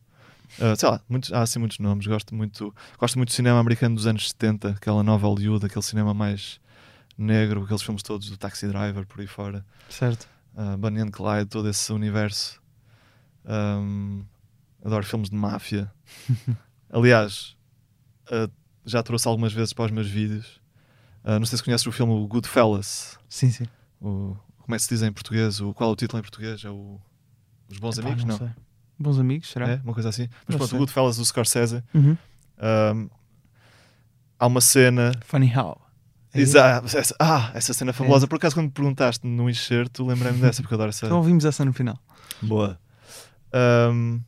Uh, 0.58 0.76
sei 0.76 0.88
lá, 0.88 1.00
muitos, 1.08 1.32
há 1.32 1.42
assim 1.42 1.58
muitos 1.58 1.78
nomes. 1.80 2.06
Gosto 2.06 2.34
muito, 2.34 2.72
gosto 2.98 3.18
muito 3.18 3.30
do 3.30 3.32
cinema 3.34 3.58
americano 3.58 3.96
dos 3.96 4.06
anos 4.06 4.28
70, 4.30 4.70
aquela 4.70 5.02
nova 5.02 5.26
Hollywood, 5.26 5.66
aquele 5.66 5.82
cinema 5.84 6.14
mais 6.14 6.60
negro, 7.18 7.64
aqueles 7.64 7.82
filmes 7.82 8.02
todos 8.02 8.30
do 8.30 8.36
Taxi 8.36 8.66
Driver 8.68 9.06
por 9.06 9.20
aí 9.20 9.26
fora 9.26 9.64
Certo. 9.88 10.28
uh, 10.56 10.76
Bonnie 10.76 11.00
and 11.02 11.10
Clyde, 11.10 11.46
todo 11.46 11.68
esse 11.68 11.92
universo. 11.92 12.60
Um, 13.44 14.24
adoro 14.84 15.04
filmes 15.04 15.28
de 15.30 15.36
máfia. 15.36 15.92
Aliás, 16.90 17.56
uh, 18.30 18.50
já 18.84 19.02
trouxe 19.02 19.26
algumas 19.28 19.52
vezes 19.52 19.72
para 19.72 19.86
os 19.86 19.90
meus 19.90 20.08
vídeos. 20.08 20.60
Uh, 21.24 21.38
não 21.38 21.46
sei 21.46 21.56
se 21.58 21.64
conheces 21.64 21.86
o 21.86 21.92
filme 21.92 22.12
o 22.12 22.26
Goodfellas. 22.26 23.18
Sim, 23.28 23.50
sim. 23.50 23.66
O, 24.00 24.36
como 24.58 24.74
é 24.74 24.76
que 24.76 24.82
se 24.82 24.88
diz 24.90 25.02
em 25.02 25.12
português? 25.12 25.60
O, 25.60 25.72
qual 25.72 25.90
é 25.90 25.92
o 25.92 25.96
título 25.96 26.18
em 26.18 26.22
português? 26.22 26.64
É 26.64 26.70
o 26.70 27.00
Os 27.70 27.78
Bons 27.78 27.98
Epá, 27.98 28.08
Amigos? 28.08 28.24
Não. 28.24 28.38
sei. 28.38 28.48
Bons 28.98 29.18
amigos, 29.18 29.50
será? 29.50 29.68
É? 29.70 29.80
Uma 29.82 29.92
coisa 29.92 30.08
assim. 30.08 30.28
Mas 30.46 30.50
Não 30.50 30.56
pronto, 30.58 30.70
sei. 30.70 30.76
o 30.76 30.80
Goodfellas 30.80 31.16
do 31.16 31.24
Scorsese. 31.24 31.82
Uhum. 31.92 32.16
um, 32.94 33.10
há 34.38 34.46
uma 34.46 34.60
cena. 34.60 35.12
Funny 35.24 35.52
how. 35.56 35.80
É 36.32 36.40
Exato, 36.40 36.96
essa, 36.96 37.14
ah, 37.20 37.52
essa 37.54 37.72
cena 37.72 37.92
fabulosa. 37.92 38.26
Por 38.26 38.36
acaso, 38.36 38.56
quando 38.56 38.66
me 38.66 38.72
perguntaste 38.72 39.24
no 39.24 39.48
enxerto, 39.48 40.04
lembrei-me 40.04 40.38
dessa, 40.40 40.62
porque 40.62 40.74
eu 40.74 40.76
adoro 40.76 40.90
essa. 40.90 41.06
Então 41.06 41.18
ouvimos 41.18 41.44
essa 41.44 41.64
no 41.64 41.72
final. 41.72 41.96
Boa. 42.42 42.78
Um, 43.92 44.20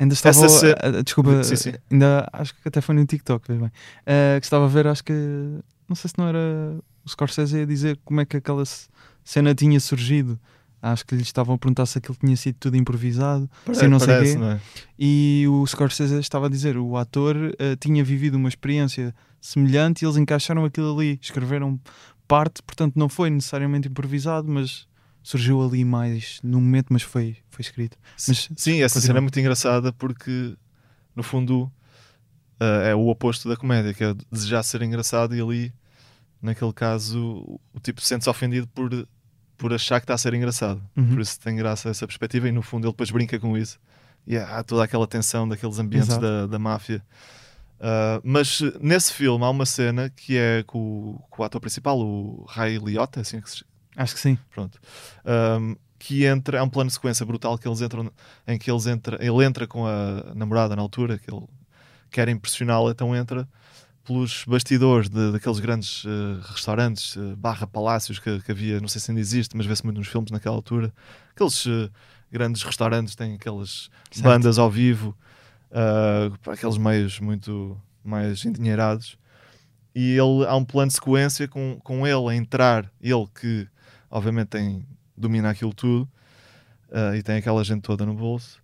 Ainda 0.00 0.14
estava. 0.14 0.44
Essa 0.44 0.48
ce- 0.48 0.74
ah, 0.80 1.02
desculpa, 1.02 1.44
Sim, 1.44 1.56
sim. 1.56 1.72
ainda 1.90 2.26
acho 2.32 2.54
que 2.54 2.60
até 2.66 2.80
foi 2.80 2.94
no 2.94 3.04
TikTok, 3.06 3.52
bem. 3.52 3.70
Ah, 4.06 4.40
que 4.40 4.46
estava 4.46 4.64
a 4.64 4.68
ver, 4.68 4.86
acho 4.86 5.04
que. 5.04 5.12
Não 5.88 5.94
sei 5.94 6.08
se 6.08 6.14
não 6.18 6.26
era 6.26 6.38
o 7.04 7.08
Scorsese 7.08 7.60
a 7.60 7.66
dizer 7.66 7.98
como 8.04 8.20
é 8.20 8.24
que 8.24 8.36
aquela 8.36 8.62
cena 9.22 9.54
tinha 9.54 9.78
surgido. 9.78 10.40
Acho 10.82 11.04
que 11.04 11.14
lhe 11.14 11.20
estavam 11.22 11.54
a 11.54 11.58
perguntar 11.58 11.84
se 11.84 11.98
aquilo 11.98 12.16
tinha 12.18 12.34
sido 12.36 12.56
tudo 12.58 12.74
improvisado. 12.76 13.50
Pare- 13.66 13.78
Sim, 13.78 13.88
não 13.88 13.98
sei 13.98 14.08
parece, 14.08 14.32
quê. 14.32 14.38
não 14.38 14.50
é? 14.52 14.60
E 14.98 15.44
o 15.46 15.66
Scorsese 15.66 16.18
estava 16.18 16.46
a 16.46 16.48
dizer: 16.48 16.78
o 16.78 16.96
ator 16.96 17.36
ah, 17.58 17.76
tinha 17.78 18.02
vivido 18.02 18.36
uma 18.36 18.48
experiência 18.48 19.14
semelhante 19.40 20.02
e 20.02 20.06
eles 20.06 20.16
encaixaram 20.16 20.64
aquilo 20.64 20.94
ali, 20.98 21.18
escreveram 21.20 21.78
parte, 22.26 22.62
portanto 22.62 22.94
não 22.96 23.08
foi 23.08 23.28
necessariamente 23.28 23.88
improvisado, 23.88 24.48
mas 24.48 24.86
surgiu 25.22 25.62
ali 25.62 25.84
mais 25.84 26.40
no 26.42 26.60
momento, 26.60 26.88
mas 26.92 27.02
foi, 27.02 27.36
foi 27.50 27.60
escrito. 27.62 27.96
Mas 28.28 28.48
Sim, 28.56 28.82
essa 28.82 28.94
continua. 28.94 29.00
cena 29.06 29.18
é 29.18 29.20
muito 29.20 29.38
engraçada 29.40 29.92
porque, 29.92 30.56
no 31.14 31.22
fundo, 31.22 31.70
eh, 32.58 32.90
é 32.90 32.94
o 32.94 33.06
oposto 33.08 33.48
da 33.48 33.56
comédia, 33.56 33.92
que 33.94 34.02
é 34.04 34.14
desejar 34.30 34.62
ser 34.62 34.82
engraçado 34.82 35.34
e 35.36 35.40
ali, 35.40 35.72
naquele 36.40 36.72
caso, 36.72 37.20
o, 37.74 37.80
tipo 37.82 38.00
sente-se 38.00 38.30
ofendido 38.30 38.66
por, 38.68 39.06
por 39.58 39.72
achar 39.74 40.00
que 40.00 40.04
está 40.04 40.14
a 40.14 40.18
ser 40.18 40.32
engraçado. 40.34 40.82
Uhum. 40.96 41.08
Por 41.10 41.20
isso 41.20 41.38
tem 41.40 41.54
graça 41.56 41.88
essa 41.90 42.06
perspectiva 42.06 42.48
e, 42.48 42.52
no 42.52 42.62
fundo, 42.62 42.86
ele 42.86 42.92
depois 42.92 43.10
brinca 43.10 43.38
com 43.38 43.56
isso. 43.58 43.78
E 44.26 44.36
há 44.36 44.62
toda 44.62 44.84
aquela 44.84 45.06
tensão 45.06 45.48
daqueles 45.48 45.78
ambientes 45.78 46.08
Exato. 46.10 46.22
da, 46.22 46.46
da 46.46 46.58
máfia. 46.58 47.02
Ah, 47.80 48.20
mas 48.22 48.60
nesse 48.80 49.12
filme 49.14 49.42
há 49.44 49.48
uma 49.50 49.64
cena 49.64 50.10
que 50.10 50.36
é 50.36 50.62
com, 50.64 50.78
o- 50.78 51.22
com 51.30 51.42
o 51.42 51.44
ator 51.44 51.60
principal, 51.60 51.98
o 51.98 52.44
Ray 52.48 52.76
Liotta, 52.78 53.20
assim 53.22 53.40
que 53.40 53.50
se 53.50 53.64
acho 54.02 54.14
que 54.14 54.20
sim. 54.20 54.38
pronto 54.52 54.80
um, 55.24 55.76
que 56.00 56.24
entra, 56.24 56.58
é 56.58 56.62
um 56.62 56.68
plano 56.68 56.88
de 56.88 56.94
sequência 56.94 57.26
brutal 57.26 57.58
que 57.58 57.68
eles 57.68 57.82
entram, 57.82 58.10
em 58.48 58.58
que 58.58 58.70
eles 58.70 58.86
entra, 58.86 59.18
ele 59.20 59.44
entra 59.44 59.66
com 59.66 59.86
a 59.86 60.32
namorada 60.34 60.74
na 60.74 60.80
altura, 60.80 61.18
que 61.18 61.30
ele 61.30 61.46
quer 62.10 62.26
impressioná-la, 62.30 62.90
então 62.90 63.14
entra 63.14 63.46
pelos 64.02 64.44
bastidores 64.46 65.10
de, 65.10 65.30
daqueles 65.30 65.60
grandes 65.60 66.04
eh, 66.06 66.40
restaurantes, 66.52 67.16
eh, 67.18 67.36
barra 67.36 67.66
palácios 67.66 68.18
que, 68.18 68.40
que 68.40 68.50
havia, 68.50 68.80
não 68.80 68.88
sei 68.88 68.98
se 68.98 69.10
ainda 69.10 69.20
existe, 69.20 69.54
mas 69.54 69.66
vê-se 69.66 69.84
muito 69.84 69.98
nos 69.98 70.08
filmes 70.08 70.30
naquela 70.30 70.56
altura. 70.56 70.90
Aqueles 71.34 71.66
eh, 71.66 71.90
grandes 72.32 72.62
restaurantes 72.62 73.14
têm 73.14 73.34
aquelas 73.34 73.90
Certo. 74.10 74.24
bandas 74.24 74.58
ao 74.58 74.70
vivo, 74.70 75.14
ah, 75.70 76.32
para 76.42 76.54
aqueles 76.54 76.78
meios 76.78 77.20
muito 77.20 77.80
mais 78.02 78.44
endinheirados. 78.44 79.18
E 79.94 80.12
ele, 80.12 80.46
há 80.46 80.56
um 80.56 80.64
plano 80.64 80.88
de 80.88 80.94
sequência 80.94 81.46
com, 81.46 81.78
com 81.82 82.06
ele 82.06 82.28
a 82.28 82.34
entrar, 82.34 82.90
ele 83.00 83.26
que 83.38 83.68
obviamente 84.10 84.48
tem, 84.48 84.86
domina 85.16 85.50
aquilo 85.50 85.72
tudo 85.72 86.08
ah, 86.92 87.16
e 87.16 87.22
tem 87.22 87.36
aquela 87.36 87.62
gente 87.64 87.82
toda 87.82 88.04
no 88.04 88.14
bolso. 88.14 88.60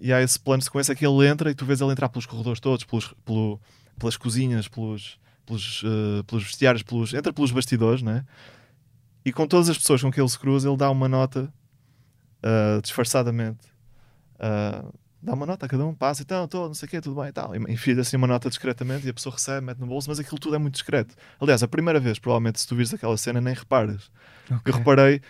E 0.00 0.12
há 0.12 0.22
esse 0.22 0.38
plano 0.38 0.58
de 0.58 0.64
sequência 0.66 0.94
que 0.94 1.04
ele 1.06 1.26
entra 1.26 1.50
e 1.50 1.54
tu 1.54 1.64
vês 1.66 1.80
ele 1.80 1.90
entrar 1.90 2.08
pelos 2.08 2.26
corredores 2.26 2.60
todos, 2.60 2.84
pelos, 2.84 3.12
pelo- 3.24 3.60
pelas 3.98 4.16
cozinhas, 4.16 4.68
pelos, 4.68 5.18
pelos, 5.44 5.82
ah, 5.84 6.22
pelos 6.24 6.44
vestiários, 6.44 6.82
pelos, 6.82 7.14
entra 7.14 7.32
pelos 7.32 7.50
bastidores, 7.50 8.02
né? 8.02 8.24
E 9.24 9.32
com 9.32 9.46
todas 9.46 9.68
as 9.68 9.76
pessoas 9.76 10.00
com 10.00 10.10
que 10.10 10.20
ele 10.20 10.28
se 10.28 10.38
cruza, 10.38 10.68
ele 10.68 10.76
dá 10.76 10.90
uma 10.90 11.08
nota 11.08 11.52
ah, 12.42 12.80
disfarçadamente. 12.82 13.66
Ah, 14.38 14.84
dá 15.20 15.34
uma 15.34 15.44
nota 15.46 15.66
a 15.66 15.68
cada 15.68 15.84
um, 15.84 15.92
passa, 15.92 16.22
então, 16.22 16.44
estou, 16.44 16.68
não 16.68 16.74
sei 16.74 16.86
o 16.86 16.90
quê, 16.90 17.00
tudo 17.00 17.20
bem 17.20 17.28
e 17.30 17.32
tal. 17.32 17.54
Enfia 17.56 18.00
assim 18.00 18.16
uma 18.16 18.26
nota 18.28 18.48
discretamente 18.48 19.06
e 19.06 19.10
a 19.10 19.14
pessoa 19.14 19.34
recebe, 19.34 19.66
mete 19.66 19.78
no 19.78 19.86
bolso, 19.86 20.08
mas 20.08 20.20
aquilo 20.20 20.38
tudo 20.38 20.54
é 20.54 20.58
muito 20.58 20.74
discreto. 20.74 21.14
Aliás, 21.40 21.62
a 21.62 21.68
primeira 21.68 21.98
vez, 21.98 22.18
provavelmente, 22.20 22.60
se 22.60 22.66
tu 22.68 22.76
vires 22.76 22.94
aquela 22.94 23.16
cena, 23.16 23.40
nem 23.40 23.52
reparas. 23.54 24.10
Eu 24.50 24.56
Ok. 24.58 24.72
reparei, 24.72 25.20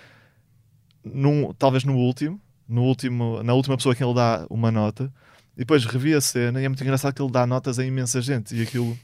num, 1.05 1.53
talvez 1.55 1.85
no 1.85 1.95
último, 1.97 2.41
no 2.69 2.83
último, 2.85 3.43
na 3.43 3.55
última 3.55 3.77
pessoa 3.77 3.93
a 3.93 3.97
quem 3.97 4.07
ele 4.07 4.15
dá 4.15 4.47
uma 4.51 4.71
nota, 4.71 5.13
e 5.57 5.61
depois 5.61 5.85
revi 5.85 6.15
a 6.15 6.21
cena 6.21 6.61
e 6.61 6.65
é 6.65 6.69
muito 6.69 6.83
engraçado 6.83 7.15
que 7.15 7.23
ele 7.23 7.33
dá 7.33 7.47
notas 7.47 7.79
a 7.79 7.85
imensa 7.85 8.21
gente 8.21 8.55
e 8.55 8.63
aquilo 8.63 8.97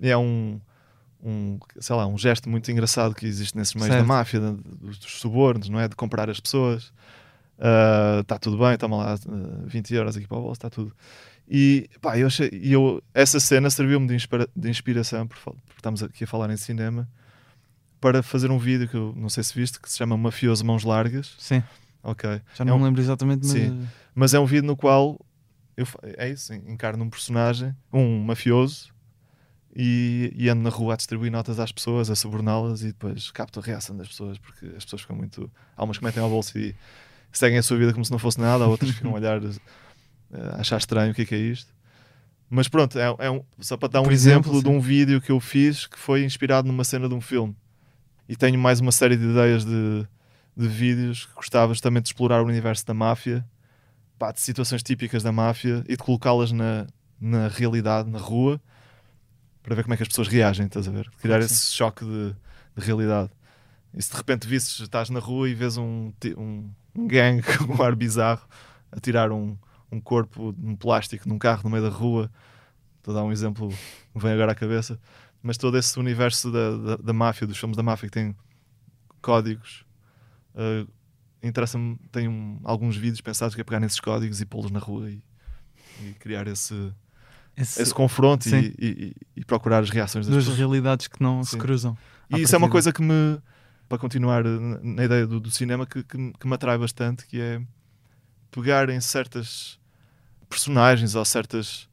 é 0.00 0.16
um, 0.16 0.60
um 1.22 1.58
sei 1.80 1.96
lá, 1.96 2.06
um 2.06 2.16
gesto 2.18 2.48
muito 2.48 2.70
engraçado 2.70 3.14
que 3.14 3.26
existe 3.26 3.56
nesses 3.56 3.74
meios 3.74 3.88
Certo. 3.88 4.02
da 4.02 4.06
máfia, 4.06 4.40
dos, 4.40 4.98
dos 4.98 5.18
subornos, 5.20 5.68
não 5.68 5.80
é? 5.80 5.88
De 5.88 5.96
comprar 5.96 6.30
as 6.30 6.38
pessoas. 6.38 6.92
Está 8.20 8.38
tudo 8.38 8.56
bem, 8.58 8.76
toma 8.78 8.96
lá 8.98 9.14
ah, 9.14 9.64
20 9.66 9.92
euros 9.94 10.16
aqui 10.16 10.28
para 10.28 10.38
o 10.38 10.42
bolso, 10.42 10.58
está 10.58 10.70
tudo. 10.70 10.92
E 11.48 11.88
pá, 12.00 12.16
eu 12.16 12.28
achei, 12.28 12.48
eu, 12.52 13.02
essa 13.12 13.40
cena 13.40 13.68
serviu-me 13.68 14.06
de, 14.06 14.14
inspira- 14.14 14.48
de 14.54 14.70
inspiração, 14.70 15.26
por, 15.26 15.36
porque 15.38 15.58
estamos 15.78 16.00
aqui 16.02 16.22
a 16.22 16.26
falar 16.26 16.50
em 16.50 16.56
cinema, 16.56 17.08
para 18.00 18.22
fazer 18.22 18.50
um 18.50 18.58
vídeo 18.58 18.88
que 18.88 18.96
eu 18.96 19.12
não 19.16 19.28
sei 19.28 19.42
se 19.42 19.54
viste, 19.54 19.80
que 19.80 19.90
se 19.90 19.98
chama 19.98 20.16
Mafioso 20.16 20.64
Mãos 20.64 20.84
Largas. 20.84 21.34
Sim, 21.38 21.62
Ok. 22.02 22.28
já 22.54 22.62
É 22.62 22.66
não 22.66 22.76
um- 22.76 22.78
me 22.78 22.84
lembro 22.84 23.00
exatamente, 23.00 23.40
mas. 23.46 23.52
Sim. 23.52 23.88
Mas 24.14 24.34
é 24.34 24.38
um 24.40 24.46
vídeo 24.46 24.66
no 24.66 24.76
qual 24.76 25.18
eu, 25.76 25.86
é 26.16 26.28
isso, 26.30 26.52
encarno 26.52 27.04
um 27.04 27.10
personagem, 27.10 27.74
um 27.92 28.20
mafioso, 28.24 28.88
e, 29.74 30.32
e 30.36 30.48
ando 30.48 30.62
na 30.62 30.70
rua 30.70 30.94
a 30.94 30.96
distribuir 30.96 31.30
notas 31.30 31.60
às 31.60 31.70
pessoas, 31.70 32.10
a 32.10 32.16
suborná-las 32.16 32.82
e 32.82 32.86
depois 32.88 33.30
capto 33.30 33.60
a 33.60 33.62
reação 33.62 33.96
das 33.96 34.08
pessoas, 34.08 34.38
porque 34.38 34.66
as 34.76 34.84
pessoas 34.84 35.02
ficam 35.02 35.16
muito. 35.16 35.50
Há 35.76 35.84
umas 35.84 35.98
que 35.98 36.04
metem 36.04 36.22
ao 36.22 36.28
bolso 36.28 36.58
e 36.58 36.74
seguem 37.30 37.58
a 37.58 37.62
sua 37.62 37.76
vida 37.76 37.92
como 37.92 38.04
se 38.04 38.10
não 38.10 38.18
fosse 38.18 38.40
nada, 38.40 38.64
há 38.64 38.66
outras 38.66 38.90
que 38.90 38.96
ficam 38.96 39.12
a 39.12 39.14
olhar, 39.14 39.40
eh, 39.44 39.50
a 40.54 40.60
achar 40.60 40.78
estranho 40.78 41.12
o 41.12 41.14
que 41.14 41.22
é 41.22 41.24
que 41.26 41.34
é 41.34 41.38
isto. 41.38 41.72
Mas 42.50 42.66
pronto, 42.66 42.98
é, 42.98 43.14
é 43.18 43.30
um, 43.30 43.42
só 43.60 43.76
para 43.76 43.88
dar 43.90 44.00
um 44.00 44.10
exemplo, 44.10 44.50
exemplo, 44.52 44.62
de 44.62 44.68
um 44.76 44.80
vídeo 44.80 45.20
que 45.20 45.30
eu 45.30 45.38
fiz 45.38 45.86
que 45.86 45.98
foi 45.98 46.24
inspirado 46.24 46.66
numa 46.66 46.82
cena 46.82 47.06
de 47.08 47.14
um 47.14 47.20
filme. 47.20 47.54
E 48.28 48.36
tenho 48.36 48.58
mais 48.58 48.78
uma 48.78 48.92
série 48.92 49.16
de 49.16 49.24
ideias 49.24 49.64
de, 49.64 50.06
de 50.54 50.68
vídeos 50.68 51.24
que 51.24 51.34
gostava 51.34 51.72
justamente 51.72 52.04
de 52.04 52.08
explorar 52.10 52.42
o 52.42 52.44
universo 52.46 52.84
da 52.84 52.92
máfia, 52.92 53.42
pá, 54.18 54.30
de 54.30 54.40
situações 54.40 54.82
típicas 54.82 55.22
da 55.22 55.32
máfia 55.32 55.82
e 55.88 55.96
de 55.96 56.02
colocá-las 56.02 56.52
na, 56.52 56.86
na 57.18 57.48
realidade, 57.48 58.10
na 58.10 58.18
rua, 58.18 58.60
para 59.62 59.74
ver 59.74 59.82
como 59.82 59.94
é 59.94 59.96
que 59.96 60.02
as 60.02 60.08
pessoas 60.08 60.28
reagem, 60.28 60.66
estás 60.66 60.86
a 60.86 60.90
ver? 60.90 61.10
Criar 61.22 61.40
esse 61.40 61.72
choque 61.72 62.04
de, 62.04 62.36
de 62.76 62.84
realidade. 62.84 63.30
E 63.94 64.02
se 64.02 64.10
de 64.10 64.16
repente 64.18 64.46
visses, 64.46 64.78
estás 64.78 65.08
na 65.08 65.20
rua 65.20 65.48
e 65.48 65.54
vês 65.54 65.78
um, 65.78 66.12
um, 66.36 66.70
um 66.94 67.08
gangue 67.08 67.42
com 67.64 67.80
um 67.80 67.82
ar 67.82 67.96
bizarro 67.96 68.46
a 68.92 69.00
tirar 69.00 69.32
um, 69.32 69.56
um 69.90 69.98
corpo 69.98 70.52
de 70.52 70.66
um 70.66 70.76
plástico 70.76 71.26
num 71.26 71.38
carro 71.38 71.62
no 71.64 71.70
meio 71.70 71.82
da 71.82 71.88
rua, 71.88 72.30
estou 72.98 73.16
a 73.16 73.20
dar 73.20 73.24
um 73.24 73.32
exemplo 73.32 73.68
que 73.70 74.16
me 74.16 74.22
vem 74.22 74.32
agora 74.32 74.52
à 74.52 74.54
cabeça, 74.54 75.00
mas 75.42 75.56
todo 75.56 75.76
esse 75.78 75.98
universo 75.98 76.50
da, 76.50 76.76
da, 76.76 76.96
da 76.96 77.12
máfia, 77.12 77.46
dos 77.46 77.56
filmes 77.58 77.76
da 77.76 77.82
máfia 77.82 78.08
que 78.08 78.14
tem 78.14 78.36
códigos, 79.22 79.84
eh, 80.54 80.86
interessa-me, 81.42 81.96
tenho 82.10 82.30
um- 82.30 82.60
alguns 82.64 82.96
vídeos 82.96 83.20
pensados 83.20 83.54
que 83.54 83.60
é 83.60 83.64
pegar 83.64 83.80
nesses 83.80 84.00
códigos 84.00 84.40
e 84.40 84.46
pô-los 84.46 84.70
na 84.70 84.78
rua 84.80 85.10
e, 85.10 85.22
e 86.00 86.14
criar 86.14 86.46
esse, 86.46 86.92
Esse- 87.56 87.82
esse 87.82 87.94
confronto 87.94 88.48
e, 88.48 88.74
e- 88.78 89.14
e- 89.36 89.44
procurar 89.44 89.80
as 89.82 89.90
reações 89.90 90.26
das 90.26 90.32
duas 90.34 90.44
pessoas. 90.44 90.58
realidades 90.58 91.08
que 91.08 91.22
não 91.22 91.42
se 91.44 91.52
Sim. 91.52 91.58
cruzam. 91.58 91.96
à 92.32 92.38
E 92.38 92.42
isso 92.42 92.54
é 92.54 92.58
uma 92.58 92.68
coisa 92.70 92.92
que 92.92 93.02
me, 93.02 93.40
para 93.88 93.98
continuar 93.98 94.44
eh, 94.44 94.58
na- 94.82 95.04
ideia 95.04 95.26
do, 95.26 95.40
do 95.40 95.50
cinema, 95.50 95.86
que, 95.86 96.02
que, 96.02 96.16
me- 96.18 96.32
que 96.32 96.46
me 96.46 96.54
atrai 96.54 96.76
bastante, 96.78 97.26
que 97.26 97.40
é 97.40 97.60
pegar 98.50 98.88
em 98.90 99.00
certas 99.00 99.78
personagens 100.48 101.14
ou 101.14 101.24
certas, 101.24 101.87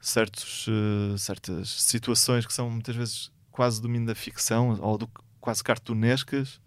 certos, 0.00 0.66
eh, 0.68 1.16
certas 1.18 1.68
situações 1.82 2.46
que 2.46 2.52
são 2.52 2.70
muitas 2.70 2.94
vezes 2.94 3.30
quase 3.50 3.80
domínio 3.82 4.06
da 4.06 4.14
ficção 4.14 4.78
ou 4.80 4.98
do, 4.98 5.10
quase 5.40 5.62
cartunescas 5.64 6.60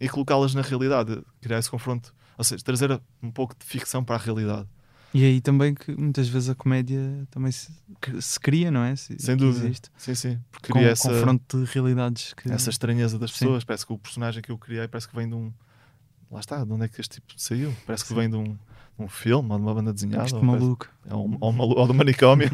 e 0.00 0.08
colocá-las 0.08 0.54
na 0.54 0.62
realidade, 0.62 1.22
criar 1.40 1.58
esse 1.58 1.70
confronto, 1.70 2.14
ou 2.36 2.44
seja, 2.44 2.62
trazer 2.64 3.00
um 3.22 3.30
pouco 3.30 3.54
de 3.58 3.64
ficção 3.64 4.04
para 4.04 4.16
a 4.16 4.18
realidade. 4.18 4.68
E 5.14 5.24
aí 5.24 5.40
também 5.42 5.74
que 5.74 5.94
muitas 5.94 6.26
vezes 6.26 6.48
a 6.48 6.54
comédia 6.54 6.98
também 7.30 7.52
se, 7.52 7.70
que 8.00 8.20
se 8.22 8.40
cria, 8.40 8.70
não 8.70 8.82
é? 8.82 8.96
Se, 8.96 9.14
Sem 9.18 9.36
que 9.36 9.44
dúvida. 9.44 9.66
Existe. 9.66 9.90
Sim, 9.96 10.14
sim. 10.14 10.40
Porque 10.50 10.72
Com 10.72 10.78
cria 10.78 10.90
essa, 10.90 11.08
confronto 11.08 11.62
de 11.62 11.70
realidades 11.70 12.32
que. 12.32 12.50
essa 12.50 12.70
estranheza 12.70 13.18
das 13.18 13.30
Sim. 13.32 13.40
pessoas. 13.40 13.62
Parece 13.64 13.86
que 13.86 13.92
o 13.92 13.98
personagem 13.98 14.42
que 14.42 14.50
eu 14.50 14.56
criei 14.56 14.88
parece 14.88 15.06
que 15.06 15.14
vem 15.14 15.28
de 15.28 15.34
um. 15.34 15.52
Lá 16.30 16.40
está, 16.40 16.64
de 16.64 16.72
onde 16.72 16.86
é 16.86 16.88
que 16.88 16.98
este 16.98 17.20
tipo 17.20 17.34
saiu? 17.36 17.76
Parece 17.86 18.04
que 18.04 18.08
Sim. 18.08 18.14
vem 18.14 18.30
de 18.30 18.36
um, 18.36 18.58
um 19.04 19.08
filme 19.08 19.50
ou 19.50 19.56
de 19.58 19.62
uma 19.64 19.74
banda 19.74 19.92
desenhada. 19.92 20.24
Este 20.24 20.34
ou 20.36 20.42
maluco. 20.44 20.88
ou, 21.10 21.36
ou, 21.40 21.52
malu- 21.52 21.76
ou 21.78 21.86
do 21.86 21.94
manicômio. 21.94 22.48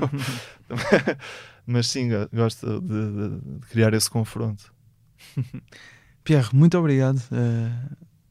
Mas 1.67 1.87
sim, 1.89 2.09
go- 2.09 2.29
gosto 2.33 2.81
de, 2.81 2.89
de- 2.89 3.41
de 3.61 3.67
criar 3.69 3.93
esse 3.95 4.11
confronto. 4.11 4.73
Pierre, 6.25 6.49
muito 6.53 6.79
obrigado. 6.79 7.21
eh, 7.33 7.71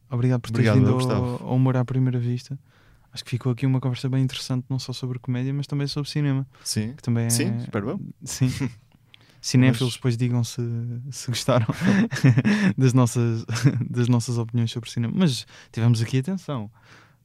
obrigado 0.09 0.41
por 0.41 0.51
teres 0.51 0.69
Obrigado, 0.69 0.97
vindo 0.99 1.11
ao, 1.43 1.55
Humor 1.55 1.77
à 1.77 1.85
Primeira 1.85 2.19
Vista. 2.19 2.57
Acho 3.11 3.23
que 3.23 3.31
ficou 3.31 3.51
aqui 3.51 3.65
uma 3.65 3.79
conversa 3.79 4.07
bem 4.09 4.21
interessante, 4.23 4.65
não 4.69 4.77
só 4.77 4.93
sobre 4.93 5.17
comédia, 5.17 5.53
mas 5.53 5.65
também 5.65 5.87
sobre 5.87 6.09
cinema. 6.09 6.45
Sim, 6.63 6.93
Que 6.93 7.01
também 7.01 7.25
é... 7.25 7.29
sim, 7.29 7.55
espero 7.57 7.89
eu. 7.91 8.01
Sim. 8.23 8.49
Cinéfilos, 9.39 9.93
depois 9.95 10.17
digam 10.17 10.43
se, 10.43 10.61
se 11.11 11.27
gostaram 11.27 11.67
das, 12.77 12.93
nossas, 12.93 13.45
das 13.89 14.07
nossas 14.09 14.37
opiniões 14.37 14.71
sobre 14.71 14.89
cinema. 14.89 15.13
Mas 15.15 15.45
tivemos 15.71 16.01
aqui 16.01 16.17
atenção, 16.19 16.69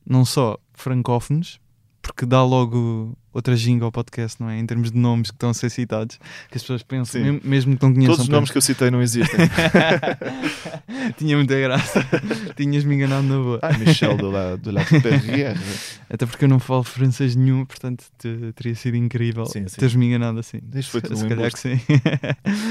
não 0.04 0.24
só 0.24 0.58
francófonos, 0.72 1.60
porque 2.00 2.26
dá 2.26 2.42
logo 2.44 3.16
outra 3.32 3.56
ginga 3.56 3.84
ao 3.84 3.92
podcast, 3.92 4.40
não 4.40 4.48
é? 4.50 4.58
Em 4.58 4.66
termos 4.66 4.90
de 4.90 4.98
nomes 4.98 5.30
que 5.30 5.36
estão 5.36 5.50
a 5.50 5.54
ser 5.54 5.70
citados, 5.70 6.18
que 6.50 6.56
as 6.56 6.62
pessoas 6.62 6.82
pensam, 6.82 7.20
mesmo, 7.20 7.40
mesmo 7.44 7.76
que 7.76 7.82
não 7.84 7.92
conheçam. 7.92 8.14
Todos 8.14 8.24
os 8.26 8.28
nomes 8.28 8.50
que 8.50 8.58
eu 8.58 8.62
citei 8.62 8.90
não 8.90 9.00
existem. 9.02 9.40
Tinha 11.16 11.36
muita 11.36 11.58
graça. 11.60 12.04
Tinhas-me 12.56 12.94
enganado 12.94 13.22
na 13.26 13.36
boa. 13.36 13.58
ah, 13.62 13.76
Michel 13.78 14.16
de 14.16 14.22
la, 14.24 14.56
de 14.56 14.70
la 14.70 14.84
Perrière. 14.84 15.58
Até 16.10 16.26
porque 16.26 16.44
eu 16.44 16.48
não 16.48 16.58
falo 16.58 16.82
francês 16.82 17.34
nenhum, 17.34 17.64
portanto 17.64 18.04
te- 18.18 18.52
teria 18.54 18.74
sido 18.74 18.96
incrível 18.96 19.44
teres-me 19.78 20.06
enganado 20.06 20.38
assim. 20.38 20.58
Isto 20.74 20.90
foi 20.92 21.00
tudo 21.00 21.16
se 21.16 21.24
um 21.24 21.28
calhar 21.28 21.50
que 21.50 21.58
sim. 21.58 21.80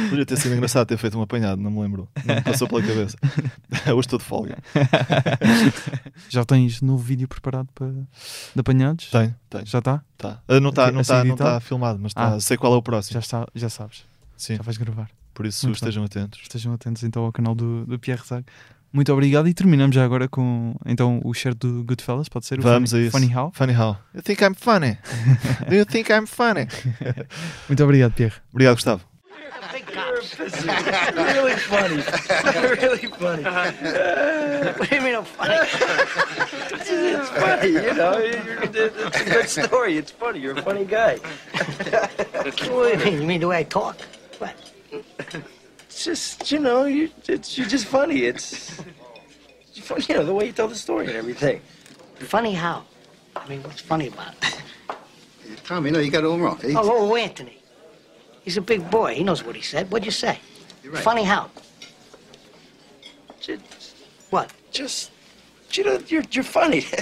Podia 0.09 0.25
ter 0.25 0.37
sido 0.37 0.53
engraçado 0.53 0.87
ter 0.87 0.97
feito 0.97 1.17
um 1.17 1.21
apanhado, 1.21 1.59
não 1.61 1.71
me 1.71 1.79
lembro. 1.81 2.07
Não 2.23 2.35
me 2.35 2.41
passou 2.41 2.67
pela 2.67 2.81
cabeça. 2.83 3.17
Hoje 3.87 3.99
estou 3.99 4.19
de 4.19 4.25
folga. 4.25 4.57
Já 6.29 6.45
tens 6.45 6.81
novo 6.81 7.01
vídeo 7.03 7.27
preparado 7.27 7.67
para 7.73 7.87
de 7.89 8.59
apanhados? 8.59 9.09
Tenho, 9.09 9.35
tenho. 9.51 9.65
Já 9.67 9.79
está? 9.79 10.01
Tá. 10.17 10.39
Ah, 10.47 10.59
não 10.59 10.69
está 10.69 10.83
Ok, 10.85 10.93
não 10.95 11.03
tá, 11.03 11.13
não 11.23 11.29
editado? 11.31 11.49
tá 11.51 11.59
filmado, 11.59 11.99
mas 12.01 12.13
tá, 12.13 12.33
Ah. 12.35 12.39
sei 12.39 12.57
qual 12.57 12.73
é 12.73 12.77
o 12.77 12.81
próximo. 12.81 13.13
Já, 13.13 13.19
está, 13.19 13.47
já 13.53 13.69
sabes. 13.69 14.03
Sim, 14.37 14.55
Já 14.55 14.63
vais 14.63 14.77
gravar. 14.77 15.09
por 15.33 15.45
isso 15.45 15.67
Muito 15.67 15.79
bem. 15.79 15.89
estejam 15.89 16.03
atentos. 16.03 16.39
Estejam 16.41 16.73
atentos 16.73 17.03
então 17.03 17.23
ao 17.25 17.31
canal 17.31 17.53
do, 17.53 17.85
do 17.85 17.99
Pierre 17.99 18.21
Zag. 18.25 18.43
Muito 18.93 19.13
obrigado 19.13 19.47
e 19.47 19.53
terminamos 19.53 19.95
já 19.95 20.03
agora 20.03 20.27
com 20.27 20.75
então 20.85 21.21
o 21.23 21.33
shirt 21.33 21.57
do 21.57 21.81
Goodfellas, 21.85 22.27
pode 22.27 22.45
ser? 22.45 22.59
O 22.59 22.61
Vamos 22.61 22.89
funny, 22.91 23.03
a 23.03 23.07
isso. 23.07 23.17
Funny 23.17 23.33
How? 23.33 23.51
Funny 23.53 23.73
how? 23.73 23.97
You 24.13 24.21
think 24.21 24.43
I'm 24.43 24.53
funny? 24.53 24.97
Do 25.69 25.75
you 25.75 25.85
think 25.85 26.11
I'm 26.11 26.25
funny? 26.27 26.67
Muito 27.69 27.81
obrigado, 27.83 28.11
Pierre. 28.13 28.35
Obrigado, 28.51 28.75
Gustavo. 28.75 29.10
really 29.71 31.53
funny. 31.55 31.97
really 32.81 33.07
funny. 33.07 33.43
what 33.43 34.89
do 34.89 34.95
you 34.95 35.01
mean 35.01 35.15
I'm 35.15 35.23
funny? 35.25 35.55
it's 35.61 37.29
funny, 37.29 37.69
you 37.69 37.93
know. 37.93 38.17
You're, 38.17 38.63
it's 38.63 39.21
a 39.21 39.25
good 39.25 39.49
story. 39.49 39.97
It's 39.97 40.11
funny. 40.11 40.39
You're 40.39 40.57
a 40.57 40.61
funny 40.63 40.85
guy. 40.85 41.17
what 41.17 42.57
do 42.57 42.89
you 42.89 42.97
mean? 43.05 43.21
You 43.21 43.27
mean 43.27 43.41
the 43.41 43.47
way 43.47 43.59
I 43.59 43.63
talk? 43.63 43.97
What? 44.39 44.55
It's 44.91 46.05
just, 46.05 46.51
you 46.51 46.59
know, 46.59 46.85
you, 46.85 47.09
it's, 47.27 47.57
you're 47.57 47.67
just 47.67 47.85
funny. 47.85 48.23
It's, 48.25 48.79
it's 49.69 49.79
funny, 49.79 50.05
you 50.09 50.15
know, 50.15 50.25
the 50.25 50.33
way 50.33 50.47
you 50.47 50.51
tell 50.53 50.67
the 50.67 50.75
story 50.75 51.05
and 51.07 51.15
everything. 51.15 51.61
Funny 52.15 52.53
how? 52.53 52.83
I 53.35 53.47
mean, 53.47 53.61
what's 53.63 53.81
funny 53.81 54.07
about 54.07 54.33
it? 54.41 54.57
Tommy, 55.63 55.91
no, 55.91 55.99
you 55.99 56.09
got 56.09 56.23
it 56.23 56.27
all 56.27 56.39
wrong. 56.39 56.59
He- 56.61 56.75
Oh, 56.75 57.11
oh, 57.11 57.15
Anthony. 57.15 57.60
He's 58.43 58.57
a 58.57 58.61
big 58.61 58.89
boy. 58.89 59.15
He 59.15 59.23
knows 59.23 59.43
what 59.43 59.55
he 59.55 59.61
said. 59.61 59.91
What'd 59.91 60.05
you 60.05 60.11
say? 60.11 60.39
You're 60.83 60.93
right. 60.93 61.03
Funny 61.03 61.23
how? 61.23 61.49
Just, 63.39 63.61
What? 64.29 64.51
just 64.71 65.11
you 65.73 65.83
know, 65.83 65.99
you're, 66.07 66.23
you're 66.31 66.43
funny. 66.43 66.85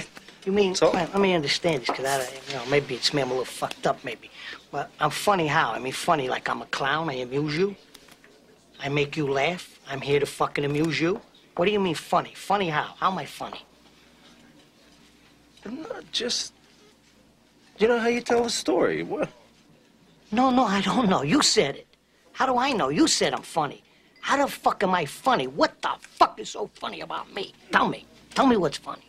You 0.46 0.52
mean, 0.52 0.74
So? 0.74 0.90
well, 0.90 1.06
let 1.12 1.20
me 1.20 1.34
understand 1.34 1.82
this, 1.82 1.90
because 1.90 2.06
I, 2.06 2.18
you 2.48 2.54
know, 2.56 2.64
maybe 2.70 2.94
it's 2.94 3.12
me, 3.12 3.20
I'm 3.20 3.28
a 3.28 3.32
little 3.32 3.44
fucked 3.44 3.86
up, 3.86 4.02
maybe. 4.02 4.30
But 4.70 4.90
I'm 4.98 5.10
funny 5.10 5.46
how? 5.46 5.72
I 5.72 5.78
mean, 5.78 5.92
funny 5.92 6.28
like 6.30 6.48
I'm 6.48 6.62
a 6.62 6.66
clown, 6.66 7.10
I 7.10 7.16
amuse 7.16 7.58
you. 7.58 7.76
I 8.80 8.88
make 8.88 9.18
you 9.18 9.30
laugh. 9.30 9.78
I'm 9.86 10.00
here 10.00 10.18
to 10.18 10.24
fucking 10.24 10.64
amuse 10.64 10.98
you. 10.98 11.20
What 11.56 11.66
do 11.66 11.72
you 11.72 11.78
mean 11.78 11.94
funny? 11.94 12.32
Funny 12.34 12.70
how? 12.70 12.94
How 12.98 13.10
am 13.12 13.18
I 13.18 13.26
funny? 13.26 13.62
I'm 15.66 15.82
not 15.82 16.10
just, 16.10 16.54
you 17.78 17.86
know 17.86 17.98
how 17.98 18.08
you 18.08 18.22
tell 18.22 18.42
the 18.42 18.48
story. 18.50 19.02
What? 19.02 19.28
No, 20.32 20.50
no, 20.50 20.64
I 20.64 20.80
don't 20.80 21.08
know. 21.08 21.22
You 21.22 21.42
said 21.42 21.76
it. 21.76 21.86
How 22.32 22.46
do 22.46 22.56
I 22.56 22.72
know? 22.72 22.88
You 22.88 23.06
said 23.06 23.34
I'm 23.34 23.42
funny. 23.42 23.82
How 24.20 24.36
the 24.36 24.50
fuck 24.50 24.82
am 24.82 24.94
I 24.94 25.04
funny? 25.04 25.46
What 25.46 25.80
the 25.82 25.90
fuck 26.00 26.38
is 26.38 26.50
so 26.50 26.68
funny 26.74 27.00
about 27.00 27.32
me? 27.34 27.52
Tell 27.72 27.88
me. 27.88 28.06
Tell 28.34 28.46
me 28.46 28.56
what's 28.56 28.78
funny. 28.78 29.02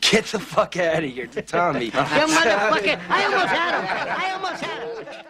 Get 0.00 0.24
the 0.26 0.40
fuck 0.40 0.76
out 0.76 1.04
of 1.04 1.10
here, 1.10 1.26
Tommy. 1.26 1.84
You 1.86 1.90
motherfucker! 1.92 3.00
I 3.08 3.24
almost 3.24 3.46
had 3.46 3.74
him! 3.78 4.16
I 4.18 4.32
almost 4.32 4.62
had 4.62 5.16
him! 5.16 5.26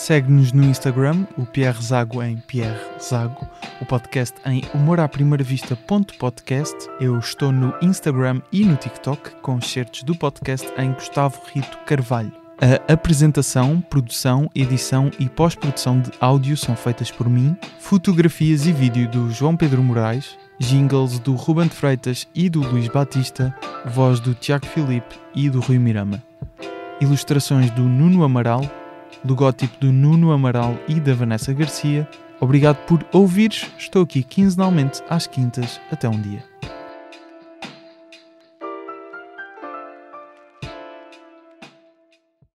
Segue-nos 0.00 0.52
no 0.54 0.64
Instagram, 0.64 1.26
o 1.36 1.44
Pierre 1.44 1.82
Zago 1.82 2.22
em 2.22 2.38
Pierre 2.38 2.80
Zago, 2.98 3.46
o 3.82 3.84
podcast 3.84 4.34
em 4.46 4.62
humoraprimeira-vista.podcast. 4.72 6.74
Eu 6.98 7.18
estou 7.18 7.52
no 7.52 7.74
Instagram 7.82 8.40
e 8.50 8.64
no 8.64 8.76
TikTok 8.76 9.32
com 9.42 9.60
certos 9.60 10.02
do 10.02 10.16
podcast 10.16 10.66
em 10.78 10.94
Gustavo 10.94 11.38
Rito 11.52 11.76
Carvalho. 11.84 12.32
A 12.62 12.76
apresentação, 12.94 13.78
produção, 13.78 14.48
edição 14.54 15.10
e 15.18 15.28
pós-produção 15.28 16.00
de 16.00 16.10
áudio 16.18 16.56
são 16.56 16.74
feitas 16.74 17.10
por 17.10 17.28
mim, 17.28 17.54
fotografias 17.78 18.66
e 18.66 18.72
vídeo 18.72 19.06
do 19.06 19.30
João 19.30 19.54
Pedro 19.54 19.82
Moraes, 19.82 20.38
jingles 20.58 21.18
do 21.18 21.34
Ruben 21.34 21.68
Freitas 21.68 22.26
e 22.34 22.48
do 22.48 22.66
Luís 22.66 22.88
Batista, 22.88 23.54
voz 23.84 24.18
do 24.18 24.34
Tiago 24.34 24.64
Filipe 24.64 25.20
e 25.34 25.50
do 25.50 25.60
Rui 25.60 25.78
Mirama. 25.78 26.22
Ilustrações 27.02 27.70
do 27.72 27.82
Nuno 27.82 28.24
Amaral, 28.24 28.62
logótipo 29.24 29.78
do 29.80 29.92
Nuno 29.92 30.32
Amaral 30.32 30.76
e 30.88 30.94
da 31.00 31.14
Vanessa 31.14 31.52
Garcia. 31.52 32.08
Obrigado 32.40 32.76
por 32.86 33.04
ouvires. 33.12 33.70
Estou 33.78 34.02
aqui 34.02 34.22
quinzenalmente 34.22 35.02
às 35.08 35.26
quintas. 35.26 35.80
Até 35.90 36.08
um 36.08 36.20
dia. 36.20 36.49